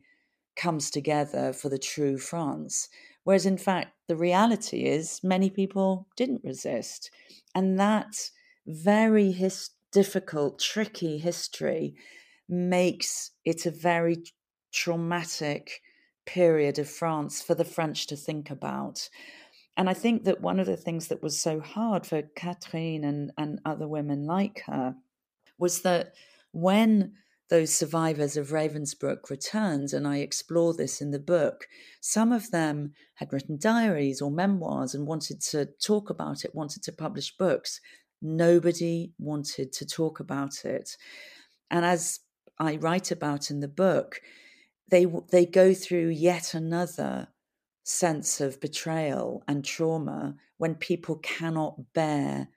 comes 0.56 0.90
together 0.90 1.54
for 1.54 1.70
the 1.70 1.78
true 1.78 2.18
France. 2.18 2.90
Whereas, 3.24 3.46
in 3.46 3.58
fact, 3.58 3.94
the 4.08 4.16
reality 4.16 4.86
is 4.86 5.22
many 5.24 5.50
people 5.50 6.08
didn't 6.16 6.44
resist. 6.44 7.10
And 7.54 7.80
that 7.80 8.30
very 8.68 9.32
his- 9.32 9.72
difficult, 9.92 10.60
tricky 10.60 11.18
history 11.18 11.96
makes 12.48 13.32
it 13.44 13.66
a 13.66 13.72
very 13.72 14.24
traumatic 14.72 15.82
period 16.26 16.78
of 16.78 16.90
France 16.90 17.42
for 17.42 17.56
the 17.56 17.66
French 17.66 18.08
to 18.08 18.16
think 18.16 18.52
about. 18.52 19.10
And 19.78 19.90
I 19.90 19.94
think 19.94 20.24
that 20.24 20.42
one 20.42 20.60
of 20.60 20.68
the 20.68 20.78
things 20.78 21.08
that 21.08 21.24
was 21.24 21.40
so 21.40 21.60
hard 21.60 22.06
for 22.06 22.22
Catherine 22.36 23.04
and, 23.04 23.32
and 23.38 23.60
other 23.66 23.88
women 23.88 24.26
like 24.26 24.64
her 24.68 24.96
was 25.58 25.82
that 25.82 26.14
when 26.52 27.14
those 27.50 27.74
survivors 27.74 28.38
of 28.38 28.50
Ravensbrück 28.50 29.30
returned, 29.30 29.94
and 29.94 30.08
I 30.08 30.18
explore 30.18 30.74
this 30.74 31.02
in 31.02 31.12
the 31.12 31.20
book, 31.20 31.68
some 32.02 32.32
of 32.32 32.52
them 32.52 32.94
had 33.16 33.32
written 33.32 33.58
diaries 33.58 34.22
or 34.22 34.32
memoirs 34.32 34.96
and 34.96 35.06
wanted 35.06 35.42
to 35.42 35.66
talk 35.66 36.10
about 36.10 36.44
it, 36.44 36.56
wanted 36.56 36.82
to 36.84 36.92
publish 36.92 37.38
books. 37.38 37.80
Nobody 38.22 39.14
wanted 39.20 39.72
to 39.74 39.86
talk 39.86 40.20
about 40.20 40.66
it. 40.66 40.98
And 41.70 41.86
as 41.86 42.20
I 42.60 42.78
write 42.78 43.12
about 43.12 43.52
in 43.52 43.60
the 43.60 43.68
book, 43.68 44.22
they 44.90 45.06
they 45.32 45.46
go 45.46 45.74
through 45.74 46.10
yet 46.10 46.54
another 46.54 47.28
sense 47.84 48.42
of 48.42 48.60
betrayal 48.60 49.44
and 49.48 49.64
trauma 49.64 50.36
when 50.58 50.76
people 50.76 51.18
cannot 51.18 51.94
bear 51.94 52.50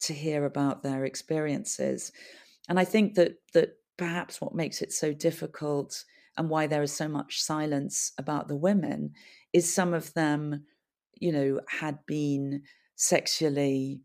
to 0.00 0.12
hear 0.14 0.44
about 0.44 0.82
their 0.82 1.04
experiences. 1.04 2.12
And 2.68 2.78
I 2.78 2.84
think 2.84 3.14
that 3.14 3.36
that 3.52 3.76
perhaps 3.96 4.40
what 4.40 4.54
makes 4.54 4.82
it 4.82 4.92
so 4.92 5.12
difficult 5.12 6.04
and 6.36 6.48
why 6.48 6.66
there 6.66 6.82
is 6.82 6.92
so 6.92 7.08
much 7.08 7.42
silence 7.42 8.12
about 8.18 8.48
the 8.48 8.56
women 8.56 9.12
is 9.52 9.72
some 9.72 9.92
of 9.92 10.12
them, 10.14 10.64
you 11.20 11.32
know, 11.32 11.60
had 11.68 11.98
been 12.06 12.62
sexually 12.96 14.00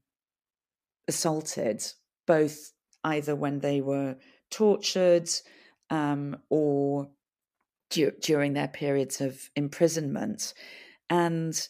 assaulted, 1.07 1.83
both 2.25 2.73
either 3.03 3.35
when 3.35 3.59
they 3.59 3.79
were 3.81 4.17
tortured 4.51 5.29
um, 5.89 6.35
or 6.49 7.07
du- 7.89 8.11
during 8.21 8.53
their 8.53 8.67
periods 8.67 9.21
of 9.21 9.49
imprisonment. 9.55 10.53
And 11.09 11.67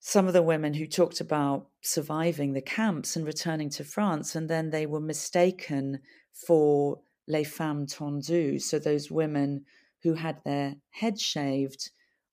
some 0.00 0.26
of 0.26 0.32
the 0.32 0.42
women 0.42 0.74
who 0.74 0.86
talked 0.86 1.20
about 1.20 1.68
surviving 1.82 2.52
the 2.52 2.62
camps 2.62 3.16
and 3.16 3.26
returning 3.26 3.70
to 3.70 3.84
France, 3.84 4.34
and 4.34 4.48
then 4.48 4.70
they 4.70 4.86
were 4.86 5.00
mistaken 5.00 6.00
for 6.32 7.00
les 7.30 7.44
femmes 7.44 7.92
tondues, 7.94 8.64
so 8.68 8.78
those 8.78 9.10
women 9.10 9.64
who 10.02 10.14
had 10.14 10.42
their 10.44 10.76
head 10.90 11.20
shaved 11.20 11.90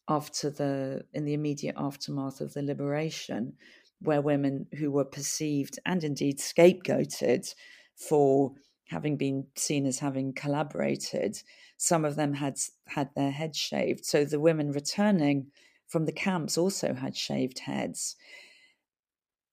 after 0.10 0.50
the 0.50 1.04
in 1.14 1.26
the 1.26 1.34
immediate 1.34 1.76
aftermath 1.78 2.42
of 2.42 2.54
the 2.54 2.62
liberation, 2.62 3.54
where 4.02 4.22
women 4.22 4.68
who 4.78 4.92
were 4.92 5.06
perceived 5.06 5.80
and 5.86 6.04
indeed 6.04 6.40
scapegoated 6.40 7.54
for 7.96 8.54
having 8.90 9.18
been 9.18 9.46
seen 9.56 9.86
as 9.86 10.00
having 10.00 10.34
collaborated, 10.34 11.42
some 11.78 12.06
of 12.06 12.16
them 12.16 12.34
had 12.34 12.58
had 12.88 13.10
their 13.16 13.32
heads 13.32 13.58
shaved. 13.58 14.06
So 14.06 14.26
the 14.26 14.40
women 14.40 14.72
returning 14.72 15.48
from 15.88 16.06
the 16.06 16.12
camps 16.12 16.58
also 16.58 16.94
had 16.94 17.16
shaved 17.16 17.60
heads. 17.60 18.16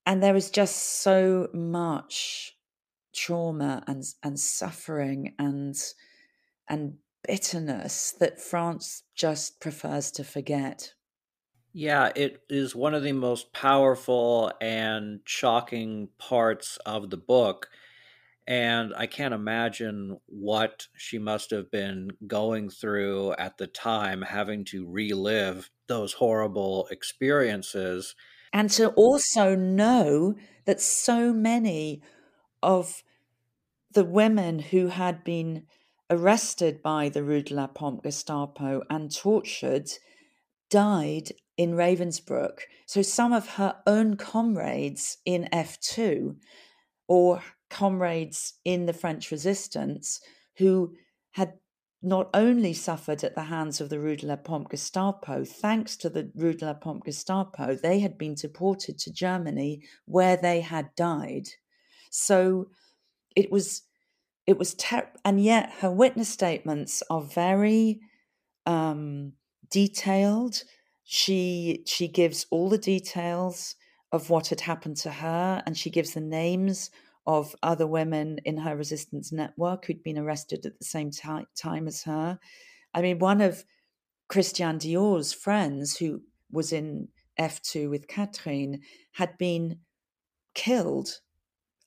And 0.06 0.22
there 0.22 0.34
was 0.34 0.50
just 0.50 1.00
so 1.02 1.48
much 1.52 2.53
trauma 3.14 3.82
and 3.86 4.04
and 4.22 4.38
suffering 4.38 5.34
and 5.38 5.76
and 6.68 6.98
bitterness 7.26 8.12
that 8.12 8.40
France 8.40 9.04
just 9.14 9.60
prefers 9.60 10.10
to 10.12 10.24
forget. 10.24 10.94
Yeah, 11.72 12.12
it 12.14 12.42
is 12.48 12.74
one 12.74 12.94
of 12.94 13.02
the 13.02 13.12
most 13.12 13.52
powerful 13.52 14.52
and 14.60 15.20
shocking 15.24 16.08
parts 16.18 16.76
of 16.86 17.10
the 17.10 17.16
book 17.16 17.70
and 18.46 18.94
I 18.96 19.06
can't 19.06 19.34
imagine 19.34 20.20
what 20.26 20.88
she 20.96 21.18
must 21.18 21.50
have 21.50 21.70
been 21.70 22.10
going 22.26 22.70
through 22.70 23.34
at 23.34 23.58
the 23.58 23.66
time, 23.68 24.22
having 24.22 24.64
to 24.66 24.86
relive 24.88 25.70
those 25.88 26.14
horrible 26.14 26.88
experiences. 26.90 28.14
And 28.52 28.70
to 28.70 28.90
also 28.90 29.54
know 29.54 30.36
that 30.64 30.80
so 30.80 31.32
many 31.32 32.02
of 32.64 33.02
the 33.92 34.04
women 34.04 34.58
who 34.58 34.88
had 34.88 35.22
been 35.22 35.66
arrested 36.10 36.82
by 36.82 37.08
the 37.08 37.22
Rue 37.22 37.42
de 37.42 37.54
la 37.54 37.66
Pompe 37.66 38.02
Gestapo 38.02 38.82
and 38.90 39.14
tortured 39.14 39.90
died 40.70 41.30
in 41.56 41.72
Ravensbrück. 41.72 42.60
So 42.86 43.02
some 43.02 43.32
of 43.32 43.50
her 43.50 43.76
own 43.86 44.16
comrades 44.16 45.18
in 45.24 45.48
F2 45.52 46.36
or 47.06 47.42
comrades 47.70 48.54
in 48.64 48.86
the 48.86 48.92
French 48.92 49.30
resistance 49.30 50.20
who 50.56 50.94
had 51.32 51.54
not 52.02 52.28
only 52.34 52.72
suffered 52.74 53.24
at 53.24 53.34
the 53.34 53.44
hands 53.44 53.80
of 53.80 53.88
the 53.88 53.98
Rue 53.98 54.16
de 54.16 54.26
la 54.26 54.36
Pompe 54.36 54.70
Gestapo, 54.70 55.44
thanks 55.44 55.96
to 55.96 56.10
the 56.10 56.30
Rue 56.34 56.52
de 56.52 56.66
la 56.66 56.74
Pompe 56.74 57.06
Gestapo, 57.06 57.74
they 57.74 58.00
had 58.00 58.18
been 58.18 58.34
deported 58.34 58.98
to 58.98 59.12
Germany 59.12 59.82
where 60.04 60.36
they 60.36 60.60
had 60.60 60.94
died. 60.96 61.48
So 62.16 62.68
it 63.34 63.50
was, 63.50 63.82
it 64.46 64.56
was, 64.56 64.74
ter- 64.74 65.10
and 65.24 65.42
yet 65.42 65.72
her 65.80 65.90
witness 65.90 66.28
statements 66.28 67.02
are 67.10 67.22
very 67.22 68.00
um, 68.66 69.32
detailed. 69.68 70.62
She 71.02 71.82
she 71.86 72.06
gives 72.06 72.46
all 72.50 72.68
the 72.68 72.78
details 72.78 73.74
of 74.12 74.30
what 74.30 74.46
had 74.46 74.60
happened 74.60 74.96
to 74.98 75.10
her, 75.10 75.60
and 75.66 75.76
she 75.76 75.90
gives 75.90 76.14
the 76.14 76.20
names 76.20 76.90
of 77.26 77.56
other 77.64 77.86
women 77.86 78.38
in 78.44 78.58
her 78.58 78.76
resistance 78.76 79.32
network 79.32 79.84
who'd 79.84 80.04
been 80.04 80.18
arrested 80.18 80.64
at 80.64 80.78
the 80.78 80.84
same 80.84 81.10
t- 81.10 81.46
time 81.56 81.88
as 81.88 82.04
her. 82.04 82.38
I 82.94 83.02
mean, 83.02 83.18
one 83.18 83.40
of 83.40 83.64
Christian 84.28 84.78
Dior's 84.78 85.32
friends, 85.32 85.96
who 85.96 86.22
was 86.52 86.72
in 86.72 87.08
F2 87.40 87.90
with 87.90 88.06
Catherine, 88.06 88.82
had 89.12 89.36
been 89.36 89.80
killed 90.54 91.18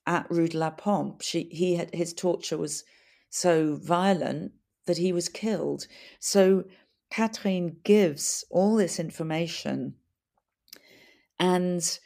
at 0.08 0.28
Rue 0.30 0.48
de 0.48 0.58
la 0.58 0.70
Pompe. 0.70 1.22
She, 1.22 1.48
he 1.52 1.76
had, 1.76 1.94
his 1.94 2.12
torture 2.14 2.56
was 2.56 2.82
so 3.30 3.76
violent 3.76 4.52
that 4.86 4.96
he 4.96 5.12
was 5.12 5.28
killed. 5.28 5.86
So 6.18 6.64
Catherine 7.10 7.76
gives 7.84 8.42
all 8.50 8.74
this 8.76 8.98
information. 8.98 9.94
And, 11.38 11.98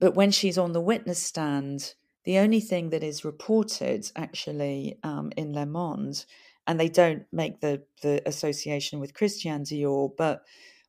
but 0.00 0.14
when 0.14 0.30
she's 0.30 0.58
on 0.58 0.72
the 0.72 0.80
witness 0.80 1.22
stand, 1.22 1.94
the 2.24 2.38
only 2.38 2.60
thing 2.60 2.88
that 2.90 3.04
is 3.04 3.26
reported 3.26 4.10
actually 4.16 4.98
um, 5.02 5.30
in 5.36 5.52
Le 5.52 5.66
Monde, 5.66 6.24
and 6.66 6.80
they 6.80 6.88
don't 6.88 7.26
make 7.30 7.60
the, 7.60 7.82
the 8.00 8.26
association 8.26 9.00
with 9.00 9.12
Christian 9.12 9.64
Dior, 9.64 10.10
but 10.16 10.42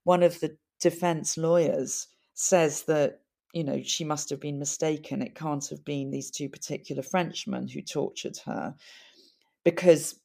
one 0.05 0.23
of 0.23 0.39
the 0.39 0.55
defense 0.79 1.37
lawyers 1.37 2.07
says 2.33 2.83
that 2.83 3.19
you 3.55 3.63
know 3.63 3.81
she 3.81 4.03
must 4.03 4.29
have 4.29 4.39
been 4.39 4.59
mistaken. 4.59 5.21
It 5.21 5.33
can't 5.33 5.67
have 5.69 5.83
been 5.85 6.11
these 6.11 6.29
two 6.29 6.49
particular 6.49 7.01
Frenchmen 7.01 7.69
who 7.69 7.81
tortured 7.81 8.37
her, 8.45 8.75
because 9.63 10.19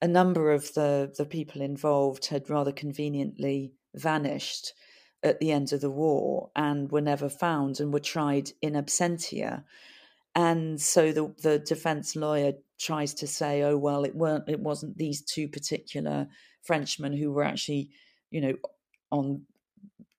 a 0.00 0.08
number 0.08 0.52
of 0.52 0.72
the 0.74 1.12
the 1.18 1.26
people 1.26 1.60
involved 1.60 2.26
had 2.26 2.48
rather 2.48 2.72
conveniently 2.72 3.72
vanished 3.94 4.72
at 5.24 5.40
the 5.40 5.50
end 5.50 5.72
of 5.72 5.80
the 5.80 5.90
war 5.90 6.50
and 6.54 6.92
were 6.92 7.00
never 7.00 7.28
found 7.28 7.80
and 7.80 7.92
were 7.92 7.98
tried 7.98 8.50
in 8.62 8.74
absentia 8.74 9.64
and 10.36 10.80
so 10.80 11.10
the 11.12 11.34
the 11.42 11.58
defense 11.58 12.14
lawyer 12.14 12.52
tries 12.78 13.14
to 13.14 13.26
say 13.26 13.62
oh 13.62 13.76
well 13.76 14.04
it 14.04 14.14
weren't 14.14 14.48
it 14.48 14.60
wasn't 14.60 14.96
these 14.98 15.22
two 15.22 15.48
particular 15.48 16.28
frenchmen 16.62 17.12
who 17.14 17.32
were 17.32 17.42
actually 17.42 17.90
you 18.30 18.40
know 18.40 18.54
on 19.10 19.42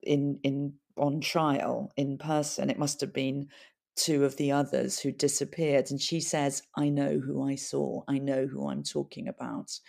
in 0.02 0.40
in 0.44 0.74
on 1.00 1.22
trial 1.22 1.92
in 1.98 2.18
person 2.18 2.70
it 2.70 2.80
must 2.80 3.02
have 3.02 3.14
been 3.14 3.48
two 3.96 4.26
of 4.26 4.38
the 4.38 4.52
others 4.52 5.00
who 5.00 5.12
disappeared 5.12 5.90
and 5.90 6.02
she 6.02 6.20
says 6.20 6.62
i 6.76 6.90
know 6.90 7.20
who 7.20 7.42
i 7.42 7.56
saw 7.56 8.02
i 8.08 8.18
know 8.18 8.46
who 8.46 8.70
i'm 8.70 8.84
talking 8.84 9.28
about 9.28 9.80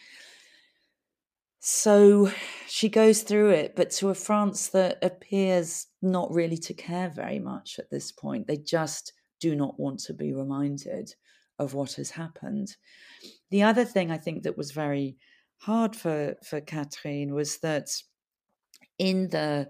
so 1.60 2.30
she 2.66 2.88
goes 2.88 3.22
through 3.22 3.50
it 3.50 3.74
but 3.76 3.90
to 3.90 4.08
a 4.08 4.14
france 4.14 4.68
that 4.68 4.98
appears 5.02 5.86
not 6.00 6.30
really 6.32 6.56
to 6.56 6.72
care 6.72 7.10
very 7.10 7.38
much 7.38 7.78
at 7.78 7.90
this 7.90 8.12
point 8.12 8.46
they 8.46 8.56
just 8.56 9.12
do 9.40 9.54
not 9.54 9.78
want 9.78 9.98
to 9.98 10.14
be 10.14 10.32
reminded 10.32 11.14
of 11.58 11.74
what 11.74 11.92
has 11.94 12.10
happened. 12.10 12.76
The 13.50 13.62
other 13.62 13.84
thing 13.84 14.10
I 14.10 14.18
think 14.18 14.42
that 14.42 14.56
was 14.56 14.70
very 14.70 15.16
hard 15.58 15.96
for, 15.96 16.36
for 16.44 16.60
Catherine 16.60 17.34
was 17.34 17.58
that 17.58 17.90
in 18.98 19.28
the 19.28 19.68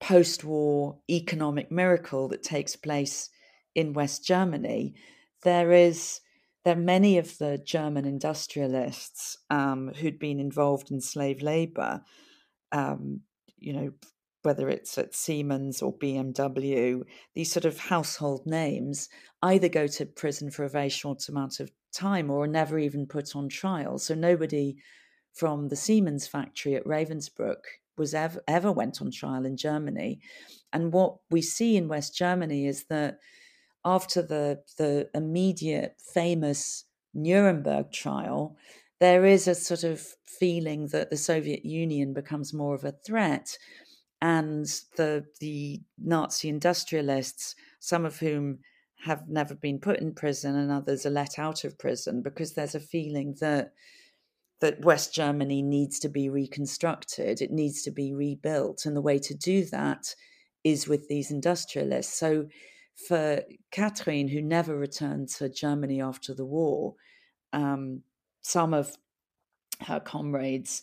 post 0.00 0.44
war 0.44 0.98
economic 1.10 1.70
miracle 1.70 2.28
that 2.28 2.42
takes 2.42 2.76
place 2.76 3.30
in 3.74 3.92
West 3.92 4.24
Germany, 4.24 4.94
there 5.42 5.72
is 5.72 6.20
there 6.64 6.76
are 6.76 6.80
many 6.80 7.18
of 7.18 7.38
the 7.38 7.58
German 7.58 8.04
industrialists 8.04 9.38
um, 9.48 9.92
who'd 9.94 10.18
been 10.18 10.40
involved 10.40 10.90
in 10.90 11.00
slave 11.00 11.40
labor, 11.40 12.02
um, 12.72 13.20
you 13.56 13.72
know, 13.72 13.92
whether 14.42 14.68
it's 14.68 14.98
at 14.98 15.14
Siemens 15.14 15.80
or 15.80 15.96
BMW, 15.96 17.02
these 17.34 17.50
sort 17.50 17.64
of 17.64 17.78
household 17.78 18.46
names 18.46 19.08
either 19.42 19.68
go 19.68 19.86
to 19.86 20.06
prison 20.06 20.50
for 20.50 20.64
a 20.64 20.68
very 20.68 20.88
short 20.88 21.28
amount 21.28 21.60
of 21.60 21.70
time 21.92 22.30
or 22.30 22.44
are 22.44 22.48
never 22.48 22.78
even 22.78 23.06
put 23.06 23.34
on 23.34 23.48
trial. 23.48 23.98
So 23.98 24.14
nobody 24.14 24.76
from 25.32 25.68
the 25.68 25.76
Siemens 25.76 26.26
factory 26.26 26.74
at 26.74 26.84
Ravensbrück 26.84 27.62
was 27.98 28.14
ever 28.14 28.42
ever 28.48 28.72
went 28.72 29.00
on 29.02 29.10
trial 29.10 29.44
in 29.44 29.56
Germany. 29.56 30.20
And 30.72 30.92
what 30.92 31.16
we 31.30 31.42
see 31.42 31.76
in 31.76 31.88
West 31.88 32.14
Germany 32.14 32.66
is 32.66 32.84
that 32.84 33.18
after 33.84 34.22
the 34.22 34.62
the 34.76 35.08
immediate 35.14 35.96
famous 36.14 36.84
Nuremberg 37.14 37.90
trial, 37.92 38.56
there 39.00 39.24
is 39.24 39.48
a 39.48 39.54
sort 39.54 39.84
of 39.84 40.06
feeling 40.26 40.88
that 40.88 41.10
the 41.10 41.16
Soviet 41.16 41.64
Union 41.64 42.12
becomes 42.12 42.52
more 42.52 42.74
of 42.74 42.84
a 42.84 42.92
threat, 42.92 43.58
and 44.20 44.66
the 44.96 45.24
the 45.40 45.80
Nazi 45.98 46.48
industrialists, 46.48 47.54
some 47.80 48.04
of 48.04 48.18
whom 48.18 48.60
have 49.04 49.28
never 49.28 49.54
been 49.54 49.78
put 49.78 50.00
in 50.00 50.12
prison 50.12 50.56
and 50.56 50.72
others 50.72 51.06
are 51.06 51.10
let 51.10 51.38
out 51.38 51.64
of 51.64 51.78
prison 51.78 52.20
because 52.20 52.54
there's 52.54 52.74
a 52.74 52.80
feeling 52.80 53.36
that 53.40 53.72
that 54.60 54.84
West 54.84 55.14
Germany 55.14 55.62
needs 55.62 55.98
to 56.00 56.08
be 56.08 56.28
reconstructed, 56.28 57.40
it 57.40 57.50
needs 57.50 57.82
to 57.82 57.90
be 57.90 58.12
rebuilt. 58.12 58.86
And 58.86 58.96
the 58.96 59.02
way 59.02 59.18
to 59.18 59.34
do 59.34 59.64
that 59.66 60.14
is 60.64 60.88
with 60.88 61.08
these 61.08 61.30
industrialists. 61.30 62.18
So 62.18 62.48
for 63.06 63.42
Catherine, 63.70 64.28
who 64.28 64.42
never 64.42 64.76
returned 64.76 65.28
to 65.30 65.48
Germany 65.48 66.00
after 66.00 66.34
the 66.34 66.44
war, 66.44 66.94
um, 67.52 68.02
some 68.42 68.74
of 68.74 68.96
her 69.82 70.00
comrades 70.00 70.82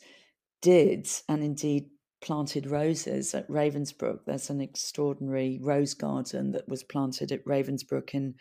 did, 0.62 1.08
and 1.28 1.44
indeed 1.44 1.90
planted 2.22 2.66
roses 2.66 3.36
at 3.36 3.48
Ravensbrück. 3.48 4.20
There's 4.26 4.50
an 4.50 4.62
extraordinary 4.62 5.60
rose 5.62 5.94
garden 5.94 6.54
that 6.54 6.68
was 6.68 6.84
planted 6.84 7.32
at 7.32 7.46
Ravensbrück 7.46 8.12
in 8.14 8.36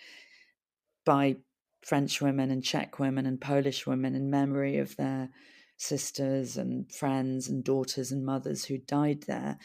by 1.05 1.37
French 1.85 2.23
women 2.23 2.51
and 2.51 2.65
Czech 2.65 2.99
women 2.99 3.27
and 3.27 3.41
Polish 3.41 3.87
women 3.87 4.15
in 4.15 4.31
memory 4.31 4.79
of 4.79 4.97
their 4.97 5.29
sisters 5.77 6.57
and 6.57 6.91
friends 6.91 7.49
and 7.49 7.63
daughters 7.63 8.11
and 8.11 8.25
mothers 8.25 8.65
who 8.65 8.79
died 8.79 9.25
there. 9.27 9.59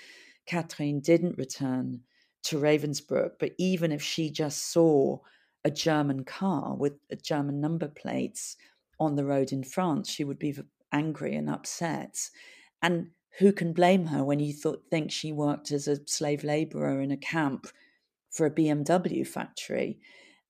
Catherine 0.46 1.00
didn't 1.00 1.38
return 1.38 2.02
to 2.44 2.58
Ravensbrück, 2.58 3.32
but 3.40 3.52
even 3.58 3.92
if 3.92 4.02
she 4.02 4.30
just 4.30 4.72
saw 4.72 5.20
a 5.64 5.72
German 5.72 6.26
car 6.26 6.76
with 6.76 6.94
a 7.10 7.16
German 7.16 7.62
number 7.62 7.88
plates 7.88 8.58
on 9.00 9.16
the 9.16 9.26
road 9.26 9.54
in 9.54 9.64
France, 9.64 10.10
she 10.10 10.26
would 10.26 10.40
be 10.40 10.58
angry 10.92 11.36
and 11.36 11.50
upset. 11.50 12.30
And 12.82 13.12
who 13.38 13.54
can 13.54 13.72
blame 13.72 14.08
her 14.08 14.26
when 14.26 14.40
you 14.40 14.52
thought, 14.52 14.84
think 14.90 15.12
she 15.12 15.32
worked 15.32 15.72
as 15.72 15.88
a 15.88 16.06
slave 16.06 16.44
laborer 16.44 17.00
in 17.02 17.12
a 17.12 17.18
camp 17.18 17.68
for 18.30 18.46
a 18.46 18.52
BMW 18.52 19.26
factory? 19.26 20.00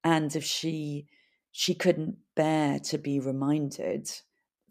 And 0.03 0.35
if 0.35 0.43
she 0.43 1.07
she 1.51 1.73
couldn't 1.73 2.17
bear 2.35 2.79
to 2.79 2.97
be 2.97 3.19
reminded 3.19 4.09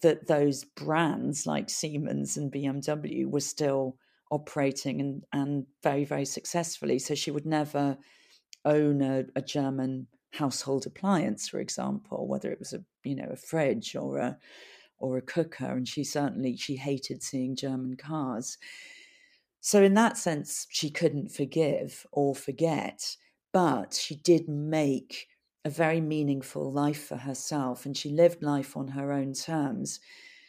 that 0.02 0.26
those 0.26 0.64
brands 0.64 1.46
like 1.46 1.68
Siemens 1.68 2.36
and 2.36 2.52
BMW 2.52 3.26
were 3.26 3.40
still 3.40 3.96
operating 4.30 5.00
and, 5.00 5.24
and 5.32 5.66
very, 5.82 6.04
very 6.04 6.24
successfully. 6.24 6.98
So 6.98 7.14
she 7.14 7.30
would 7.30 7.46
never 7.46 7.98
own 8.64 9.02
a, 9.02 9.24
a 9.34 9.42
German 9.42 10.06
household 10.32 10.86
appliance, 10.86 11.48
for 11.48 11.58
example, 11.58 12.26
whether 12.26 12.50
it 12.50 12.58
was 12.58 12.72
a 12.72 12.84
you 13.04 13.16
know 13.16 13.28
a 13.30 13.36
fridge 13.36 13.96
or 13.96 14.18
a 14.18 14.38
or 14.98 15.16
a 15.16 15.22
cooker, 15.22 15.76
and 15.76 15.88
she 15.88 16.04
certainly 16.04 16.56
she 16.56 16.76
hated 16.76 17.22
seeing 17.22 17.56
German 17.56 17.96
cars. 17.96 18.58
So 19.60 19.82
in 19.82 19.94
that 19.94 20.16
sense, 20.16 20.66
she 20.70 20.90
couldn't 20.90 21.32
forgive 21.32 22.06
or 22.12 22.34
forget, 22.34 23.16
but 23.52 23.94
she 23.94 24.16
did 24.16 24.48
make 24.48 25.26
a 25.68 25.70
very 25.70 26.00
meaningful 26.00 26.72
life 26.72 27.04
for 27.04 27.16
herself, 27.16 27.84
and 27.84 27.94
she 27.94 28.08
lived 28.08 28.42
life 28.42 28.74
on 28.74 28.88
her 28.88 29.12
own 29.12 29.34
terms. 29.34 30.00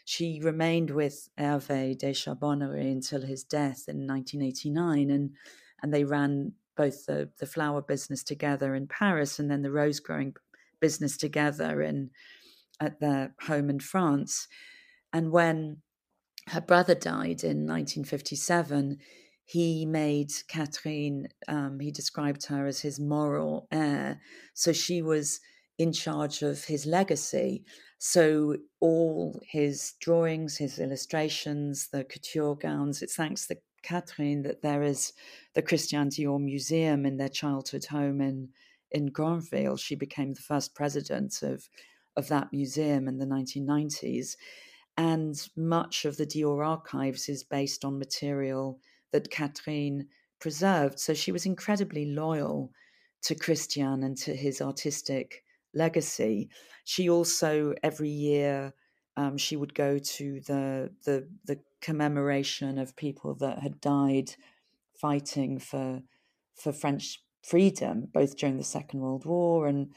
She 0.06 0.40
remained 0.42 0.92
with 0.92 1.28
Hervé 1.38 1.98
de 1.98 2.14
Charbonneries 2.14 2.94
until 2.94 3.28
his 3.28 3.44
death 3.44 3.84
in 3.90 4.08
1989, 4.08 5.12
and, 5.12 5.32
and 5.84 5.94
they 5.94 6.06
ran 6.06 6.54
both 6.78 7.06
the, 7.06 7.30
the 7.38 7.46
flower 7.46 7.82
business 7.82 8.24
together 8.24 8.74
in 8.74 8.88
Paris 8.88 9.40
and 9.40 9.52
then 9.52 9.62
the 9.62 9.72
rose 9.72 10.00
growing 10.00 10.34
business 10.80 11.18
together 11.18 11.82
in 11.82 12.12
at 12.80 13.02
their 13.02 13.36
home 13.42 13.70
in 13.70 13.82
France. 13.82 14.48
And 15.12 15.32
when 15.32 15.82
her 16.48 16.62
brother 16.62 16.96
died 16.96 17.44
in 17.44 17.68
1957, 17.68 18.98
he 19.50 19.84
made 19.84 20.32
Catherine, 20.48 21.28
um, 21.48 21.80
he 21.80 21.90
described 21.90 22.46
her 22.46 22.68
as 22.68 22.82
his 22.82 23.00
moral 23.00 23.68
heir. 23.72 24.22
So 24.54 24.72
she 24.72 25.02
was 25.02 25.40
in 25.80 25.92
charge 25.92 26.44
of 26.44 26.66
his 26.66 26.86
legacy. 26.86 27.64
So 27.98 28.58
all 28.80 29.42
his 29.44 29.94
drawings, 30.00 30.58
his 30.58 30.78
illustrations, 30.78 31.88
the 31.92 32.04
couture 32.04 32.58
gowns, 32.58 33.02
it's 33.02 33.16
thanks 33.16 33.48
to 33.48 33.58
Catherine 33.82 34.44
that 34.44 34.62
there 34.62 34.84
is 34.84 35.14
the 35.56 35.64
Christian 35.64 36.10
Dior 36.10 36.40
Museum 36.40 37.04
in 37.04 37.18
their 37.18 37.28
childhood 37.28 37.86
home 37.86 38.22
in, 38.22 38.50
in 38.92 39.08
Granville. 39.08 39.78
She 39.78 39.96
became 39.96 40.36
the 40.36 40.42
first 40.42 40.76
president 40.76 41.42
of, 41.42 41.68
of 42.16 42.28
that 42.28 42.54
museum 42.54 43.08
in 43.08 43.18
the 43.18 43.26
1990s. 43.26 44.36
And 44.96 45.42
much 45.58 46.06
of 46.06 46.18
the 46.18 46.28
Dior 46.28 46.64
archives 46.64 47.30
is 47.30 47.44
based 47.44 47.84
on 47.84 47.98
material 47.98 48.80
that 49.12 49.32
Catherine 49.32 50.08
preserved. 50.40 51.00
So 51.00 51.14
she 51.14 51.32
was 51.32 51.46
incredibly 51.46 52.06
loyal 52.06 52.72
to 53.24 53.36
Christian 53.36 54.04
and 54.04 54.18
to 54.18 54.36
his 54.36 54.62
artistic 54.62 55.44
legacy. 55.74 56.50
She 56.86 57.10
also 57.10 57.74
every 57.84 58.10
year 58.10 58.74
um, 59.18 59.38
she 59.38 59.58
would 59.58 59.74
go 59.74 59.98
to 60.00 60.40
the, 60.48 60.92
the 61.06 61.28
the 61.46 61.60
commemoration 61.82 62.78
of 62.78 62.96
people 62.96 63.36
that 63.36 63.60
had 63.60 63.82
died 63.82 64.36
fighting 65.00 65.60
for 65.60 66.02
for 66.56 66.72
French 66.72 67.22
freedom, 67.44 68.08
both 68.14 68.38
during 68.38 68.58
the 68.58 68.64
Second 68.64 69.02
World 69.02 69.26
War 69.26 69.68
and 69.68 69.94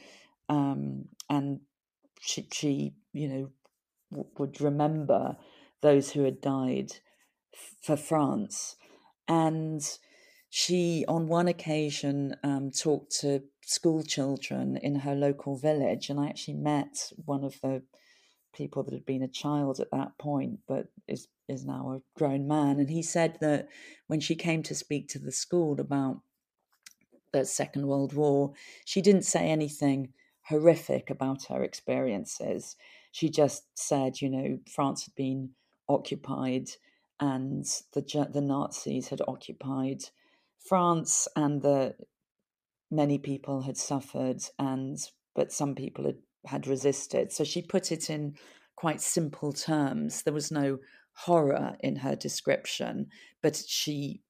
um, 0.48 1.06
and 1.30 1.60
she, 2.20 2.46
she 2.52 2.94
you 3.12 3.28
know 3.28 3.50
w- 4.10 4.28
would 4.38 4.60
remember 4.60 5.36
those 5.80 6.10
who 6.12 6.24
had 6.24 6.40
died 6.40 6.92
f- 7.54 7.74
for 7.82 7.96
France 7.96 8.76
and 9.28 9.82
she, 10.50 11.04
on 11.08 11.28
one 11.28 11.48
occasion, 11.48 12.36
um, 12.42 12.70
talked 12.70 13.20
to 13.20 13.42
school 13.62 14.02
children 14.02 14.76
in 14.76 14.96
her 14.96 15.14
local 15.14 15.56
village. 15.56 16.10
And 16.10 16.20
I 16.20 16.28
actually 16.28 16.58
met 16.58 17.10
one 17.24 17.42
of 17.42 17.58
the 17.62 17.82
people 18.54 18.82
that 18.82 18.92
had 18.92 19.06
been 19.06 19.22
a 19.22 19.28
child 19.28 19.80
at 19.80 19.90
that 19.92 20.18
point, 20.18 20.58
but 20.68 20.88
is, 21.08 21.28
is 21.48 21.64
now 21.64 21.92
a 21.92 22.18
grown 22.18 22.46
man. 22.46 22.80
And 22.80 22.90
he 22.90 23.02
said 23.02 23.38
that 23.40 23.68
when 24.08 24.20
she 24.20 24.34
came 24.34 24.62
to 24.64 24.74
speak 24.74 25.08
to 25.08 25.18
the 25.18 25.32
school 25.32 25.80
about 25.80 26.20
the 27.32 27.46
Second 27.46 27.86
World 27.86 28.12
War, 28.12 28.52
she 28.84 29.00
didn't 29.00 29.24
say 29.24 29.48
anything 29.48 30.12
horrific 30.48 31.08
about 31.08 31.44
her 31.44 31.62
experiences. 31.62 32.76
She 33.10 33.30
just 33.30 33.64
said, 33.74 34.20
you 34.20 34.28
know, 34.28 34.58
France 34.70 35.06
had 35.06 35.14
been 35.14 35.50
occupied 35.88 36.68
and 37.22 37.64
the 37.92 38.28
the 38.32 38.40
Nazis 38.40 39.08
had 39.08 39.22
occupied 39.28 40.02
France, 40.58 41.28
and 41.36 41.62
the 41.62 41.94
many 42.90 43.16
people 43.16 43.62
had 43.62 43.76
suffered, 43.76 44.42
and 44.58 44.98
but 45.32 45.52
some 45.52 45.76
people 45.76 46.04
had 46.04 46.18
had 46.46 46.66
resisted. 46.66 47.30
So 47.30 47.44
she 47.44 47.62
put 47.62 47.92
it 47.92 48.10
in 48.10 48.34
quite 48.74 49.00
simple 49.00 49.52
terms. 49.52 50.24
There 50.24 50.34
was 50.34 50.50
no 50.50 50.80
horror 51.12 51.76
in 51.78 51.94
her 51.96 52.16
description, 52.16 53.06
but 53.40 53.54
she, 53.68 54.22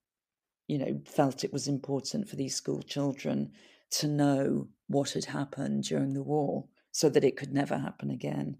you 0.67 0.77
know, 0.77 1.01
felt 1.05 1.43
it 1.43 1.51
was 1.51 1.67
important 1.67 2.29
for 2.29 2.35
these 2.35 2.55
school 2.55 2.83
children 2.83 3.53
to 3.89 4.07
know 4.07 4.67
what 4.87 5.13
had 5.13 5.25
happened 5.25 5.85
during 5.85 6.13
the 6.13 6.21
war 6.21 6.65
so 6.91 7.09
that 7.09 7.23
it 7.23 7.37
could 7.37 7.51
never 7.51 7.79
happen 7.79 8.11
again. 8.11 8.57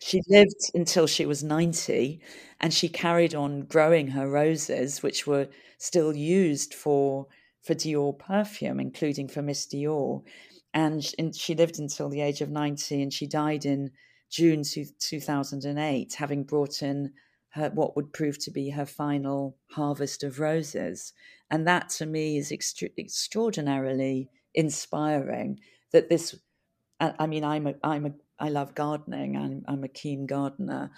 She 0.00 0.20
lived 0.28 0.70
until 0.74 1.06
she 1.06 1.24
was 1.26 1.42
90 1.44 2.20
and 2.60 2.72
she 2.74 2.88
carried 2.88 3.34
on 3.34 3.62
growing 3.62 4.08
her 4.08 4.28
roses, 4.28 5.02
which 5.02 5.26
were 5.26 5.48
still 5.78 6.14
used 6.16 6.74
for, 6.74 7.26
for 7.62 7.74
Dior 7.74 8.18
perfume, 8.18 8.80
including 8.80 9.28
for 9.28 9.42
Miss 9.42 9.66
Dior. 9.66 10.22
And 10.74 11.04
she 11.36 11.54
lived 11.54 11.78
until 11.78 12.08
the 12.08 12.20
age 12.20 12.40
of 12.40 12.50
90 12.50 13.00
and 13.02 13.12
she 13.12 13.26
died 13.26 13.64
in 13.64 13.92
June 14.28 14.62
2008, 14.98 16.14
having 16.14 16.44
brought 16.44 16.82
in 16.82 17.12
her 17.54 17.70
what 17.70 17.96
would 17.96 18.12
prove 18.12 18.38
to 18.38 18.50
be 18.50 18.70
her 18.70 18.86
final 18.86 19.56
harvest 19.72 20.22
of 20.22 20.38
roses. 20.38 21.12
And 21.50 21.66
that 21.66 21.88
to 21.90 22.06
me 22.06 22.36
is 22.38 22.52
extra- 22.52 22.90
extraordinarily 22.98 24.30
inspiring 24.54 25.60
that 25.92 26.08
this 26.08 26.36
I 27.00 27.26
mean 27.26 27.44
I'm 27.44 27.66
a 27.66 27.74
I'm 27.82 28.06
a 28.06 28.12
I 28.40 28.48
love 28.48 28.74
gardening 28.74 29.36
I'm 29.36 29.64
I'm 29.68 29.84
a 29.84 29.88
keen 29.88 30.26
gardener 30.26 30.90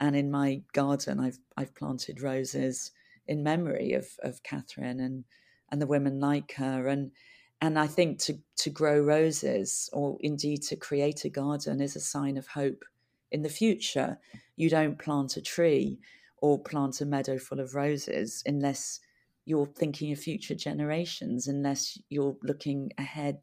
and 0.00 0.16
in 0.16 0.30
my 0.30 0.62
garden 0.72 1.20
I've 1.20 1.38
I've 1.56 1.74
planted 1.74 2.22
roses 2.22 2.92
in 3.26 3.42
memory 3.42 3.92
of 3.94 4.06
of 4.22 4.42
Catherine 4.42 5.00
and 5.00 5.24
and 5.70 5.80
the 5.80 5.86
women 5.86 6.20
like 6.20 6.54
her 6.54 6.88
and 6.88 7.12
and 7.60 7.78
I 7.78 7.86
think 7.86 8.18
to 8.20 8.38
to 8.56 8.70
grow 8.70 9.00
roses 9.00 9.88
or 9.92 10.18
indeed 10.20 10.62
to 10.64 10.76
create 10.76 11.24
a 11.24 11.30
garden 11.30 11.80
is 11.80 11.96
a 11.96 12.00
sign 12.00 12.36
of 12.36 12.48
hope 12.48 12.84
in 13.30 13.42
the 13.42 13.48
future. 13.48 14.18
You 14.56 14.70
don't 14.70 14.98
plant 14.98 15.36
a 15.36 15.42
tree 15.42 15.98
or 16.40 16.58
plant 16.58 17.00
a 17.00 17.06
meadow 17.06 17.38
full 17.38 17.60
of 17.60 17.74
roses 17.74 18.42
unless 18.46 19.00
you're 19.44 19.66
thinking 19.66 20.12
of 20.12 20.18
future 20.18 20.54
generations, 20.54 21.48
unless 21.48 21.98
you're 22.10 22.36
looking 22.42 22.92
ahead 22.98 23.40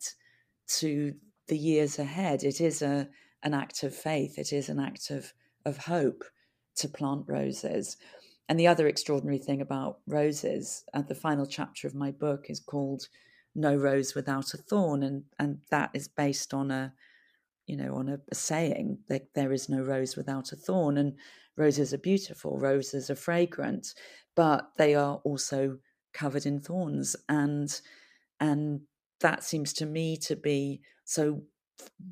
to 0.67 1.13
the 1.47 1.57
years 1.57 1.99
ahead. 1.99 2.43
It 2.43 2.61
is 2.61 2.81
a 2.81 3.09
an 3.45 3.53
act 3.53 3.83
of 3.83 3.95
faith. 3.95 4.37
It 4.37 4.51
is 4.51 4.67
an 4.67 4.79
act 4.79 5.09
of 5.11 5.33
of 5.65 5.77
hope 5.77 6.23
to 6.75 6.89
plant 6.89 7.23
roses. 7.27 7.97
And 8.47 8.59
the 8.59 8.67
other 8.67 8.87
extraordinary 8.87 9.39
thing 9.39 9.61
about 9.61 9.99
roses, 10.05 10.83
at 10.93 11.07
the 11.07 11.15
final 11.15 11.47
chapter 11.47 11.87
of 11.87 11.95
my 11.95 12.11
book, 12.11 12.47
is 12.49 12.59
called 12.59 13.07
"No 13.55 13.75
Rose 13.75 14.13
Without 14.13 14.53
a 14.53 14.57
Thorn," 14.57 15.03
and 15.03 15.23
and 15.39 15.59
that 15.69 15.91
is 15.93 16.07
based 16.07 16.53
on 16.53 16.71
a, 16.71 16.93
you 17.65 17.77
know, 17.77 17.95
on 17.95 18.09
a, 18.09 18.19
a 18.31 18.35
saying 18.35 18.99
that 19.07 19.33
there 19.33 19.53
is 19.53 19.69
no 19.69 19.81
rose 19.81 20.15
without 20.17 20.51
a 20.51 20.55
thorn. 20.55 20.97
And 20.97 21.13
roses 21.55 21.93
are 21.93 21.99
beautiful, 21.99 22.57
roses 22.57 23.09
are 23.09 23.15
fragrant, 23.15 23.93
but 24.35 24.71
they 24.77 24.93
are 24.95 25.21
also 25.23 25.79
covered 26.13 26.45
in 26.45 26.59
thorns, 26.59 27.15
and 27.29 27.81
and 28.39 28.81
that 29.21 29.43
seems 29.43 29.73
to 29.73 29.85
me 29.85 30.17
to 30.17 30.35
be 30.35 30.81
so 31.05 31.43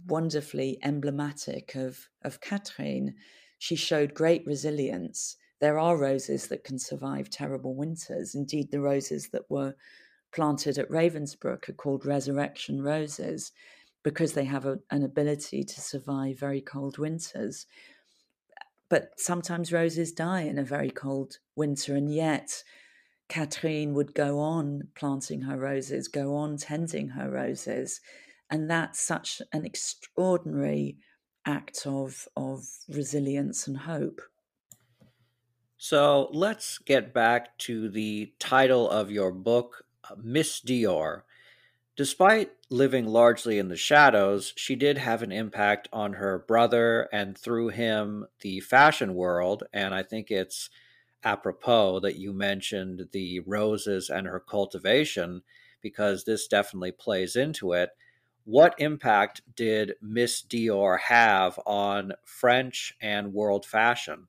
wonderfully 0.08 0.78
emblematic 0.84 1.76
of 1.76 2.10
of 2.24 2.42
Catherine. 2.42 3.16
She 3.60 3.76
showed 3.76 4.14
great 4.14 4.46
resilience 4.46 5.38
there 5.64 5.80
are 5.80 5.96
roses 5.96 6.48
that 6.48 6.66
can 6.66 6.78
survive 6.78 7.30
terrible 7.30 7.74
winters. 7.74 8.36
Indeed, 8.36 8.70
the 8.70 8.82
roses 8.82 9.30
that 9.30 9.50
were 9.50 9.76
planted 10.34 10.78
at 10.78 10.90
Ravensbrück 10.90 11.70
are 11.70 11.74
called 11.74 12.06
resurrection 12.06 12.82
roses 12.82 13.54
because 14.04 14.34
they 14.34 14.44
have 14.44 14.66
a, 14.66 14.80
an 14.92 15.04
ability 15.04 15.64
to 15.64 15.80
survive 15.80 16.38
very 16.38 16.60
cold 16.60 16.98
winters. 16.98 17.66
But 18.90 19.12
sometimes 19.18 19.72
roses 19.72 20.12
die 20.12 20.42
in 20.42 20.58
a 20.58 20.66
very 20.66 20.92
cold 20.92 21.38
winter, 21.56 21.96
and 21.96 22.14
yet 22.14 22.66
Catherine 23.30 23.94
would 23.94 24.14
go 24.14 24.40
on 24.40 24.90
planting 24.96 25.44
her 25.44 25.58
roses, 25.58 26.10
go 26.10 26.36
on 26.36 26.58
tending 26.58 27.08
her 27.08 27.32
roses. 27.32 28.02
And 28.54 28.70
that's 28.70 29.02
such 29.02 29.42
an 29.52 29.66
extraordinary 29.66 31.00
act 31.46 31.86
of, 31.86 32.30
of 32.38 32.66
resilience 32.88 33.68
and 33.68 33.80
hope. 33.80 34.22
So 35.78 36.30
let's 36.32 36.78
get 36.78 37.14
back 37.14 37.58
to 37.60 37.90
the 37.90 38.34
title 38.40 38.90
of 38.90 39.12
your 39.12 39.32
book, 39.32 39.86
uh, 40.10 40.16
Miss 40.18 40.62
Dior. 40.62 41.24
Despite 41.96 42.54
living 42.70 43.08
largely 43.08 43.60
in 43.60 43.70
the 43.70 43.78
shadows, 43.78 44.54
she 44.58 44.76
did 44.76 44.98
have 44.98 45.24
an 45.24 45.32
impact 45.32 45.90
on 45.94 46.14
her 46.14 46.40
brother 46.40 47.10
and 47.14 47.38
through 47.38 47.70
him 47.70 48.28
the 48.42 48.62
fashion 48.62 49.16
world. 49.16 49.64
And 49.74 49.96
I 49.96 50.04
think 50.04 50.32
it's 50.32 50.70
apropos 51.24 52.00
that 52.02 52.18
you 52.18 52.34
mentioned 52.34 53.10
the 53.12 53.42
roses 53.42 54.10
and 54.10 54.28
her 54.28 54.40
cultivation 54.40 55.44
because 55.82 56.26
this 56.26 56.48
definitely 56.48 56.92
plays 56.94 57.36
into 57.36 57.74
it. 57.74 57.92
What 58.46 58.76
impact 58.78 59.42
did 59.56 59.96
Miss 60.02 60.42
Dior 60.42 61.00
have 61.00 61.60
on 61.66 62.14
French 62.26 62.96
and 63.02 63.34
world 63.34 63.66
fashion? 63.66 64.28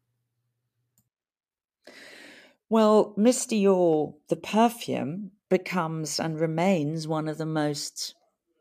Well, 2.68 3.12
Miss 3.16 3.46
Dior, 3.46 4.14
the 4.28 4.36
perfume, 4.36 5.32
becomes 5.48 6.18
and 6.18 6.40
remains 6.40 7.06
one 7.06 7.28
of 7.28 7.38
the 7.38 7.46
most 7.46 8.14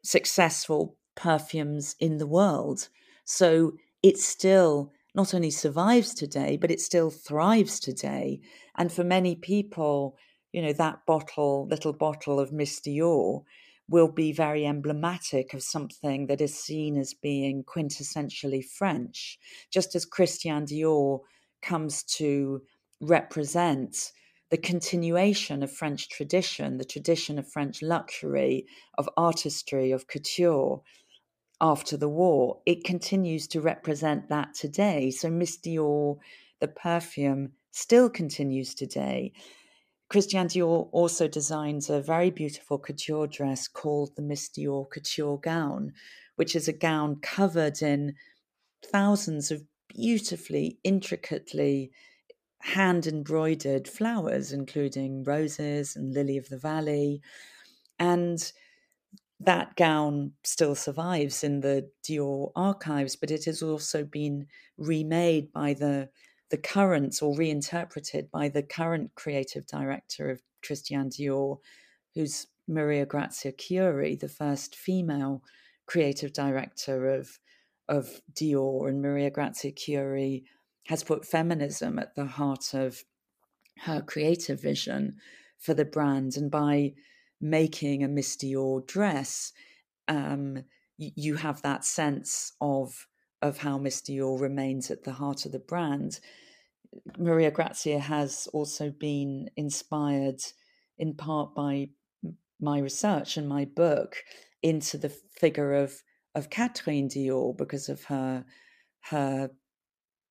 successful 0.03 0.97
perfumes 1.15 1.95
in 1.99 2.17
the 2.17 2.27
world. 2.27 2.89
So 3.23 3.73
it 4.01 4.17
still 4.17 4.91
not 5.15 5.33
only 5.33 5.51
survives 5.51 6.13
today, 6.13 6.57
but 6.57 6.71
it 6.71 6.81
still 6.81 7.11
thrives 7.11 7.79
today. 7.79 8.41
And 8.75 8.91
for 8.91 9.03
many 9.03 9.35
people, 9.35 10.17
you 10.51 10.61
know, 10.61 10.73
that 10.73 11.05
bottle, 11.05 11.67
little 11.67 11.93
bottle 11.93 12.39
of 12.39 12.51
Miss 12.51 12.79
Dior, 12.79 13.43
will 13.89 14.11
be 14.11 14.31
very 14.31 14.65
emblematic 14.65 15.53
of 15.53 15.61
something 15.61 16.27
that 16.27 16.41
is 16.41 16.57
seen 16.57 16.97
as 16.97 17.13
being 17.13 17.63
quintessentially 17.63 18.63
French, 18.63 19.37
just 19.71 19.95
as 19.95 20.05
Christian 20.05 20.65
Dior 20.65 21.19
comes 21.61 22.03
to 22.03 22.61
represent 23.01 24.11
the 24.49 24.57
continuation 24.57 25.63
of 25.63 25.71
French 25.71 26.09
tradition, 26.09 26.77
the 26.77 26.85
tradition 26.85 27.39
of 27.39 27.51
French 27.51 27.81
luxury, 27.81 28.65
of 28.97 29.09
artistry, 29.17 29.91
of 29.91 30.07
couture 30.07 30.81
after 31.59 31.97
the 31.97 32.09
war. 32.09 32.59
It 32.65 32.83
continues 32.83 33.47
to 33.47 33.61
represent 33.61 34.29
that 34.29 34.53
today. 34.53 35.09
So 35.11 35.29
Miss 35.29 35.57
Dior, 35.57 36.17
the 36.59 36.67
perfume, 36.67 37.53
still 37.71 38.09
continues 38.09 38.75
today. 38.75 39.33
Christian 40.13 40.45
Dior 40.45 40.89
also 40.91 41.27
designs 41.27 41.89
a 41.89 41.99
very 41.99 42.29
beautiful 42.29 42.77
couture 42.77 43.25
dress 43.25 43.67
called 43.67 44.15
the 44.15 44.21
Miss 44.21 44.47
Dior 44.47 44.87
couture 44.87 45.39
gown, 45.39 45.91
which 46.35 46.55
is 46.55 46.67
a 46.67 46.71
gown 46.71 47.15
covered 47.15 47.81
in 47.81 48.13
thousands 48.85 49.49
of 49.49 49.63
beautifully, 49.87 50.77
intricately 50.83 51.89
hand 52.59 53.07
embroidered 53.07 53.87
flowers, 53.87 54.53
including 54.53 55.23
roses 55.23 55.95
and 55.95 56.13
lily 56.13 56.37
of 56.37 56.47
the 56.49 56.59
valley. 56.59 57.19
And 57.97 58.51
that 59.39 59.75
gown 59.75 60.33
still 60.43 60.75
survives 60.75 61.43
in 61.43 61.61
the 61.61 61.89
Dior 62.07 62.51
archives, 62.55 63.15
but 63.15 63.31
it 63.31 63.45
has 63.45 63.63
also 63.63 64.03
been 64.03 64.45
remade 64.77 65.51
by 65.51 65.73
the 65.73 66.09
the 66.53 66.57
current 66.59 67.17
or 67.23 67.35
reinterpreted 67.35 68.29
by 68.29 68.47
the 68.47 68.61
current 68.61 69.09
creative 69.15 69.65
director 69.65 70.29
of 70.29 70.39
Christian 70.63 71.09
Dior, 71.09 71.57
who's 72.13 72.45
Maria 72.67 73.07
Grazia 73.07 73.51
Chiuri, 73.51 74.19
the 74.19 74.29
first 74.29 74.75
female 74.75 75.41
creative 75.87 76.31
director 76.31 77.07
of 77.07 77.39
of 77.89 78.21
Dior, 78.31 78.87
and 78.87 79.01
Maria 79.01 79.31
Grazia 79.31 79.71
Chiuri 79.71 80.43
has 80.85 81.03
put 81.03 81.25
feminism 81.25 81.97
at 81.97 82.13
the 82.13 82.25
heart 82.25 82.75
of 82.75 83.03
her 83.79 84.03
creative 84.03 84.61
vision 84.61 85.15
for 85.57 85.73
the 85.73 85.85
brand. 85.85 86.37
And 86.37 86.51
by 86.51 86.93
making 87.41 88.03
a 88.03 88.07
Miss 88.07 88.37
Dior 88.37 88.85
dress, 88.85 89.53
um, 90.07 90.65
you 90.99 91.33
have 91.37 91.63
that 91.63 91.83
sense 91.83 92.51
of 92.61 93.07
of 93.41 93.57
how 93.57 93.79
Miss 93.79 94.03
Dior 94.03 94.39
remains 94.39 94.91
at 94.91 95.03
the 95.03 95.13
heart 95.13 95.47
of 95.47 95.51
the 95.51 95.57
brand. 95.57 96.19
Maria 97.17 97.51
Grazia 97.51 97.99
has 97.99 98.47
also 98.53 98.91
been 98.91 99.49
inspired 99.55 100.41
in 100.97 101.15
part 101.15 101.55
by 101.55 101.89
my 102.59 102.79
research 102.79 103.37
and 103.37 103.47
my 103.47 103.65
book 103.65 104.17
into 104.61 104.97
the 104.97 105.09
figure 105.09 105.73
of 105.73 106.03
of 106.35 106.49
Catherine 106.49 107.09
Dior 107.09 107.55
because 107.55 107.89
of 107.89 108.05
her 108.05 108.45
her 109.01 109.51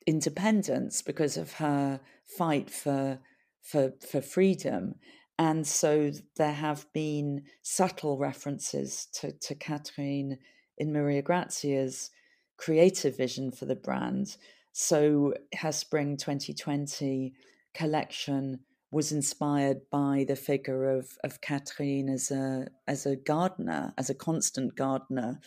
independence 0.06 1.02
because 1.02 1.36
of 1.36 1.54
her 1.54 2.00
fight 2.24 2.70
for 2.70 3.18
for 3.60 3.92
for 4.00 4.20
freedom 4.20 4.96
and 5.38 5.66
so 5.66 6.12
there 6.36 6.52
have 6.52 6.86
been 6.92 7.42
subtle 7.62 8.18
references 8.18 9.08
to, 9.14 9.32
to 9.32 9.54
Catherine 9.54 10.38
in 10.78 10.92
Maria 10.92 11.22
Grazia's 11.22 12.10
creative 12.56 13.16
vision 13.16 13.50
for 13.50 13.64
the 13.64 13.74
brand. 13.74 14.36
So 14.72 15.34
her 15.58 15.72
spring 15.72 16.16
2020 16.16 17.34
collection 17.74 18.60
was 18.90 19.12
inspired 19.12 19.80
by 19.90 20.24
the 20.28 20.36
figure 20.36 20.90
of, 20.90 21.16
of 21.24 21.40
Catherine 21.40 22.08
as 22.08 22.30
a 22.30 22.68
as 22.86 23.06
a 23.06 23.16
gardener, 23.16 23.94
as 23.96 24.10
a 24.10 24.14
constant 24.14 24.76
gardener. 24.76 25.40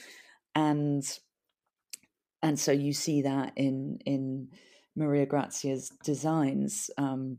And 0.56 1.04
and 2.42 2.60
so 2.60 2.72
you 2.72 2.94
see 2.94 3.22
that 3.24 3.54
in 3.56 4.00
in 4.06 4.50
Maria 4.96 5.26
Grazia's 5.26 5.90
designs. 6.04 6.90
Um, 6.98 7.38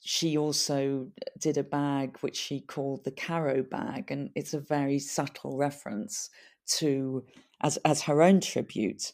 she 0.00 0.36
also 0.36 1.08
did 1.40 1.58
a 1.58 1.64
bag 1.64 2.18
which 2.20 2.36
she 2.36 2.60
called 2.60 3.04
the 3.04 3.10
Caro 3.10 3.62
bag, 3.62 4.10
and 4.10 4.30
it's 4.34 4.54
a 4.54 4.60
very 4.60 4.98
subtle 4.98 5.56
reference 5.56 6.30
to 6.78 7.24
as 7.60 7.76
as 7.78 8.02
her 8.02 8.22
own 8.22 8.40
tribute 8.40 9.12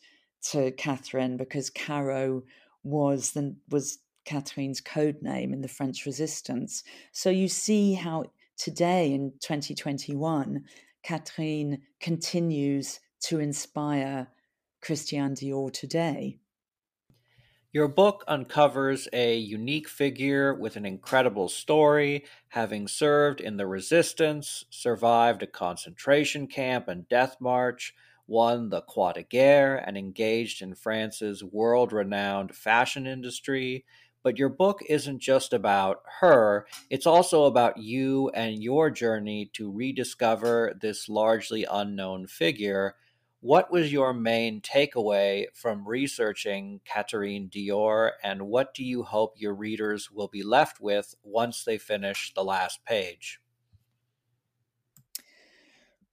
to 0.50 0.72
Catherine 0.72 1.36
because 1.36 1.70
Caro 1.70 2.42
was 2.82 3.32
the 3.32 3.54
was 3.70 3.98
Catherine's 4.24 4.80
code 4.80 5.22
name 5.22 5.52
in 5.52 5.60
the 5.62 5.68
French 5.68 6.06
resistance. 6.06 6.84
So 7.12 7.30
you 7.30 7.48
see 7.48 7.94
how 7.94 8.24
today 8.56 9.12
in 9.12 9.32
2021, 9.40 10.64
Catherine 11.02 11.82
continues 12.00 13.00
to 13.22 13.40
inspire 13.40 14.28
Christian 14.80 15.34
Dior 15.34 15.72
today. 15.72 16.38
Your 17.72 17.88
book 17.88 18.22
uncovers 18.28 19.08
a 19.14 19.36
unique 19.38 19.88
figure 19.88 20.52
with 20.52 20.76
an 20.76 20.84
incredible 20.84 21.48
story, 21.48 22.24
having 22.48 22.86
served 22.86 23.40
in 23.40 23.56
the 23.56 23.66
resistance, 23.66 24.66
survived 24.68 25.42
a 25.42 25.46
concentration 25.46 26.46
camp 26.46 26.86
and 26.86 27.08
death 27.08 27.36
march, 27.40 27.94
won 28.32 28.70
the 28.70 28.80
Croix 28.80 29.12
de 29.12 29.22
Guerre, 29.22 29.76
and 29.76 29.98
engaged 29.98 30.62
in 30.62 30.74
France's 30.74 31.44
world 31.44 31.92
renowned 31.92 32.56
fashion 32.56 33.06
industry. 33.06 33.84
But 34.22 34.38
your 34.38 34.48
book 34.48 34.80
isn't 34.88 35.18
just 35.18 35.52
about 35.52 35.98
her, 36.20 36.66
it's 36.88 37.06
also 37.06 37.44
about 37.44 37.76
you 37.76 38.30
and 38.30 38.62
your 38.62 38.88
journey 38.90 39.50
to 39.52 39.70
rediscover 39.70 40.74
this 40.80 41.10
largely 41.10 41.66
unknown 41.70 42.26
figure 42.26 42.96
what 43.42 43.72
was 43.72 43.92
your 43.92 44.14
main 44.14 44.60
takeaway 44.60 45.46
from 45.52 45.86
researching 45.86 46.80
Catherine 46.84 47.50
Dior, 47.50 48.12
and 48.22 48.42
what 48.42 48.72
do 48.72 48.84
you 48.84 49.02
hope 49.02 49.34
your 49.36 49.52
readers 49.52 50.12
will 50.12 50.28
be 50.28 50.44
left 50.44 50.80
with 50.80 51.16
once 51.24 51.64
they 51.64 51.76
finish 51.76 52.32
the 52.32 52.44
last 52.44 52.84
page? 52.84 53.41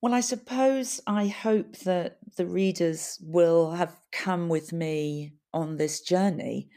Well, 0.01 0.13
I 0.13 0.21
suppose 0.21 1.01
I 1.07 1.27
hope 1.27 1.77
that 1.79 2.19
the 2.37 2.45
readers 2.45 3.19
will 3.21 3.71
have 3.71 3.97
come 4.11 4.47
with 4.47 4.71
me 4.71 5.33
on 5.53 5.75
this 5.75 5.99
journey. 6.01 6.69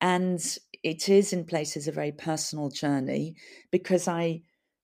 And 0.00 0.40
it 0.82 1.08
is 1.08 1.32
in 1.32 1.44
places 1.44 1.86
a 1.86 1.92
very 1.92 2.12
personal 2.12 2.70
journey 2.70 3.36
because 3.70 4.08
I 4.08 4.42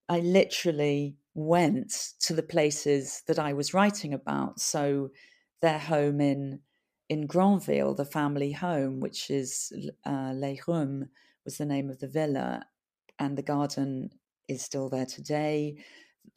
I 0.09 0.20
literally 0.20 1.16
went 1.34 1.93
to 2.20 2.34
the 2.34 2.43
places 2.43 3.22
that 3.26 3.38
I 3.38 3.53
was 3.53 3.74
writing 3.74 4.14
about. 4.14 4.61
So 4.61 5.11
their 5.61 5.78
home 5.78 6.20
in 6.20 6.61
in 7.09 7.26
Granville, 7.26 7.95
the 7.95 8.05
family 8.05 8.53
home, 8.53 9.01
which 9.01 9.30
is 9.30 9.72
uh, 10.07 10.32
Les 10.34 10.61
Rhumbs, 10.66 11.09
was 11.45 11.59
the 11.59 11.66
name 11.66 11.91
of 11.91 11.99
the 11.99 12.09
villa, 12.09 12.64
and 13.18 13.36
the 13.36 13.43
garden 13.43 14.11
is 14.49 14.62
still 14.62 14.88
there 14.88 15.07
today. 15.07 15.76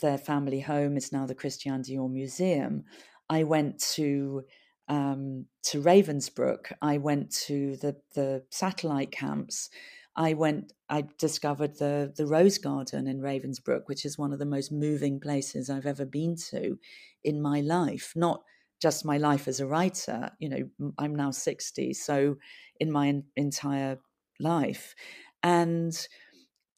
Their 0.01 0.17
family 0.17 0.61
home 0.61 0.97
is 0.97 1.11
now 1.11 1.25
the 1.25 1.35
Christian 1.35 1.81
Dior 1.81 2.11
Museum. 2.11 2.83
I 3.29 3.43
went 3.43 3.79
to 3.95 4.43
um, 4.87 5.45
to 5.63 5.81
Ravensbrück. 5.81 6.73
I 6.81 6.97
went 6.97 7.31
to 7.47 7.77
the 7.77 7.95
the 8.15 8.43
satellite 8.49 9.11
camps. 9.11 9.69
I 10.15 10.33
went, 10.33 10.73
I 10.89 11.07
discovered 11.17 11.79
the 11.79 12.13
the 12.15 12.27
Rose 12.27 12.57
Garden 12.57 13.07
in 13.07 13.21
Ravensbrück, 13.21 13.83
which 13.85 14.05
is 14.05 14.17
one 14.17 14.33
of 14.33 14.39
the 14.39 14.45
most 14.45 14.71
moving 14.71 15.19
places 15.19 15.69
I've 15.69 15.87
ever 15.87 16.05
been 16.05 16.35
to 16.51 16.77
in 17.23 17.41
my 17.41 17.61
life. 17.61 18.13
Not 18.15 18.43
just 18.81 19.05
my 19.05 19.17
life 19.17 19.47
as 19.47 19.59
a 19.59 19.65
writer. 19.65 20.31
You 20.39 20.49
know, 20.49 20.91
I'm 20.97 21.15
now 21.15 21.31
sixty, 21.31 21.93
so 21.93 22.35
in 22.79 22.91
my 22.91 23.23
entire 23.35 23.99
life, 24.39 24.93
and 25.41 26.07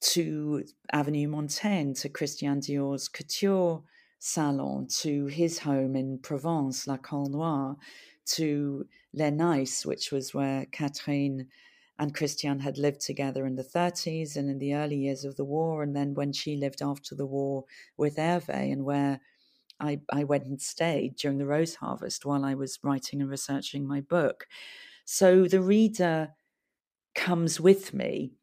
to 0.06 0.64
Avenue 0.93 1.28
Montaigne, 1.28 1.93
to 1.93 2.10
Christian 2.10 2.60
Dior's 2.60 3.08
couture 3.08 3.84
salon, 4.20 4.88
to 4.88 5.26
his 5.26 5.60
home 5.60 5.95
in 5.95 6.20
Provence, 6.20 6.88
La 6.88 6.97
Colle 6.97 7.30
Noire, 7.30 7.76
to 8.26 8.88
Les 9.14 9.32
Naÿssès, 9.32 9.86
which 9.86 10.12
was 10.12 10.34
where 10.34 10.68
Catherine 10.68 11.47
and 11.97 12.14
Christian 12.14 12.60
had 12.60 12.78
lived 12.78 13.01
together 13.01 13.45
in 13.47 13.56
the 13.56 13.64
30s 13.64 14.36
and 14.36 14.49
in 14.49 14.60
the 14.60 14.76
early 14.76 14.97
years 14.97 15.26
of 15.26 15.38
the 15.38 15.45
war, 15.45 15.82
and 15.82 15.95
then 15.95 16.14
when 16.14 16.32
she 16.32 16.56
lived 16.56 16.82
after 16.84 17.16
the 17.16 17.26
war 17.26 17.66
with 17.97 18.18
Hervé, 18.18 18.72
and 18.72 18.86
where 18.86 19.22
I, 19.80 20.01
I 20.12 20.24
went 20.24 20.45
and 20.45 20.62
stayed 20.62 21.16
during 21.16 21.39
the 21.39 21.47
rose 21.47 21.76
harvest 21.76 22.26
while 22.26 22.45
I 22.45 22.53
was 22.53 22.80
writing 22.84 23.22
and 23.22 23.30
researching 23.30 23.88
my 23.88 24.01
book. 24.01 24.47
So 25.03 25.47
the 25.47 25.62
reader 25.62 26.34
comes 27.16 27.60
with 27.60 27.93
me. 27.93 28.34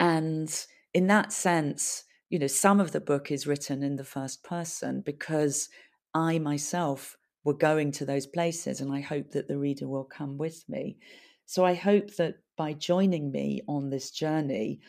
And 0.00 0.66
in 0.94 1.06
that 1.06 1.32
sense, 1.32 2.04
you 2.30 2.38
know, 2.38 2.48
some 2.48 2.80
of 2.80 2.92
the 2.92 3.00
book 3.00 3.30
is 3.30 3.46
written 3.46 3.82
in 3.82 3.96
the 3.96 4.04
first 4.04 4.42
person 4.42 5.02
because 5.02 5.68
I 6.14 6.38
myself 6.38 7.16
were 7.44 7.54
going 7.54 7.92
to 7.92 8.04
those 8.04 8.26
places, 8.26 8.80
and 8.80 8.92
I 8.92 9.00
hope 9.00 9.30
that 9.30 9.48
the 9.48 9.58
reader 9.58 9.88
will 9.88 10.04
come 10.04 10.38
with 10.38 10.68
me. 10.68 10.98
So 11.46 11.64
I 11.64 11.74
hope 11.74 12.16
that 12.16 12.36
by 12.56 12.72
joining 12.72 13.30
me 13.30 13.62
on 13.68 13.90
this 13.90 14.10
journey, 14.10 14.80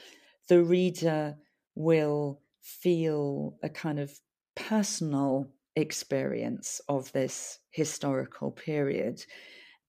the 0.47 0.63
reader 0.63 1.37
will 1.75 2.41
feel 2.61 3.57
a 3.63 3.69
kind 3.69 3.99
of 3.99 4.19
personal 4.55 5.51
experience 5.75 6.81
of 6.89 7.11
this 7.13 7.59
historical 7.71 8.51
period 8.51 9.25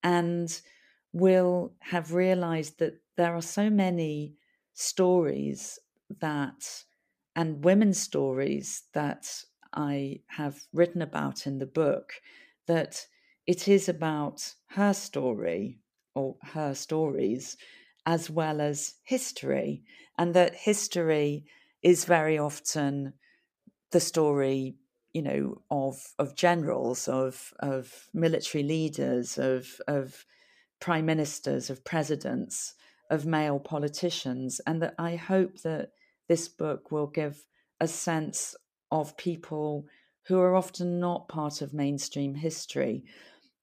and 0.03 0.61
will 1.13 1.75
have 1.81 2.15
realized 2.15 2.79
that 2.79 2.95
there 3.17 3.35
are 3.35 3.43
so 3.43 3.69
many 3.69 4.37
stories 4.75 5.79
that 6.21 6.85
and 7.35 7.65
women's 7.65 7.99
stories 7.99 8.83
that 8.93 9.45
I 9.73 10.21
have 10.29 10.61
written 10.73 11.01
about 11.01 11.47
in 11.47 11.59
the 11.59 11.67
book 11.67 12.15
that 12.67 13.07
it 13.47 13.69
is 13.69 13.89
about 13.89 14.55
her 14.69 14.93
story 14.93 15.81
or 16.15 16.37
her 16.43 16.75
stories 16.75 17.57
as 18.05 18.29
well 18.29 18.61
as 18.61 18.95
history, 19.05 19.83
and 20.19 20.35
that 20.35 20.55
history 20.55 21.47
is 21.83 22.05
very 22.05 22.37
often 22.37 23.15
the 23.93 24.01
story 24.01 24.77
you 25.13 25.23
know 25.23 25.63
of 25.71 26.15
of 26.19 26.35
generals 26.35 27.07
of 27.07 27.53
of 27.61 28.09
military 28.15 28.65
leaders 28.65 29.39
of 29.39 29.81
of 29.87 30.25
prime 30.81 31.05
ministers 31.07 31.71
of 31.71 31.85
presidents 31.85 32.75
of 33.11 33.27
male 33.27 33.59
politicians 33.59 34.61
and 34.67 34.83
that 34.83 34.95
i 34.99 35.17
hope 35.17 35.61
that 35.63 35.91
this 36.29 36.49
book 36.49 36.91
will 36.91 37.07
give 37.07 37.45
a 37.81 37.89
sense 37.89 38.55
of 38.91 39.17
people 39.17 39.87
who 40.27 40.39
are 40.39 40.55
often 40.55 41.01
not 41.01 41.29
part 41.29 41.63
of 41.63 41.75
mainstream 41.75 42.35
history. 42.35 43.05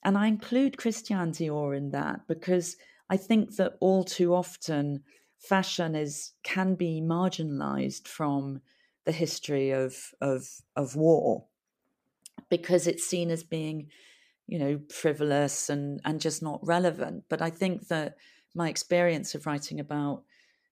And 0.04 0.18
I 0.18 0.28
include 0.28 0.78
Christian 0.78 1.32
Dior 1.32 1.76
in 1.76 1.92
that 1.92 2.28
because 2.28 2.76
I 3.10 3.18
think 3.18 3.56
that 3.56 3.78
all 3.80 4.04
too 4.04 4.34
often 4.34 5.04
fashion 5.40 5.96
is 5.96 6.34
can 6.44 6.76
be 6.76 7.02
marginalized 7.02 8.08
from 8.08 8.62
the 9.06 9.12
history 9.14 9.72
of 9.72 9.96
of 10.20 10.48
of 10.76 10.96
war 10.96 11.46
because 12.50 12.88
it's 12.88 13.08
seen 13.08 13.30
as 13.32 13.44
being 13.44 13.88
you 14.48 14.60
know 14.60 14.80
frivolous 14.94 15.70
and 15.70 16.02
and 16.04 16.20
just 16.20 16.44
not 16.44 16.60
relevant. 16.66 17.24
But 17.30 17.42
i 17.42 17.50
think 17.50 17.88
that 17.88 18.16
my 18.56 18.70
experience 18.70 19.36
of 19.36 19.45
writing 19.45 19.80
about 19.80 20.24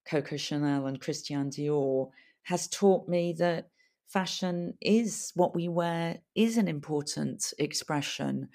coco 0.10 0.38
chanel 0.38 0.88
and 0.88 1.02
christian 1.02 1.50
dior 1.50 2.10
has 2.44 2.68
taught 2.68 3.08
me 3.08 3.34
that 3.34 3.70
fashion 4.08 4.74
is 4.82 5.32
what 5.36 5.54
we 5.54 5.68
wear 5.68 6.18
is 6.36 6.58
an 6.58 6.68
important 6.68 7.54
expression 7.60 8.48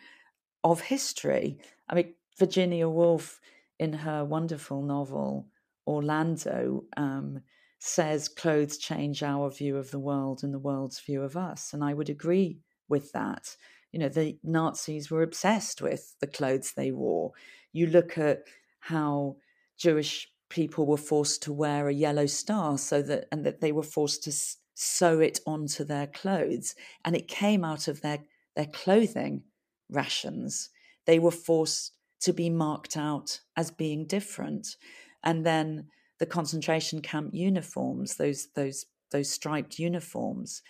of 0.64 0.80
history. 0.80 1.58
I 1.88 1.94
mean, 1.94 2.14
Virginia 2.38 2.88
Woolf, 2.88 3.40
in 3.78 3.92
her 3.92 4.24
wonderful 4.24 4.82
novel 4.82 5.48
Orlando, 5.86 6.84
um, 6.96 7.42
says 7.78 8.28
clothes 8.28 8.78
change 8.78 9.22
our 9.22 9.50
view 9.50 9.76
of 9.76 9.90
the 9.90 9.98
world 9.98 10.40
and 10.42 10.54
the 10.54 10.58
world's 10.58 11.00
view 11.00 11.22
of 11.22 11.36
us. 11.36 11.72
And 11.72 11.82
I 11.82 11.94
would 11.94 12.08
agree 12.08 12.58
with 12.88 13.12
that. 13.12 13.56
You 13.90 13.98
know, 13.98 14.08
the 14.08 14.38
Nazis 14.42 15.10
were 15.10 15.22
obsessed 15.22 15.82
with 15.82 16.14
the 16.20 16.26
clothes 16.26 16.72
they 16.72 16.92
wore. 16.92 17.32
You 17.72 17.88
look 17.88 18.16
at 18.16 18.44
how 18.82 19.36
Jewish 19.78 20.28
people 20.48 20.86
were 20.86 20.96
forced 20.96 21.42
to 21.44 21.52
wear 21.52 21.88
a 21.88 21.94
yellow 21.94 22.26
star 22.26 22.76
so 22.76 23.00
that, 23.02 23.26
and 23.32 23.46
that 23.46 23.60
they 23.60 23.72
were 23.72 23.82
forced 23.82 24.24
to 24.24 24.32
sew 24.74 25.20
it 25.20 25.40
onto 25.46 25.84
their 25.84 26.08
clothes. 26.08 26.74
And 27.04 27.16
it 27.16 27.28
came 27.28 27.64
out 27.64 27.88
of 27.88 28.00
their, 28.02 28.18
their 28.56 28.66
clothing 28.66 29.44
rations. 29.88 30.70
They 31.06 31.18
were 31.18 31.30
forced 31.30 31.92
to 32.20 32.32
be 32.32 32.50
marked 32.50 32.96
out 32.96 33.40
as 33.56 33.70
being 33.70 34.06
different. 34.06 34.76
And 35.24 35.46
then 35.46 35.86
the 36.18 36.26
concentration 36.26 37.00
camp 37.00 37.30
uniforms, 37.32 38.16
those 38.16 38.48
those 38.54 38.86
those 39.10 39.28
striped 39.28 39.78
uniforms, 39.78 40.62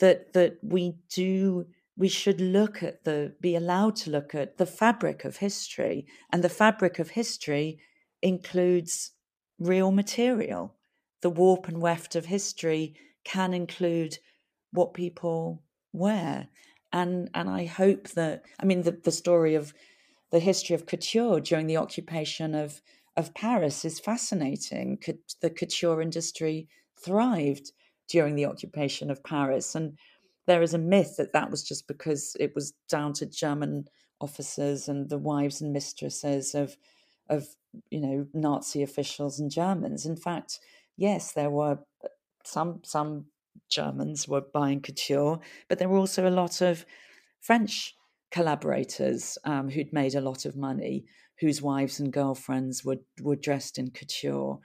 that 0.00 0.32
that 0.32 0.58
we 0.62 0.94
do 1.12 1.66
we 1.96 2.08
should 2.08 2.40
look 2.40 2.82
at 2.82 3.04
the 3.04 3.34
be 3.40 3.54
allowed 3.54 3.96
to 3.96 4.10
look 4.10 4.34
at 4.34 4.58
the 4.58 4.66
fabric 4.66 5.24
of 5.24 5.36
history. 5.36 6.06
And 6.32 6.42
the 6.42 6.48
fabric 6.48 6.98
of 6.98 7.10
history 7.10 7.78
includes 8.22 9.12
real 9.58 9.92
material. 9.92 10.74
The 11.22 11.30
warp 11.30 11.68
and 11.68 11.80
weft 11.80 12.16
of 12.16 12.26
history 12.26 12.94
can 13.24 13.54
include 13.54 14.18
what 14.72 14.92
people 14.92 15.62
wear 15.92 16.48
and 16.94 17.28
and 17.34 17.50
I 17.50 17.66
hope 17.66 18.08
that 18.10 18.44
I 18.60 18.64
mean 18.64 18.82
the 18.82 18.92
the 18.92 19.10
story 19.10 19.56
of 19.56 19.74
the 20.30 20.38
history 20.38 20.74
of 20.74 20.86
couture 20.86 21.40
during 21.40 21.66
the 21.66 21.76
occupation 21.76 22.54
of 22.54 22.80
of 23.16 23.34
Paris 23.34 23.84
is 23.84 24.00
fascinating. 24.00 24.98
The 25.40 25.50
couture 25.50 26.00
industry 26.00 26.68
thrived 27.04 27.72
during 28.08 28.36
the 28.36 28.46
occupation 28.46 29.10
of 29.10 29.24
Paris. 29.24 29.74
And 29.74 29.98
there 30.46 30.62
is 30.62 30.74
a 30.74 30.78
myth 30.78 31.16
that 31.16 31.32
that 31.32 31.50
was 31.50 31.62
just 31.62 31.88
because 31.88 32.36
it 32.38 32.54
was 32.54 32.72
down 32.88 33.12
to 33.14 33.26
German 33.26 33.86
officers 34.20 34.88
and 34.88 35.08
the 35.08 35.18
wives 35.18 35.60
and 35.60 35.72
mistresses 35.72 36.54
of 36.54 36.76
of 37.28 37.46
you 37.90 38.00
know 38.00 38.26
Nazi 38.34 38.82
officials 38.82 39.40
and 39.40 39.50
Germans. 39.50 40.06
In 40.06 40.16
fact, 40.16 40.60
yes, 40.96 41.32
there 41.32 41.50
were 41.50 41.78
uh, 42.04 42.08
some 42.44 42.80
some 42.84 43.26
Germans 43.70 44.28
were 44.28 44.40
buying 44.40 44.80
couture, 44.80 45.40
but 45.68 45.78
there 45.78 45.88
were 45.88 45.98
also 45.98 46.28
a 46.28 46.30
lot 46.30 46.60
of 46.60 46.84
French 47.40 47.94
collaborators 48.30 49.38
um, 49.44 49.70
who'd 49.70 49.92
made 49.92 50.14
a 50.14 50.20
lot 50.20 50.44
of 50.44 50.56
money, 50.56 51.04
whose 51.40 51.62
wives 51.62 52.00
and 52.00 52.12
girlfriends 52.12 52.84
were 52.84 52.98
were 53.20 53.36
dressed 53.36 53.78
in 53.78 53.90
couture, 53.90 54.58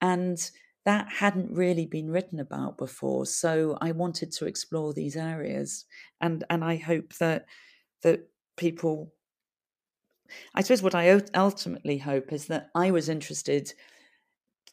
and 0.00 0.50
that 0.86 1.12
hadn't 1.12 1.52
really 1.52 1.86
been 1.86 2.10
written 2.10 2.40
about 2.40 2.78
before. 2.78 3.26
So 3.26 3.78
I 3.82 3.92
wanted 3.92 4.32
to 4.34 4.46
explore 4.46 4.94
these 4.94 5.16
areas, 5.16 5.86
and 6.22 6.44
and 6.50 6.64
I 6.64 6.78
hope 6.78 7.14
that 7.16 7.46
that 8.02 8.30
people. 8.56 9.14
I 10.54 10.62
suppose 10.62 10.82
what 10.82 10.94
I 10.94 11.10
ultimately 11.34 11.98
hope 11.98 12.32
is 12.32 12.46
that 12.48 12.70
I 12.74 12.90
was 12.90 13.08
interested, 13.08 13.72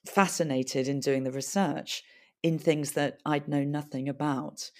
fascinated 0.08 0.88
in 0.88 1.00
doing 1.02 1.24
the 1.24 1.32
research 1.32 2.04
in 2.42 2.58
things 2.60 2.94
that 2.94 3.20
I'd 3.26 3.48
know 3.48 3.64
nothing 3.64 4.08
about. 4.10 4.72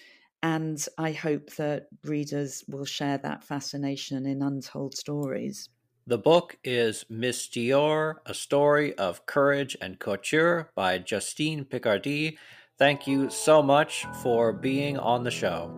And 0.42 0.84
I 0.98 1.12
hope 1.12 1.54
that 1.56 1.88
readers 2.04 2.62
will 2.68 2.84
share 2.84 3.18
that 3.18 3.44
fascination 3.44 4.26
in 4.26 4.42
untold 4.42 4.94
stories. 4.94 5.68
The 6.06 6.18
book 6.18 6.58
is 6.62 7.06
Miss 7.08 7.48
Dior, 7.48 8.16
A 8.26 8.34
Story 8.34 8.92
of 8.98 9.24
Courage 9.24 9.74
and 9.80 9.98
Couture 9.98 10.70
by 10.74 10.98
Justine 10.98 11.64
Picardie. 11.64 12.36
Thank 12.78 13.06
you 13.06 13.30
so 13.30 13.62
much 13.62 14.04
for 14.22 14.52
being 14.52 14.98
on 14.98 15.24
the 15.24 15.30
show. 15.30 15.72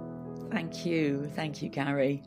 Thank 0.50 0.84
you. 0.84 1.30
Thank 1.36 1.62
you, 1.62 1.68
Gary. 1.68 2.24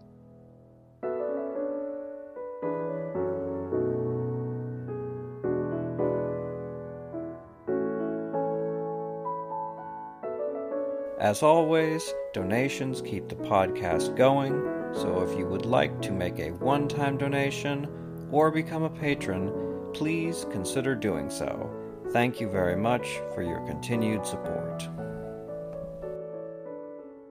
As 11.19 11.43
always, 11.43 12.13
donations 12.31 13.01
keep 13.01 13.27
the 13.27 13.35
podcast 13.35 14.15
going, 14.15 14.78
so 14.93 15.21
if 15.21 15.37
you 15.37 15.45
would 15.45 15.65
like 15.65 16.01
to 16.01 16.11
make 16.11 16.39
a 16.39 16.51
one 16.51 16.87
time 16.87 17.17
donation 17.17 17.87
or 18.31 18.51
become 18.51 18.83
a 18.83 18.89
patron, 18.89 19.51
please 19.93 20.45
consider 20.51 20.95
doing 20.95 21.29
so. 21.29 21.69
Thank 22.11 22.41
you 22.41 22.49
very 22.49 22.75
much 22.75 23.19
for 23.33 23.43
your 23.43 23.65
continued 23.67 24.25
support. 24.25 24.87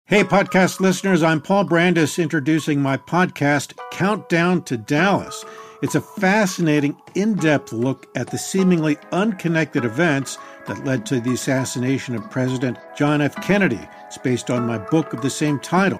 Hey, 0.05 0.23
podcast 0.23 0.79
listeners, 0.79 1.23
I'm 1.23 1.41
Paul 1.41 1.65
Brandus 1.65 2.21
introducing 2.21 2.81
my 2.81 2.97
podcast, 2.97 3.73
Countdown 3.91 4.63
to 4.63 4.77
Dallas. 4.77 5.45
It's 5.81 5.95
a 5.95 6.01
fascinating, 6.01 6.95
in 7.15 7.35
depth 7.35 7.73
look 7.73 8.07
at 8.15 8.27
the 8.29 8.37
seemingly 8.37 8.97
unconnected 9.11 9.85
events 9.85 10.37
that 10.67 10.85
led 10.85 11.05
to 11.07 11.19
the 11.19 11.33
assassination 11.33 12.15
of 12.15 12.29
President 12.29 12.77
John 12.95 13.21
F. 13.21 13.35
Kennedy. 13.41 13.79
It's 14.07 14.17
based 14.17 14.49
on 14.49 14.67
my 14.67 14.77
book 14.77 15.13
of 15.13 15.21
the 15.21 15.29
same 15.29 15.59
title. 15.59 15.99